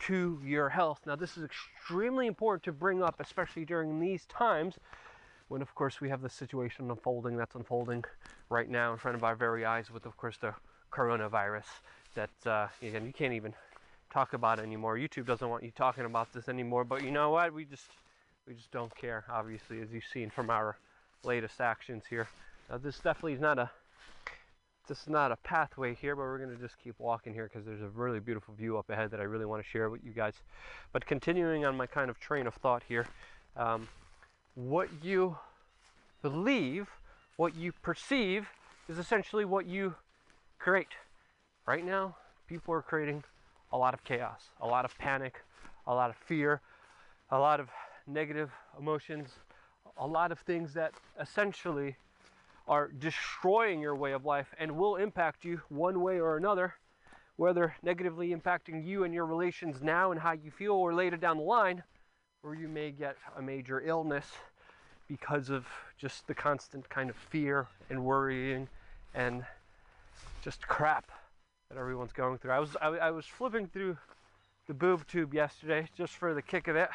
[0.00, 1.00] to your health.
[1.06, 4.76] Now, this is extremely important to bring up, especially during these times
[5.48, 8.04] when, of course, we have the situation unfolding that's unfolding
[8.48, 10.54] right now in front of our very eyes with, of course, the
[10.92, 11.64] coronavirus
[12.14, 13.52] that, uh, again, you can't even
[14.12, 14.96] talk about it anymore.
[14.96, 17.52] YouTube doesn't want you talking about this anymore, but you know what?
[17.52, 17.88] We just
[18.46, 20.76] we just don't care, obviously, as you've seen from our
[21.24, 22.26] latest actions here.
[22.68, 23.70] Now, this definitely is not a
[24.90, 27.64] this is not a pathway here, but we're going to just keep walking here because
[27.64, 30.10] there's a really beautiful view up ahead that I really want to share with you
[30.10, 30.34] guys.
[30.92, 33.06] But continuing on my kind of train of thought here,
[33.56, 33.86] um,
[34.56, 35.38] what you
[36.22, 36.88] believe,
[37.36, 38.48] what you perceive,
[38.88, 39.94] is essentially what you
[40.58, 40.88] create.
[41.66, 42.16] Right now,
[42.48, 43.22] people are creating
[43.70, 45.40] a lot of chaos, a lot of panic,
[45.86, 46.62] a lot of fear,
[47.30, 47.68] a lot of
[48.08, 49.36] negative emotions,
[49.96, 51.94] a lot of things that essentially
[52.70, 56.72] are destroying your way of life and will impact you one way or another,
[57.34, 61.36] whether negatively impacting you and your relations now and how you feel, or later down
[61.36, 61.82] the line,
[62.42, 64.24] where you may get a major illness
[65.08, 65.66] because of
[65.98, 68.68] just the constant kind of fear and worrying
[69.16, 69.44] and
[70.40, 71.10] just crap
[71.70, 72.52] that everyone's going through.
[72.52, 73.96] I was I, I was flipping through
[74.68, 76.90] the boob tube yesterday just for the kick of it,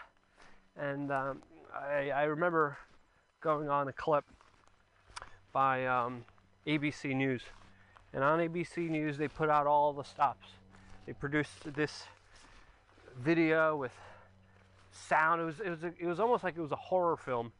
[0.77, 1.43] and um,
[1.77, 2.77] I, I remember
[3.41, 4.23] going on a clip
[5.55, 6.25] by um,
[6.67, 7.41] ABC News,
[8.11, 10.49] and on ABC News they put out all the stops.
[11.05, 12.03] They produced this
[13.23, 13.93] video with
[14.91, 15.39] sound.
[15.39, 17.53] It was it was a, it was almost like it was a horror film,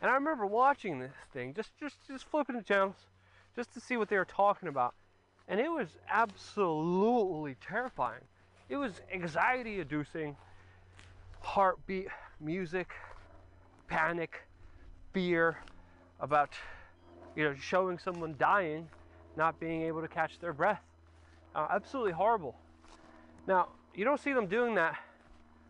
[0.00, 2.96] and I remember watching this thing just just just flipping the channels,
[3.54, 4.94] just to see what they were talking about,
[5.46, 8.22] and it was absolutely terrifying.
[8.70, 10.34] It was anxiety inducing,
[11.42, 12.08] heartbeat
[12.40, 12.88] music,
[13.86, 14.44] panic,
[15.12, 15.58] fear
[16.20, 16.48] about
[17.36, 18.88] you know showing someone dying,
[19.36, 20.82] not being able to catch their breath.
[21.54, 22.56] Uh, absolutely horrible.
[23.46, 24.96] Now, you don't see them doing that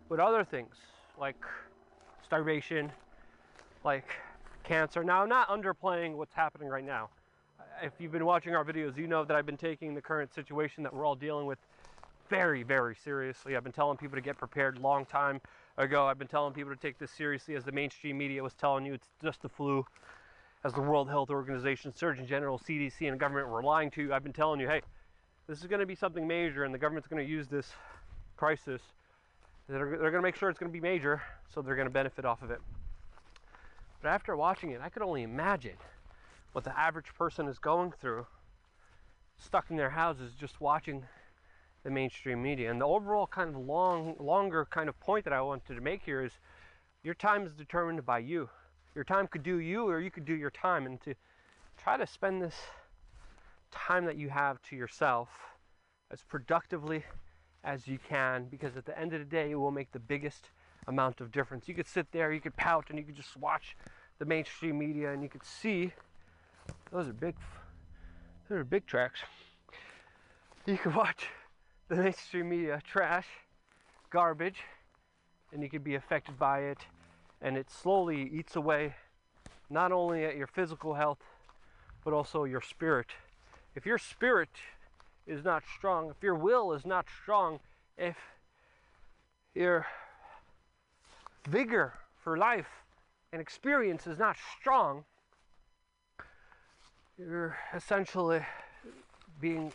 [0.09, 0.75] with other things
[1.19, 1.37] like
[2.25, 2.91] starvation,
[3.85, 4.09] like
[4.63, 5.05] cancer.
[5.05, 7.11] Now, I'm not underplaying what's happening right now.
[7.83, 10.83] If you've been watching our videos, you know that I've been taking the current situation
[10.85, 11.59] that we're all dealing with
[12.31, 13.57] very, very seriously.
[13.57, 15.41] I've been telling people to get prepared long time
[15.77, 16.07] ago.
[16.07, 18.95] I've been telling people to take this seriously as the mainstream media was telling you
[18.95, 19.85] it's just the flu.
[20.65, 24.23] As the World Health Organization, Surgeon General, CDC, and government were lying to you, I've
[24.23, 24.81] been telling you, hey,
[25.47, 27.71] this is going to be something major, and the government's going to use this
[28.39, 28.81] crisis.
[29.69, 31.21] They're, they're going to make sure it's going to be major,
[31.55, 32.63] so they're going to benefit off of it.
[34.01, 35.77] But after watching it, I could only imagine
[36.53, 38.27] what the average person is going through,
[39.37, 41.05] stuck in their houses, just watching
[41.83, 42.71] the mainstream media.
[42.71, 46.03] And the overall kind of long, longer kind of point that I wanted to make
[46.05, 46.33] here is,
[47.03, 48.49] your time is determined by you.
[48.95, 51.15] Your time could do you, or you could do your time, and to
[51.77, 52.55] try to spend this
[53.71, 55.29] time that you have to yourself
[56.11, 57.05] as productively
[57.65, 60.51] as you can because at the end of the day it will make the biggest
[60.87, 61.67] amount of difference.
[61.67, 63.77] You could sit there, you could pout and you could just watch
[64.19, 65.93] the mainstream media and you could see
[66.93, 67.35] those are big
[68.49, 69.21] those are big tracks.
[70.67, 71.27] You could watch
[71.89, 73.27] the mainstream media trash,
[74.11, 74.61] garbage,
[75.53, 76.79] and you could be affected by it
[77.45, 78.95] and it slowly eats away
[79.69, 81.19] not only at your physical health
[82.03, 83.09] but also your spirit.
[83.75, 84.49] If your spirit
[85.27, 87.61] is not strong, if your will is not strong,
[87.97, 88.17] if
[89.55, 89.87] your
[91.49, 92.69] vigor for life
[93.33, 95.05] and experience is not strong,
[97.19, 98.41] you're essentially
[99.41, 99.73] being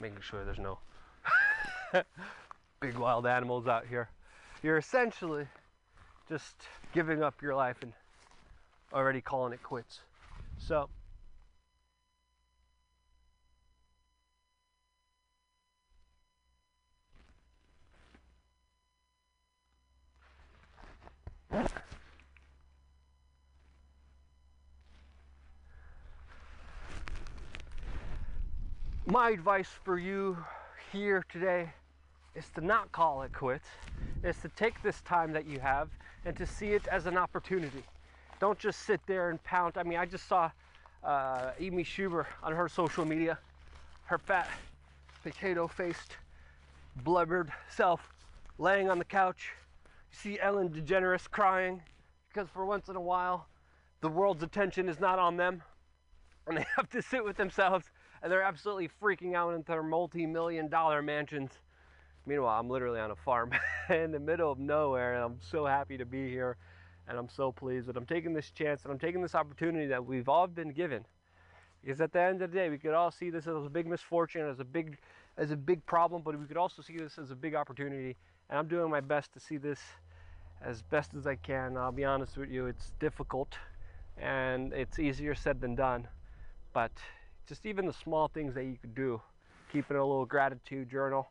[0.00, 0.78] making sure there's no
[2.80, 4.08] big wild animals out here.
[4.62, 5.46] You're essentially
[6.28, 6.54] just
[6.92, 7.92] giving up your life and
[8.92, 10.00] already calling it quits.
[10.58, 10.88] So,
[29.06, 30.36] my advice for you
[30.92, 31.70] here today
[32.34, 33.66] is to not call it quits,
[34.22, 35.88] is to take this time that you have
[36.24, 37.82] and to see it as an opportunity.
[38.40, 39.76] Don't just sit there and pound.
[39.76, 40.50] I mean, I just saw
[41.02, 43.38] uh, Amy Schumer on her social media,
[44.04, 44.48] her fat,
[45.22, 46.16] potato faced,
[47.02, 48.12] blubbered self
[48.58, 49.52] laying on the couch,
[50.10, 51.80] You see Ellen DeGeneres crying
[52.28, 53.46] because for once in a while,
[54.00, 55.62] the world's attention is not on them,
[56.46, 57.86] and they have to sit with themselves,
[58.22, 61.50] and they're absolutely freaking out in their multi-million dollar mansions.
[62.28, 63.52] Meanwhile, I'm literally on a farm
[63.88, 66.58] in the middle of nowhere, and I'm so happy to be here,
[67.08, 70.04] and I'm so pleased that I'm taking this chance and I'm taking this opportunity that
[70.04, 71.06] we've all been given.
[71.82, 73.86] Because at the end of the day, we could all see this as a big
[73.86, 74.98] misfortune, as a big,
[75.38, 78.14] as a big problem, but we could also see this as a big opportunity.
[78.50, 79.80] And I'm doing my best to see this
[80.60, 81.78] as best as I can.
[81.78, 83.56] I'll be honest with you, it's difficult,
[84.18, 86.06] and it's easier said than done.
[86.74, 86.92] But
[87.46, 89.22] just even the small things that you could do,
[89.72, 91.28] keeping a little gratitude journal,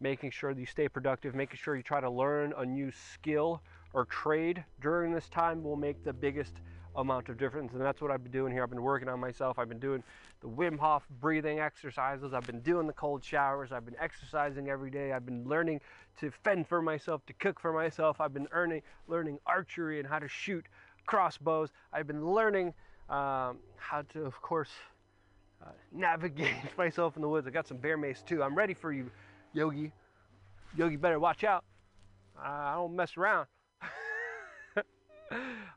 [0.00, 3.62] making sure that you stay productive, making sure you try to learn a new skill
[3.92, 6.54] or trade during this time will make the biggest
[6.96, 7.72] amount of difference.
[7.72, 8.62] And that's what I've been doing here.
[8.62, 9.58] I've been working on myself.
[9.58, 10.02] I've been doing
[10.40, 12.32] the Wim Hof breathing exercises.
[12.32, 13.72] I've been doing the cold showers.
[13.72, 15.12] I've been exercising every day.
[15.12, 15.80] I've been learning
[16.20, 18.20] to fend for myself, to cook for myself.
[18.20, 20.64] I've been earning, learning archery and how to shoot
[21.06, 21.70] crossbows.
[21.92, 22.74] I've been learning
[23.08, 24.70] um, how to, of course,
[25.62, 27.46] uh, navigate myself in the woods.
[27.46, 28.42] I got some bear mace too.
[28.42, 29.10] I'm ready for you,
[29.56, 29.90] Yogi.
[30.76, 31.64] Yogi, better watch out.
[32.38, 33.46] Uh, I don't mess around.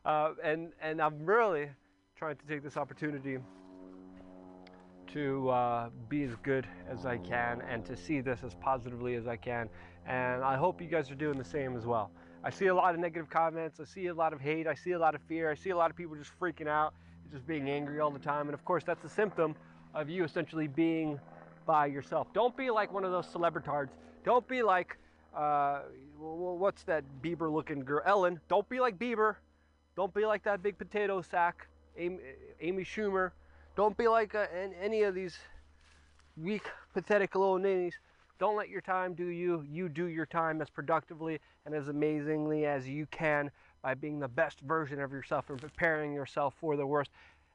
[0.04, 1.70] uh, and and I'm really
[2.14, 3.38] trying to take this opportunity
[5.14, 9.26] to uh, be as good as I can and to see this as positively as
[9.26, 9.70] I can.
[10.06, 12.10] And I hope you guys are doing the same as well.
[12.44, 13.80] I see a lot of negative comments.
[13.80, 14.66] I see a lot of hate.
[14.66, 15.50] I see a lot of fear.
[15.50, 16.92] I see a lot of people just freaking out,
[17.32, 18.48] just being angry all the time.
[18.48, 19.56] And of course, that's a symptom
[19.94, 21.18] of you essentially being
[21.66, 22.28] by yourself.
[22.32, 23.90] Don't be like one of those celebritards.
[24.24, 24.96] Don't be like,
[25.36, 25.80] uh,
[26.18, 28.02] what's that Bieber looking girl?
[28.04, 28.40] Ellen.
[28.48, 29.36] Don't be like Bieber.
[29.96, 31.66] Don't be like that big potato sack,
[31.96, 32.18] Amy,
[32.60, 33.32] Amy Schumer.
[33.76, 34.46] Don't be like uh,
[34.80, 35.38] any of these
[36.36, 36.62] weak,
[36.92, 37.94] pathetic little ninnies.
[38.38, 39.64] Don't let your time do you.
[39.68, 43.50] You do your time as productively and as amazingly as you can
[43.82, 47.10] by being the best version of yourself and preparing yourself for the worst.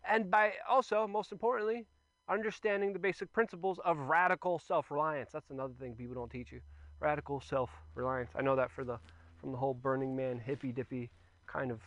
[0.07, 1.86] And by also, most importantly,
[2.30, 5.30] understanding the basic principles of radical self-reliance.
[5.31, 6.61] That's another thing people don't teach you.
[6.99, 8.31] Radical self-reliance.
[8.35, 8.99] I know that for the
[9.39, 11.10] from the whole Burning Man hippy dippy
[11.45, 11.81] kind of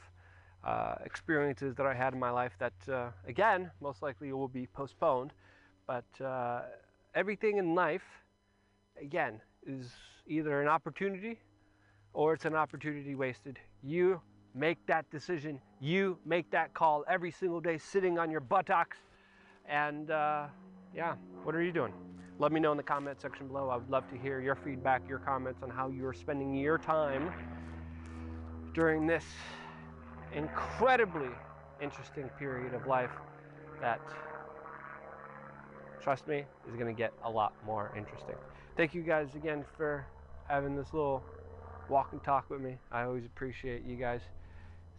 [0.64, 4.66] uh, experiences that I had in my life that uh, again most likely will be
[4.66, 5.32] postponed.
[5.86, 6.62] But uh,
[7.14, 8.04] everything in life,
[9.00, 9.92] again, is
[10.26, 11.40] either an opportunity
[12.12, 13.58] or it's an opportunity wasted.
[13.82, 14.20] You
[14.54, 15.60] make that decision.
[15.80, 18.98] You make that call every single day, sitting on your buttocks.
[19.68, 20.46] And uh,
[20.94, 21.14] yeah,
[21.44, 21.92] what are you doing?
[22.38, 23.68] Let me know in the comment section below.
[23.68, 27.32] I would love to hear your feedback, your comments on how you're spending your time
[28.74, 29.24] during this
[30.32, 31.30] incredibly
[31.82, 33.10] interesting period of life
[33.80, 34.00] that,
[36.02, 38.36] trust me, is going to get a lot more interesting.
[38.76, 40.06] Thank you guys again for
[40.46, 41.22] having this little
[41.88, 42.78] walk and talk with me.
[42.92, 44.20] I always appreciate you guys.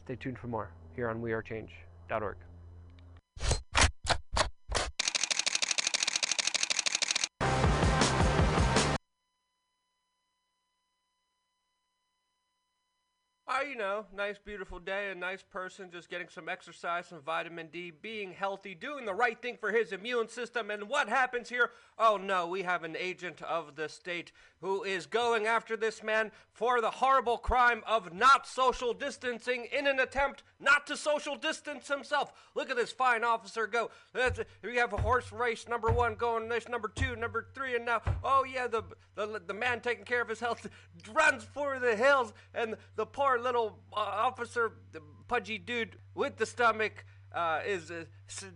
[0.06, 2.49] Stay tuned for more here on wearechange.org.
[13.52, 17.70] Oh, you know, nice, beautiful day, a nice person just getting some exercise, some vitamin
[17.72, 20.70] D, being healthy, doing the right thing for his immune system.
[20.70, 21.72] And what happens here?
[21.98, 24.32] Oh no, we have an agent of the state
[24.62, 29.88] who is going after this man for the horrible crime of not social distancing in
[29.88, 32.32] an attempt not to social distance himself.
[32.54, 33.90] Look at this fine officer go.
[34.64, 38.02] We have a horse race number one going, this number two, number three, and now,
[38.24, 38.84] oh yeah, the,
[39.16, 40.68] the, the man taking care of his health
[41.14, 44.74] runs for the hills, and the poor little uh, officer,
[45.28, 48.06] pudgy dude with the stomach, uh, is uh,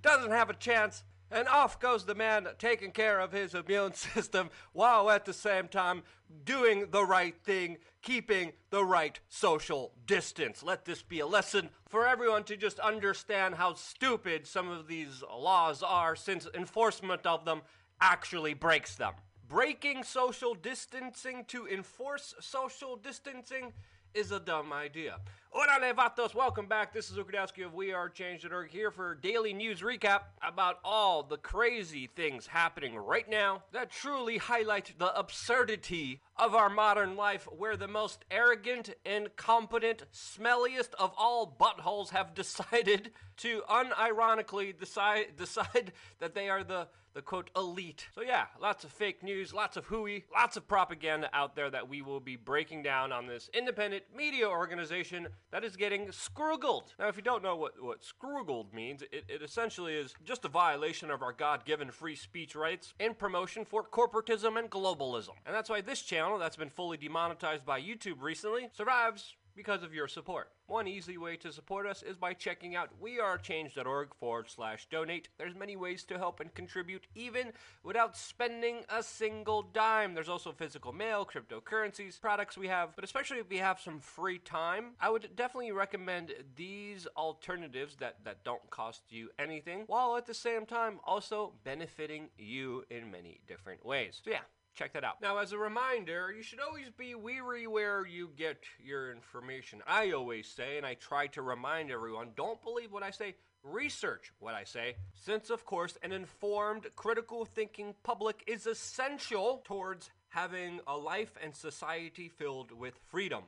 [0.01, 1.03] doesn't have a chance.
[1.31, 5.67] And off goes the man taking care of his immune system while at the same
[5.67, 6.03] time
[6.45, 10.61] doing the right thing, keeping the right social distance.
[10.61, 15.23] Let this be a lesson for everyone to just understand how stupid some of these
[15.35, 17.61] laws are since enforcement of them
[17.99, 19.13] actually breaks them.
[19.47, 23.73] Breaking social distancing to enforce social distancing
[24.13, 25.17] is a dumb idea.
[25.53, 26.93] Orale vatos, welcome back.
[26.93, 31.21] This is Luke Rudkowski of We Are Change.org here for daily news recap about all
[31.21, 37.47] the crazy things happening right now that truly highlight the absurdity of our modern life,
[37.55, 45.91] where the most arrogant, incompetent, smelliest of all buttholes have decided to unironically decide decide
[46.19, 48.07] that they are the the quote elite.
[48.15, 51.87] So yeah, lots of fake news, lots of hooey, lots of propaganda out there that
[51.87, 56.95] we will be breaking down on this independent media organization that is getting scroogled.
[56.99, 60.49] Now, if you don't know what, what scroogled means, it, it essentially is just a
[60.49, 65.33] violation of our God-given free speech rights in promotion for corporatism and globalism.
[65.45, 69.93] And that's why this channel, that's been fully demonetized by YouTube recently, survives because of
[69.93, 70.49] your support.
[70.67, 75.29] One easy way to support us is by checking out wearechange.org forward slash donate.
[75.37, 77.51] There's many ways to help and contribute even
[77.83, 80.13] without spending a single dime.
[80.13, 84.39] There's also physical mail, cryptocurrencies, products we have, but especially if we have some free
[84.39, 90.25] time, I would definitely recommend these alternatives that, that don't cost you anything, while at
[90.25, 94.21] the same time also benefiting you in many different ways.
[94.23, 94.39] So yeah,
[94.73, 95.21] check that out.
[95.21, 99.81] Now, as a reminder, you should always be weary where you get your information.
[99.87, 103.35] I always say, and I try to remind everyone, don't believe what I say.
[103.63, 110.09] Research what I say, since, of course, an informed, critical thinking public is essential towards
[110.27, 113.43] having a life and society filled with freedom.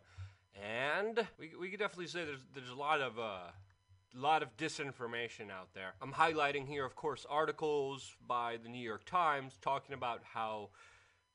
[0.64, 3.50] And we, we could definitely say there's, there's a lot of uh,
[4.16, 5.94] lot of disinformation out there.
[6.02, 10.70] I'm highlighting here, of course, articles by the New York Times talking about how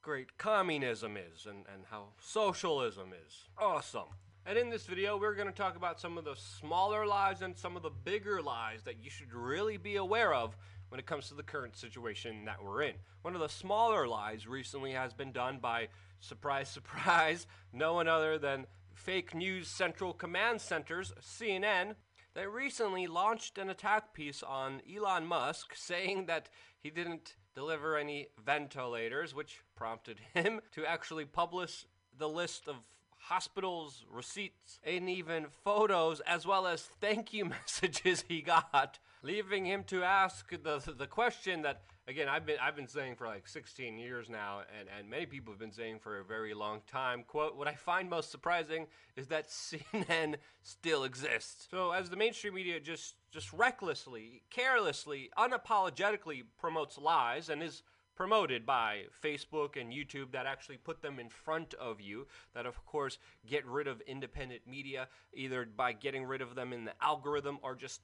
[0.03, 4.09] great communism is and, and how socialism is awesome.
[4.47, 7.57] And in this video, we're going to talk about some of the smaller lies and
[7.57, 10.57] some of the bigger lies that you should really be aware of
[10.89, 12.95] when it comes to the current situation that we're in.
[13.23, 15.89] One of the smaller lies recently has been done by,
[16.21, 21.95] surprise, surprise, no one other than Fake News Central Command Center's CNN
[22.35, 26.49] that recently launched an attack piece on Elon Musk saying that
[26.83, 31.85] he didn't deliver any ventilators, which prompted him to actually publish
[32.19, 32.77] the list of
[33.19, 39.85] hospitals, receipts, and even photos, as well as thank you messages he got, leaving him
[39.85, 43.99] to ask the the question that again I've been I've been saying for like 16
[43.99, 47.25] years now, and and many people have been saying for a very long time.
[47.27, 48.87] Quote: What I find most surprising
[49.17, 51.67] is that CNN still exists.
[51.71, 57.83] So as the mainstream media just just recklessly, carelessly, unapologetically promotes lies and is
[58.21, 62.85] promoted by Facebook and YouTube that actually put them in front of you, that of
[62.85, 63.17] course
[63.47, 67.75] get rid of independent media either by getting rid of them in the algorithm or
[67.75, 68.03] just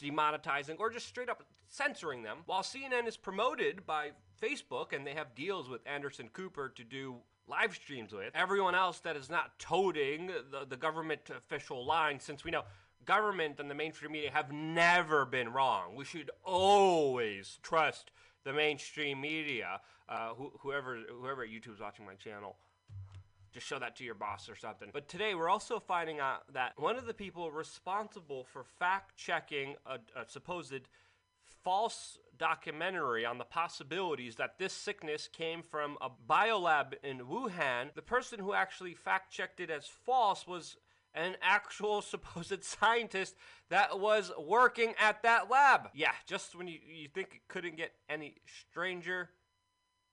[0.00, 2.38] demonetizing or just straight up censoring them.
[2.46, 4.10] While CNN is promoted by
[4.42, 7.16] Facebook and they have deals with Anderson Cooper to do
[7.46, 12.44] live streams with, everyone else that is not toting the, the government official line, since
[12.44, 12.62] we know
[13.04, 15.94] government and the mainstream media have never been wrong.
[15.96, 18.10] We should always trust
[18.44, 19.80] the mainstream media.
[20.08, 22.56] Uh, who, whoever whoever at YouTube's watching my channel,
[23.52, 24.90] just show that to your boss or something.
[24.92, 29.76] But today we're also finding out that one of the people responsible for fact checking
[29.86, 30.88] a, a supposed
[31.64, 38.02] false documentary on the possibilities that this sickness came from a biolab in Wuhan, the
[38.02, 40.76] person who actually fact checked it as false was
[41.14, 43.34] an actual supposed scientist
[43.70, 45.88] that was working at that lab.
[45.94, 48.36] Yeah, just when you, you think it couldn't get any
[48.70, 49.30] stranger,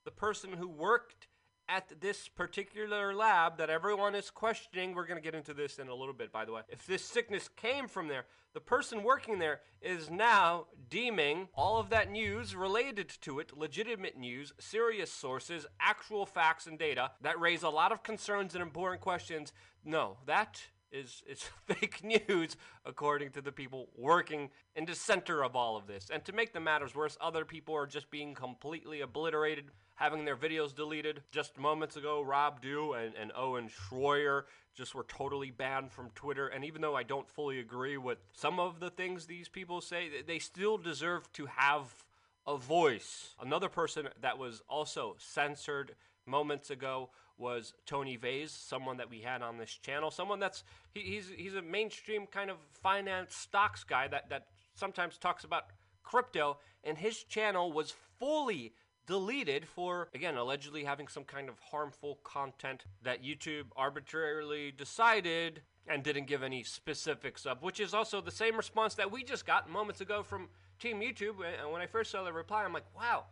[0.04, 1.28] the person who worked
[1.68, 5.88] at this particular lab that everyone is questioning, we're going to get into this in
[5.88, 6.62] a little bit, by the way.
[6.68, 11.90] If this sickness came from there, the person working there is now deeming all of
[11.90, 17.62] that news related to it legitimate news, serious sources, actual facts and data that raise
[17.62, 19.52] a lot of concerns and important questions.
[19.84, 20.62] No, that
[20.92, 25.86] is is fake news according to the people working in the center of all of
[25.86, 26.08] this.
[26.10, 29.66] And to make the matters worse, other people are just being completely obliterated,
[29.96, 31.22] having their videos deleted.
[31.30, 34.44] Just moments ago, Rob Dew and, and Owen Schroyer
[34.74, 36.48] just were totally banned from Twitter.
[36.48, 40.08] And even though I don't fully agree with some of the things these people say,
[40.26, 42.04] they still deserve to have
[42.46, 43.34] a voice.
[43.40, 45.94] Another person that was also censored
[46.26, 50.64] moments ago was Tone Vays, someone that we had on this channel, someone that's
[50.94, 55.64] he, he's he's a mainstream kind of finance stocks guy that that sometimes talks about
[56.02, 58.72] crypto, and his channel was fully
[59.06, 66.02] deleted for again allegedly having some kind of harmful content that YouTube arbitrarily decided and
[66.02, 69.70] didn't give any specifics of, which is also the same response that we just got
[69.70, 71.36] moments ago from Team YouTube.
[71.60, 73.24] And when I first saw the reply, I'm like, wow,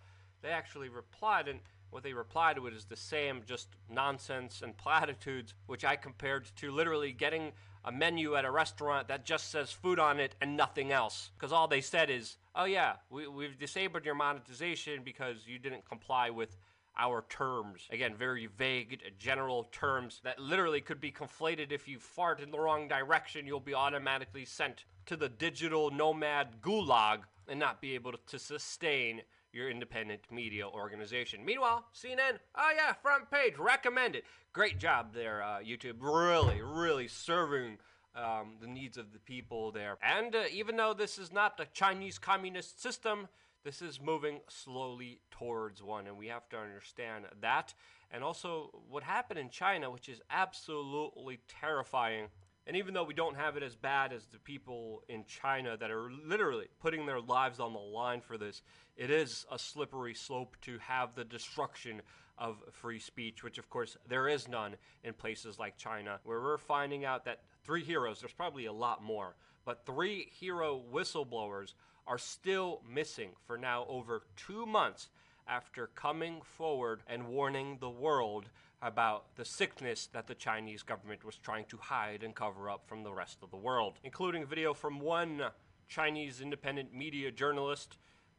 [0.43, 1.49] they actually replied.
[1.49, 1.61] And
[1.91, 6.47] what they replied to it is the same, just nonsense and platitudes, which I compared
[6.57, 7.53] to literally getting
[7.85, 11.31] a menu at a restaurant that just says food on it and nothing else.
[11.37, 15.89] Because all they said is, oh yeah, we, we've disabled your monetization because you didn't
[15.89, 16.57] comply with
[16.97, 17.89] our terms.
[17.91, 22.51] Again, very vague, uh, general terms that literally could be conflated if you fart in
[22.51, 27.95] the wrong direction, you'll be automatically sent to the digital nomad gulag and not be
[27.95, 29.23] able to sustain
[29.55, 31.45] your independent media organization.
[31.45, 34.25] Meanwhile, CNN, oh yeah, front page, recommend it.
[34.53, 35.97] Great job there, uh, YouTube.
[36.01, 37.79] Really, really serving
[38.17, 39.97] um, the needs of the people there.
[40.03, 43.29] And uh, even though this is not the Chinese communist system,
[43.65, 47.75] this is moving slowly towards one, and we have to understand that.
[48.11, 52.27] And also, what happened in China, which is absolutely terrifying.
[52.67, 55.91] And even though we don't have it as bad as the people in China that
[55.91, 58.63] are literally putting their lives on the line for this,
[58.97, 62.01] it is a slippery slope to have the destruction
[62.39, 66.59] of free speech, which of course there is none in places like China, where we're
[66.59, 71.75] finding out that three heroes, there's probably a lot more, but three hero whistleblowers
[72.07, 75.09] are still missing for now over two months
[75.47, 78.47] after coming forward and warning the world
[78.85, 83.03] about the sickness that the Chinese government was trying to hide and cover up from
[83.03, 85.43] the rest of the world, including a video from one
[85.89, 87.97] Chinese independent media journalist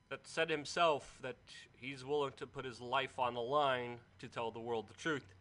[0.09, 1.38] that said himself that
[1.76, 5.34] he's willing to put his life on the line to tell the world the truth.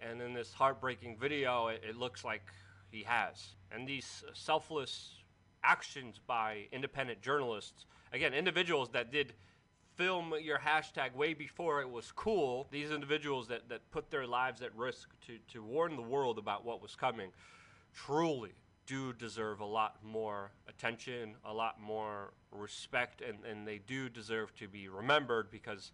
[0.00, 2.42] And in this heartbreaking video, it, it looks like
[2.90, 3.48] he has.
[3.70, 5.10] And these selfless
[5.62, 7.84] actions by independent journalists,
[8.14, 9.34] again, individuals that did
[9.96, 14.62] film your hashtag way before it was cool, these individuals that, that put their lives
[14.62, 17.30] at risk to, to warn the world about what was coming,
[17.94, 18.52] truly
[18.86, 24.54] do deserve a lot more attention, a lot more respect, and, and they do deserve
[24.56, 25.92] to be remembered because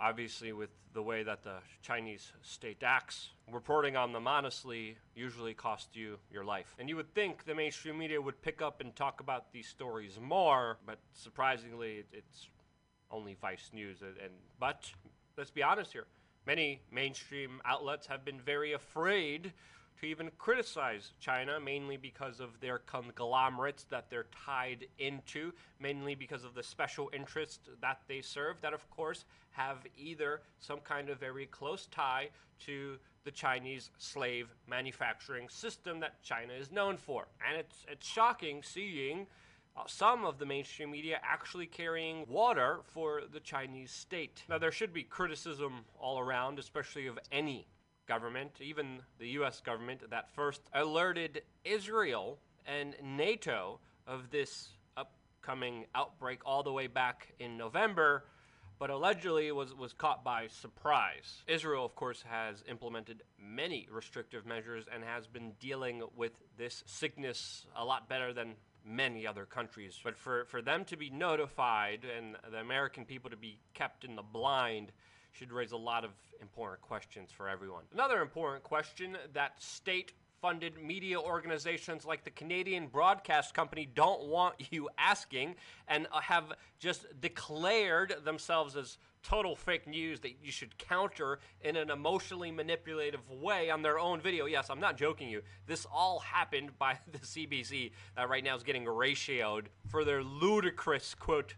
[0.00, 5.96] obviously with the way that the Chinese state acts, reporting on them honestly usually costs
[5.96, 6.74] you your life.
[6.78, 10.18] And you would think the mainstream media would pick up and talk about these stories
[10.20, 12.48] more, but surprisingly it- it's
[13.10, 14.90] only Vice News and, and but
[15.36, 16.06] let's be honest here.
[16.46, 19.52] Many mainstream outlets have been very afraid
[20.00, 26.44] to even criticize China, mainly because of their conglomerates that they're tied into, mainly because
[26.44, 31.18] of the special interests that they serve, that of course have either some kind of
[31.18, 32.28] very close tie
[32.58, 37.26] to the Chinese slave manufacturing system that China is known for.
[37.48, 39.26] And it's, it's shocking seeing
[39.76, 44.42] uh, some of the mainstream media actually carrying water for the Chinese state.
[44.48, 47.66] Now, there should be criticism all around, especially of any
[48.06, 56.40] government, even the US government, that first alerted Israel and NATO of this upcoming outbreak
[56.44, 58.24] all the way back in November.
[58.78, 61.42] But allegedly was, was caught by surprise.
[61.46, 67.66] Israel, of course, has implemented many restrictive measures and has been dealing with this sickness
[67.76, 68.54] a lot better than
[68.84, 69.98] many other countries.
[70.02, 74.16] But for, for them to be notified and the American people to be kept in
[74.16, 74.92] the blind
[75.32, 77.82] should raise a lot of important questions for everyone.
[77.92, 80.12] Another important question that state
[80.44, 85.54] funded media organizations like the Canadian Broadcast Company don't want you asking
[85.88, 91.76] and uh, have just declared themselves as total fake news that you should counter in
[91.76, 94.44] an emotionally manipulative way on their own video.
[94.44, 95.40] Yes, I'm not joking you.
[95.66, 101.14] This all happened by the CBC that right now is getting ratioed for their ludicrous
[101.14, 101.54] quote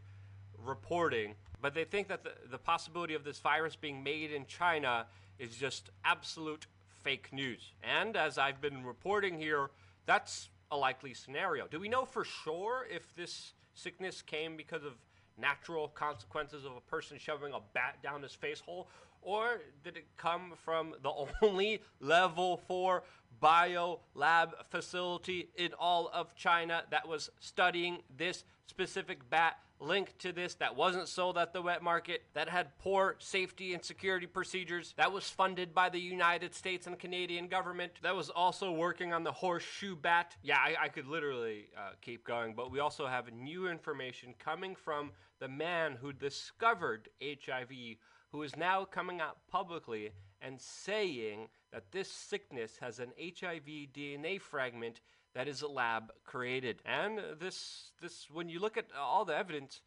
[0.64, 1.34] reporting.
[1.60, 5.06] But they think that the, the possibility of this virus being made in China
[5.40, 6.68] is just absolute
[7.06, 7.72] fake news.
[7.84, 9.70] And as I've been reporting here,
[10.06, 11.68] that's a likely scenario.
[11.68, 14.94] Do we know for sure if this sickness came because of
[15.38, 18.88] natural consequences of a person shoving a bat down his face hole?
[19.22, 21.12] Or did it come from the
[21.42, 23.02] only level 4
[23.40, 30.32] bio lab facility in all of China that was studying this specific bat linked to
[30.32, 34.94] this that wasn't sold at the wet market, that had poor safety and security procedures,
[34.96, 39.22] that was funded by the United States and Canadian government, that was also working on
[39.22, 40.36] the horseshoe bat.
[40.42, 44.74] Yeah, I, I could literally uh, keep going, but we also have new information coming
[44.74, 47.98] from the man who discovered HIV,
[48.36, 50.10] who is now coming out publicly
[50.42, 53.64] and saying that this sickness has an HIV
[53.94, 55.00] DNA fragment
[55.34, 56.82] that is a lab created.
[56.84, 59.80] And this this when you look at all the evidence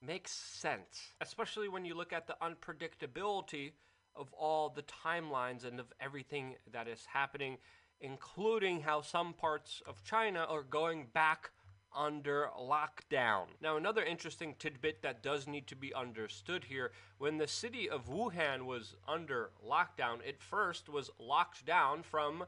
[0.00, 3.72] makes sense, especially when you look at the unpredictability
[4.14, 7.58] of all the timelines and of everything that is happening,
[8.00, 11.50] including how some parts of China are going back
[11.94, 13.46] under lockdown.
[13.60, 18.08] Now, another interesting tidbit that does need to be understood here when the city of
[18.08, 22.44] Wuhan was under lockdown, it first was locked down from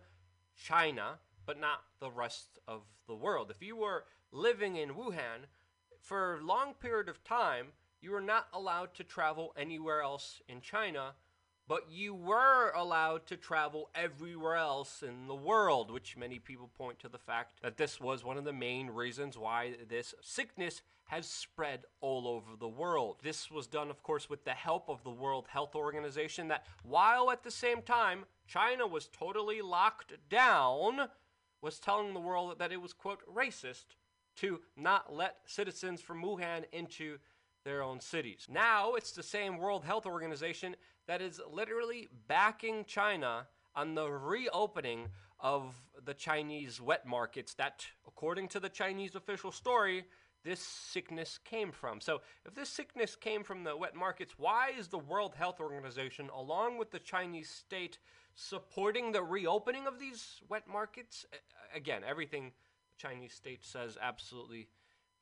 [0.56, 3.50] China, but not the rest of the world.
[3.50, 5.46] If you were living in Wuhan
[6.00, 7.68] for a long period of time,
[8.00, 11.14] you were not allowed to travel anywhere else in China
[11.68, 16.98] but you were allowed to travel everywhere else in the world, which many people point
[17.00, 21.26] to the fact that this was one of the main reasons why this sickness has
[21.26, 23.16] spread all over the world.
[23.22, 27.30] This was done, of course, with the help of the World Health Organization, that while
[27.30, 31.08] at the same time China was totally locked down,
[31.60, 33.84] was telling the world that it was, quote, racist
[34.36, 37.18] to not let citizens from Wuhan into
[37.64, 38.46] their own cities.
[38.50, 40.76] Now it's the same World Health Organization
[41.06, 45.08] that is literally backing China on the reopening
[45.40, 45.74] of
[46.04, 50.04] the Chinese wet markets that, according to the Chinese official story,
[50.44, 52.00] this sickness came from.
[52.00, 56.28] So, if this sickness came from the wet markets, why is the World Health Organization,
[56.34, 57.98] along with the Chinese state,
[58.34, 61.26] supporting the reopening of these wet markets?
[61.74, 62.52] Again, everything
[62.90, 64.68] the Chinese state says absolutely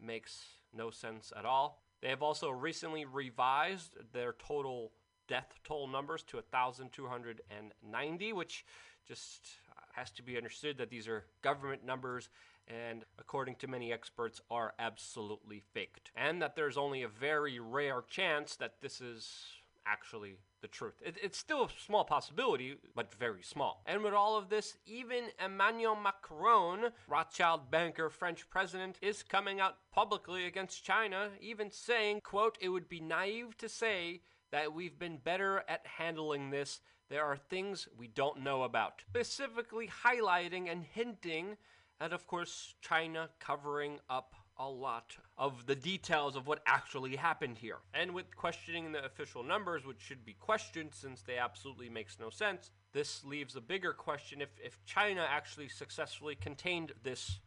[0.00, 1.82] makes no sense at all.
[2.02, 4.92] They have also recently revised their total
[5.28, 8.64] death toll numbers to 1,290, which
[9.06, 9.48] just
[9.92, 12.28] has to be understood that these are government numbers
[12.68, 16.10] and, according to many experts, are absolutely faked.
[16.14, 19.44] And that there's only a very rare chance that this is
[19.86, 20.94] actually the truth.
[21.04, 23.82] It, it's still a small possibility, but very small.
[23.86, 29.76] And with all of this, even Emmanuel Macron, Rothschild banker, French president, is coming out
[29.92, 34.20] publicly against China, even saying, quote, it would be naive to say
[34.52, 36.80] that we've been better at handling this.
[37.08, 39.02] There are things we don't know about.
[39.08, 41.56] Specifically highlighting and hinting
[42.00, 47.56] at, of course, China covering up a lot of the details of what actually happened
[47.56, 47.78] here.
[47.94, 52.28] And with questioning the official numbers, which should be questioned since they absolutely makes no
[52.28, 57.40] sense, this leaves a bigger question if, if China actually successfully contained this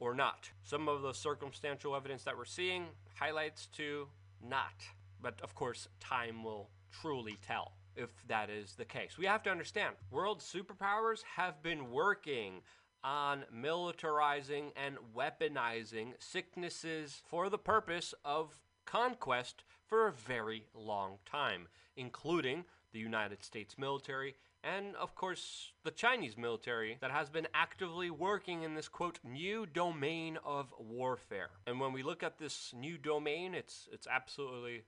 [0.00, 0.50] or not.
[0.62, 4.08] Some of the circumstantial evidence that we're seeing highlights to
[4.42, 4.82] not.
[5.20, 9.18] But of course, time will truly tell if that is the case.
[9.18, 12.62] We have to understand world superpowers have been working
[13.04, 21.68] on militarizing and weaponizing sicknesses for the purpose of conquest for a very long time,
[21.96, 28.08] including the United States military and, of course, the Chinese military that has been actively
[28.08, 31.50] working in this quote new domain of warfare.
[31.66, 34.84] And when we look at this new domain, it's it's absolutely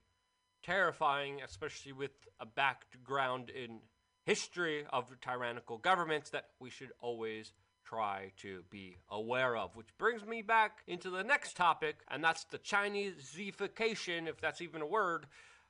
[0.62, 3.80] terrifying, especially with a background in
[4.24, 7.52] history of tyrannical governments that we should always
[7.86, 9.76] try to be aware of.
[9.76, 14.82] Which brings me back into the next topic, and that's the Chineseification, if that's even
[14.82, 15.26] a word,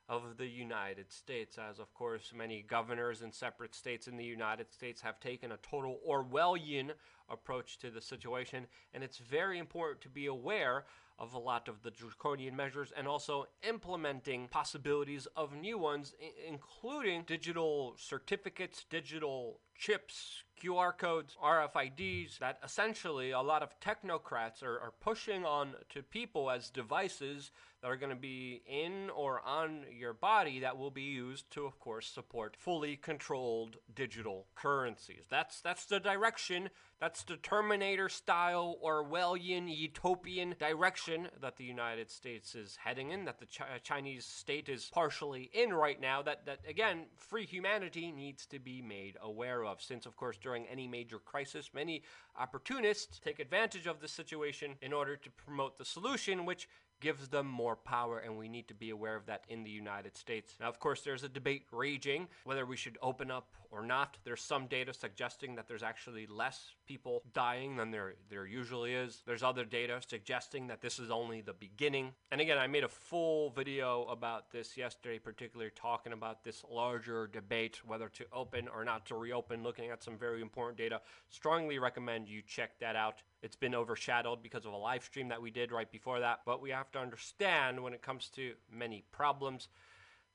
[0.09, 1.57] of the United States.
[1.57, 5.57] As, of course, many governors in separate states in the United States have taken a
[5.57, 6.91] total Orwellian
[7.29, 10.85] approach to the situation, and it's very important to be aware
[11.19, 16.13] of a lot of the draconian measures and also implementing possibilities of new ones,
[16.47, 24.79] including digital certificates, digital chips, QR codes, RFIDs, that essentially a lot of technocrats are,
[24.79, 27.51] are pushing on to people as devices
[27.81, 31.65] that are going to be in or on your body that will be used to,
[31.65, 35.25] of course, support fully controlled digital currencies.
[35.29, 36.69] That's that's the direction.
[36.99, 43.25] That's the Terminator style Orwellian utopian direction that the United States is heading in.
[43.25, 46.23] That the Chi- uh, Chinese state is partially in right now.
[46.23, 49.66] That that again, free humanity needs to be made aware of.
[49.79, 52.03] Since, of course, during any major crisis, many
[52.39, 56.67] opportunists take advantage of the situation in order to promote the solution, which
[56.99, 60.17] gives them more power, and we need to be aware of that in the United
[60.17, 60.55] States.
[60.59, 64.17] Now, of course, there's a debate raging whether we should open up or not.
[64.23, 69.21] There's some data suggesting that there's actually less people dying than there, there usually is.
[69.25, 72.13] There's other data suggesting that this is only the beginning.
[72.31, 77.27] And again, I made a full video about this yesterday, particularly talking about this larger
[77.27, 81.01] debate whether to open or not to reopen, looking at some very important data.
[81.29, 83.21] Strongly recommend you check that out.
[83.43, 86.41] It's been overshadowed because of a live stream that we did right before that.
[86.45, 89.67] But we have to understand when it comes to many problems,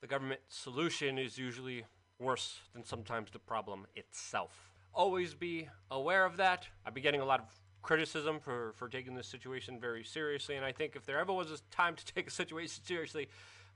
[0.00, 1.84] the government solution is usually
[2.18, 4.71] worse than sometimes the problem itself.
[4.94, 6.66] Always be aware of that.
[6.84, 7.46] I've been getting a lot of
[7.82, 11.50] criticism for, for taking this situation very seriously, and I think if there ever was
[11.50, 13.28] a time to take a situation seriously,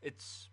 [0.03, 0.49] it's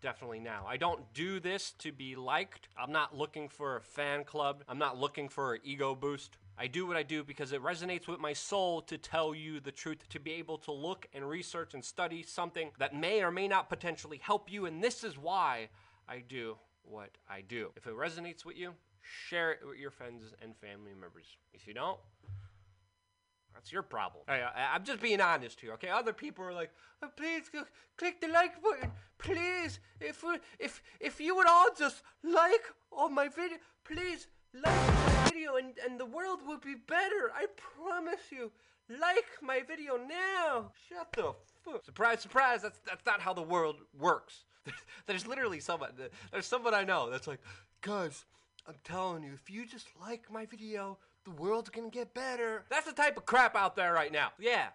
[0.00, 0.64] definitely now.
[0.66, 2.68] I don't do this to be liked.
[2.78, 4.62] I'm not looking for a fan club.
[4.68, 6.38] I'm not looking for an ego boost.
[6.58, 9.72] I do what I do because it resonates with my soul to tell you the
[9.72, 13.48] truth, to be able to look and research and study something that may or may
[13.48, 14.64] not potentially help you.
[14.64, 15.68] And this is why
[16.08, 17.72] I do what I do.
[17.76, 18.74] If it resonates with you,
[19.28, 21.26] share it with your friends and family members.
[21.52, 21.98] If you don't,
[23.54, 24.24] that's your problem.
[24.28, 25.88] Hey, I, I'm just being honest here, okay?
[25.88, 26.70] Other people are like,
[27.02, 27.64] "Oh, please go,
[27.96, 29.80] click the like button, please.
[30.00, 30.22] If
[30.58, 35.74] if if you would all just like on my video, please like my video, and
[35.84, 37.32] and the world will be better.
[37.34, 38.52] I promise you.
[38.88, 40.70] Like my video now.
[40.88, 41.34] Shut the
[41.64, 41.84] fuck.
[41.84, 42.62] Surprise, surprise.
[42.62, 44.44] That's that's not how the world works.
[45.06, 45.90] There's literally someone.
[46.30, 47.40] There's someone I know that's like,
[47.80, 48.24] guys,
[48.68, 52.64] I'm telling you, if you just like my video, the world's gonna get better.
[52.68, 54.30] That's the type of crap out there right now.
[54.38, 54.66] Yeah.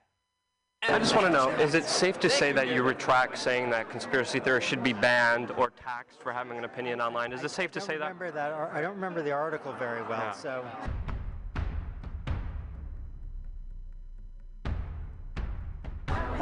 [0.84, 3.92] I just want to know, is it safe to say that you retract saying that
[3.92, 7.34] conspiracy theorists should be banned or taxed for having an opinion online?
[7.34, 8.06] Is it safe to say that?
[8.06, 8.52] remember that.
[8.52, 10.32] I don't remember the article very well, Yeah.
[10.32, 10.66] so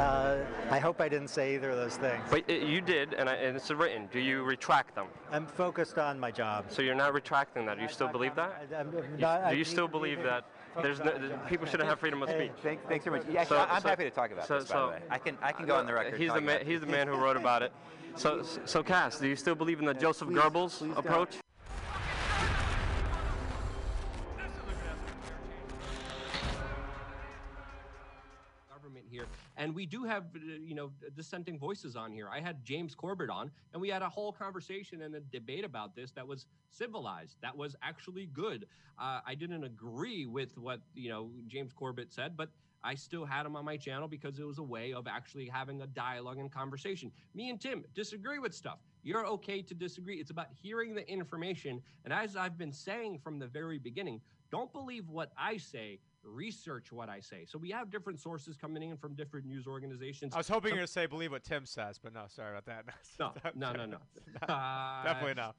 [0.00, 0.38] Uh,
[0.70, 2.22] I hope I didn't say either of those things.
[2.30, 4.08] But uh, you did, and, I, and it's written.
[4.10, 5.08] Do you retract them?
[5.30, 6.66] I'm focused on my job.
[6.68, 7.76] So you're not retracting that.
[7.76, 8.66] Do you still believe that?
[8.72, 10.44] I- You- do you still believe that
[10.80, 11.48] there's no, focused on that my job.
[11.48, 12.52] people shouldn't have freedom of Hey, speech?
[12.62, 13.28] Thank, thanks very much.
[13.28, 14.68] Yeah, So- I'm so- happy to talk about so- this.
[14.68, 16.18] By so- the way, I can I can go on the record.
[16.18, 16.64] He's the man.
[16.64, 17.72] He's the man who wrote about it.
[18.16, 21.39] So, so Cass, do you still believe in the Joseph please- Goebbels please approach?
[29.60, 32.28] And we do have, uh, you know, dissenting voices on here.
[32.32, 35.94] I had James Corbett on, and we had a whole conversation and a debate about
[35.94, 38.66] this that was civilized, that was actually good.
[38.98, 42.48] Uh, I didn't agree with what, you know, James Corbett said, but
[42.82, 45.82] I still had him on my channel because it was a way of actually having
[45.82, 47.12] a dialogue and conversation.
[47.34, 48.78] Me and Tim disagree with stuff.
[49.02, 50.16] You're okay to disagree.
[50.16, 51.82] It's about hearing the information.
[52.06, 56.92] And as I've been saying from the very beginning, don't believe what I say, research
[56.92, 57.44] what I say.
[57.46, 60.34] So we have different sources coming in from different news organizations.
[60.34, 62.24] I was hoping Some- you were going to say believe what Tim says, but no,
[62.28, 62.84] sorry about that.
[63.18, 63.98] No, no, no, no.
[65.04, 65.52] Definitely Uh,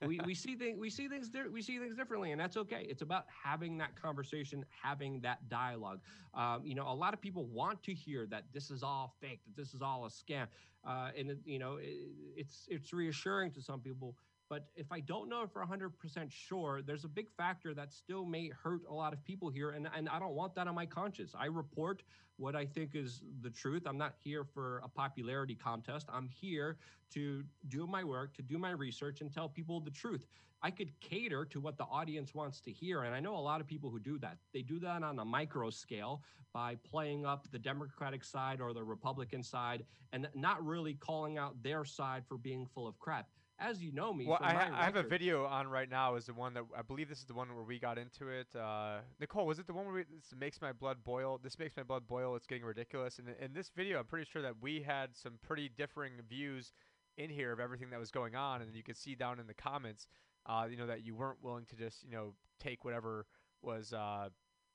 [0.00, 0.06] no.
[0.06, 3.02] we, we see things we see things we see things differently and that's okay it's
[3.02, 6.00] about having that conversation having that dialogue
[6.34, 9.40] um, you know a lot of people want to hear that this is all fake
[9.44, 10.46] that this is all a scam
[10.86, 11.96] uh, and it, you know it,
[12.36, 14.14] it's it's reassuring to some people
[14.48, 15.90] but if I don't know for 100%
[16.30, 19.70] sure, there's a big factor that still may hurt a lot of people here.
[19.70, 21.34] And, and I don't want that on my conscience.
[21.38, 22.02] I report
[22.36, 23.82] what I think is the truth.
[23.86, 26.08] I'm not here for a popularity contest.
[26.10, 26.78] I'm here
[27.12, 30.26] to do my work, to do my research, and tell people the truth.
[30.62, 33.02] I could cater to what the audience wants to hear.
[33.02, 34.38] And I know a lot of people who do that.
[34.52, 36.22] They do that on a micro scale
[36.52, 41.62] by playing up the Democratic side or the Republican side and not really calling out
[41.62, 43.28] their side for being full of crap.
[43.60, 46.14] As you know me, Well, I, ha- I have a video on right now.
[46.14, 48.46] Is the one that I believe this is the one where we got into it.
[48.54, 51.40] Uh, Nicole, was it the one where we, this makes my blood boil?
[51.42, 52.36] This makes my blood boil.
[52.36, 53.18] It's getting ridiculous.
[53.18, 56.72] And in this video, I'm pretty sure that we had some pretty differing views
[57.16, 59.54] in here of everything that was going on, and you could see down in the
[59.54, 60.06] comments,
[60.46, 63.26] uh, you know, that you weren't willing to just, you know, take whatever
[63.60, 63.92] was.
[63.92, 64.28] Uh,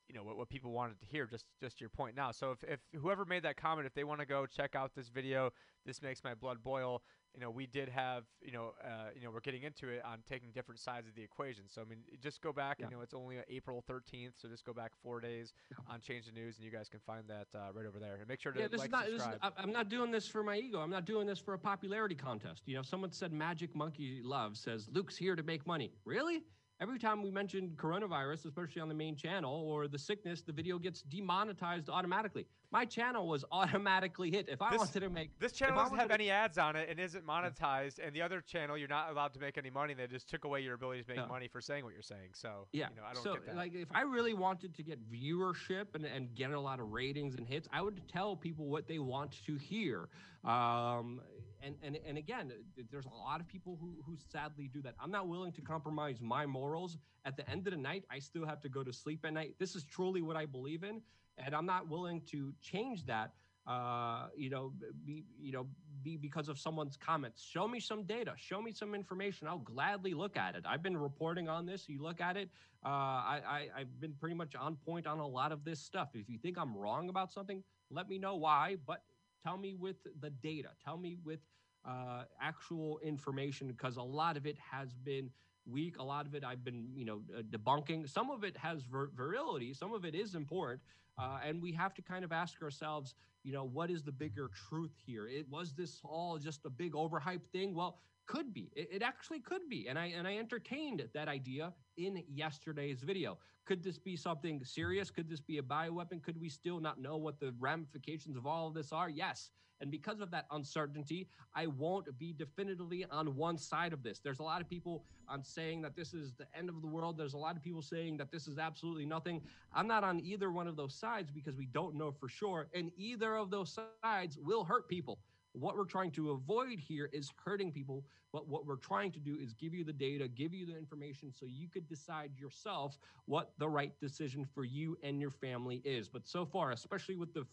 [0.09, 2.61] you know what, what people wanted to hear just just your point now so if,
[2.65, 5.49] if whoever made that comment if they want to go check out this video
[5.85, 7.01] this makes my blood boil
[7.33, 10.19] you know we did have you know uh, you know we're getting into it on
[10.29, 12.87] taking different sides of the equation so i mean just go back Yeah.
[12.89, 15.53] you know it's only april 13th so just go back four days
[15.89, 18.27] on change the news and you guys can find that uh, right over there and
[18.27, 19.05] make sure to Yeah, this like is not.
[19.05, 20.79] This is, I- I'm not doing this for my ego.
[20.79, 22.61] I'm not doing this for a popularity contest.
[22.65, 25.91] You know, someone said Magic Monkey Love says Luke's here to make money.
[26.05, 26.43] Really?
[26.81, 30.77] Every time we mention coronavirus, especially on the main channel, or the sickness, the video
[30.79, 32.45] gets demonetized automatically.
[32.71, 34.49] My channel was automatically hit.
[34.49, 36.89] If I This- wanted to make this channel doesn't have to- any ads on it
[36.89, 40.07] and isn't monetized and the other channel you're not allowed to make any money they
[40.07, 41.27] just took away your ability to make No.
[41.27, 42.89] money for saying what you're saying so Yeah.
[42.89, 45.93] you know i don't so, get that like, if I really wanted to get viewership
[45.93, 48.99] and, and get a lot of ratings and hits, I would tell people what they
[48.99, 50.09] want to hear.
[50.43, 51.21] Um,
[51.63, 52.51] and, and, and again,
[52.91, 54.95] there's a lot of people who, who sadly do that.
[54.99, 56.97] I'm not willing to compromise my morals.
[57.25, 59.55] At the end of the night, I still have to go to sleep at night.
[59.59, 61.01] This is truly what I believe in.
[61.37, 63.31] And I'm not willing to change that
[63.65, 64.73] uh, you know,
[65.05, 65.65] be, you know,
[66.03, 67.41] be because of someone's comments.
[67.41, 68.33] Show me some data.
[68.35, 69.47] Show me some information.
[69.47, 70.65] I'll gladly look at it.
[70.67, 71.87] I've been reporting on this.
[71.87, 72.49] You look at it.
[72.85, 76.09] Uh, I, I, I've been pretty much on point on a lot of this stuff.
[76.13, 78.75] If you think I'm wrong about something, let me know why.
[78.85, 79.03] But
[79.43, 80.69] tell me with the data.
[80.83, 81.39] Tell me with
[81.85, 85.29] uh, actual information because a lot of it has been
[85.65, 85.97] weak.
[85.99, 88.09] A lot of it I've been, you know, uh, debunking.
[88.09, 89.73] Some of it has vir- virility.
[89.73, 90.81] Some of it is important.
[91.17, 94.49] Uh, and we have to kind of ask ourselves, you know, what is the bigger
[94.69, 95.27] truth here?
[95.27, 97.75] It was this all just a big overhyped thing?
[97.75, 98.71] Well, could be.
[98.75, 99.87] It, it actually could be.
[99.87, 103.37] And I and I entertained that idea in yesterday's video.
[103.65, 105.09] Could this be something serious?
[105.09, 106.21] Could this be a bioweapon?
[106.21, 109.09] Could we still not know what the ramifications of all of this are?
[109.09, 109.51] Yes.
[109.81, 114.19] And because of that uncertainty, I won't be definitively on one side of this.
[114.19, 117.17] There's a lot of people on saying that this is the end of the world.
[117.17, 119.41] There's a lot of people saying that this is absolutely nothing.
[119.73, 122.67] I'm not on either one of those sides because we don't know for sure.
[122.73, 125.19] And either of those sides will hurt people.
[125.53, 129.37] What we're trying to avoid here is hurting people, but what we're trying to do
[129.39, 133.53] is give you the data, give you the information so you could decide yourself what
[133.59, 136.09] the right decision for you and your family is.
[136.09, 137.45] But so far, especially with the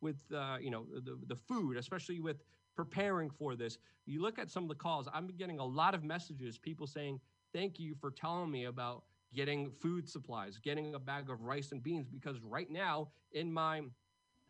[0.00, 2.44] with uh, you know the the food, especially with
[2.76, 5.08] preparing for this, you look at some of the calls.
[5.12, 7.20] I'm getting a lot of messages, people saying,
[7.52, 9.02] "Thank you for telling me about
[9.34, 13.82] getting food supplies, getting a bag of rice and beans because right now in my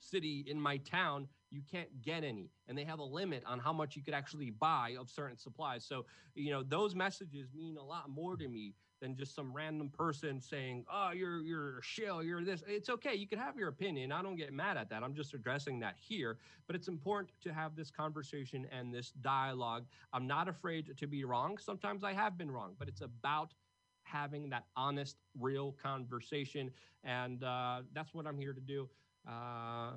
[0.00, 3.72] city in my town you can't get any and they have a limit on how
[3.72, 6.04] much you could actually buy of certain supplies so
[6.34, 10.40] you know those messages mean a lot more to me than just some random person
[10.40, 13.14] saying, "Oh, you're you're a shill, you're this." It's okay.
[13.14, 14.12] You can have your opinion.
[14.12, 15.02] I don't get mad at that.
[15.02, 16.38] I'm just addressing that here.
[16.66, 19.86] But it's important to have this conversation and this dialogue.
[20.12, 21.58] I'm not afraid to be wrong.
[21.58, 23.54] Sometimes I have been wrong, but it's about
[24.02, 26.70] having that honest, real conversation,
[27.04, 28.88] and uh, that's what I'm here to do.
[29.28, 29.92] Uh,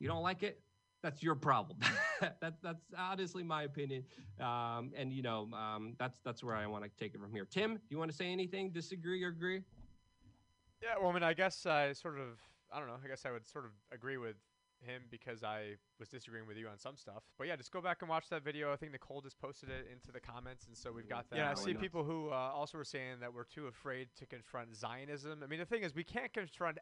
[0.00, 0.60] you don't like it?
[1.02, 1.78] That's your problem.
[2.20, 4.04] that, that's honestly my opinion,
[4.40, 7.46] um, and you know um, that's that's where I want to take it from here.
[7.48, 8.70] Tim, do you want to say anything?
[8.70, 9.62] Disagree or agree?
[10.82, 12.38] Yeah, well, I mean, I guess I sort of,
[12.72, 14.36] I don't know, I guess I would sort of agree with
[14.80, 17.22] him because I was disagreeing with you on some stuff.
[17.36, 18.72] But yeah, just go back and watch that video.
[18.72, 21.36] I think Nicole just posted it into the comments, and so we've got that.
[21.36, 24.74] Yeah, I see people who uh, also were saying that we're too afraid to confront
[24.76, 25.40] Zionism.
[25.42, 26.76] I mean, the thing is, we can't confront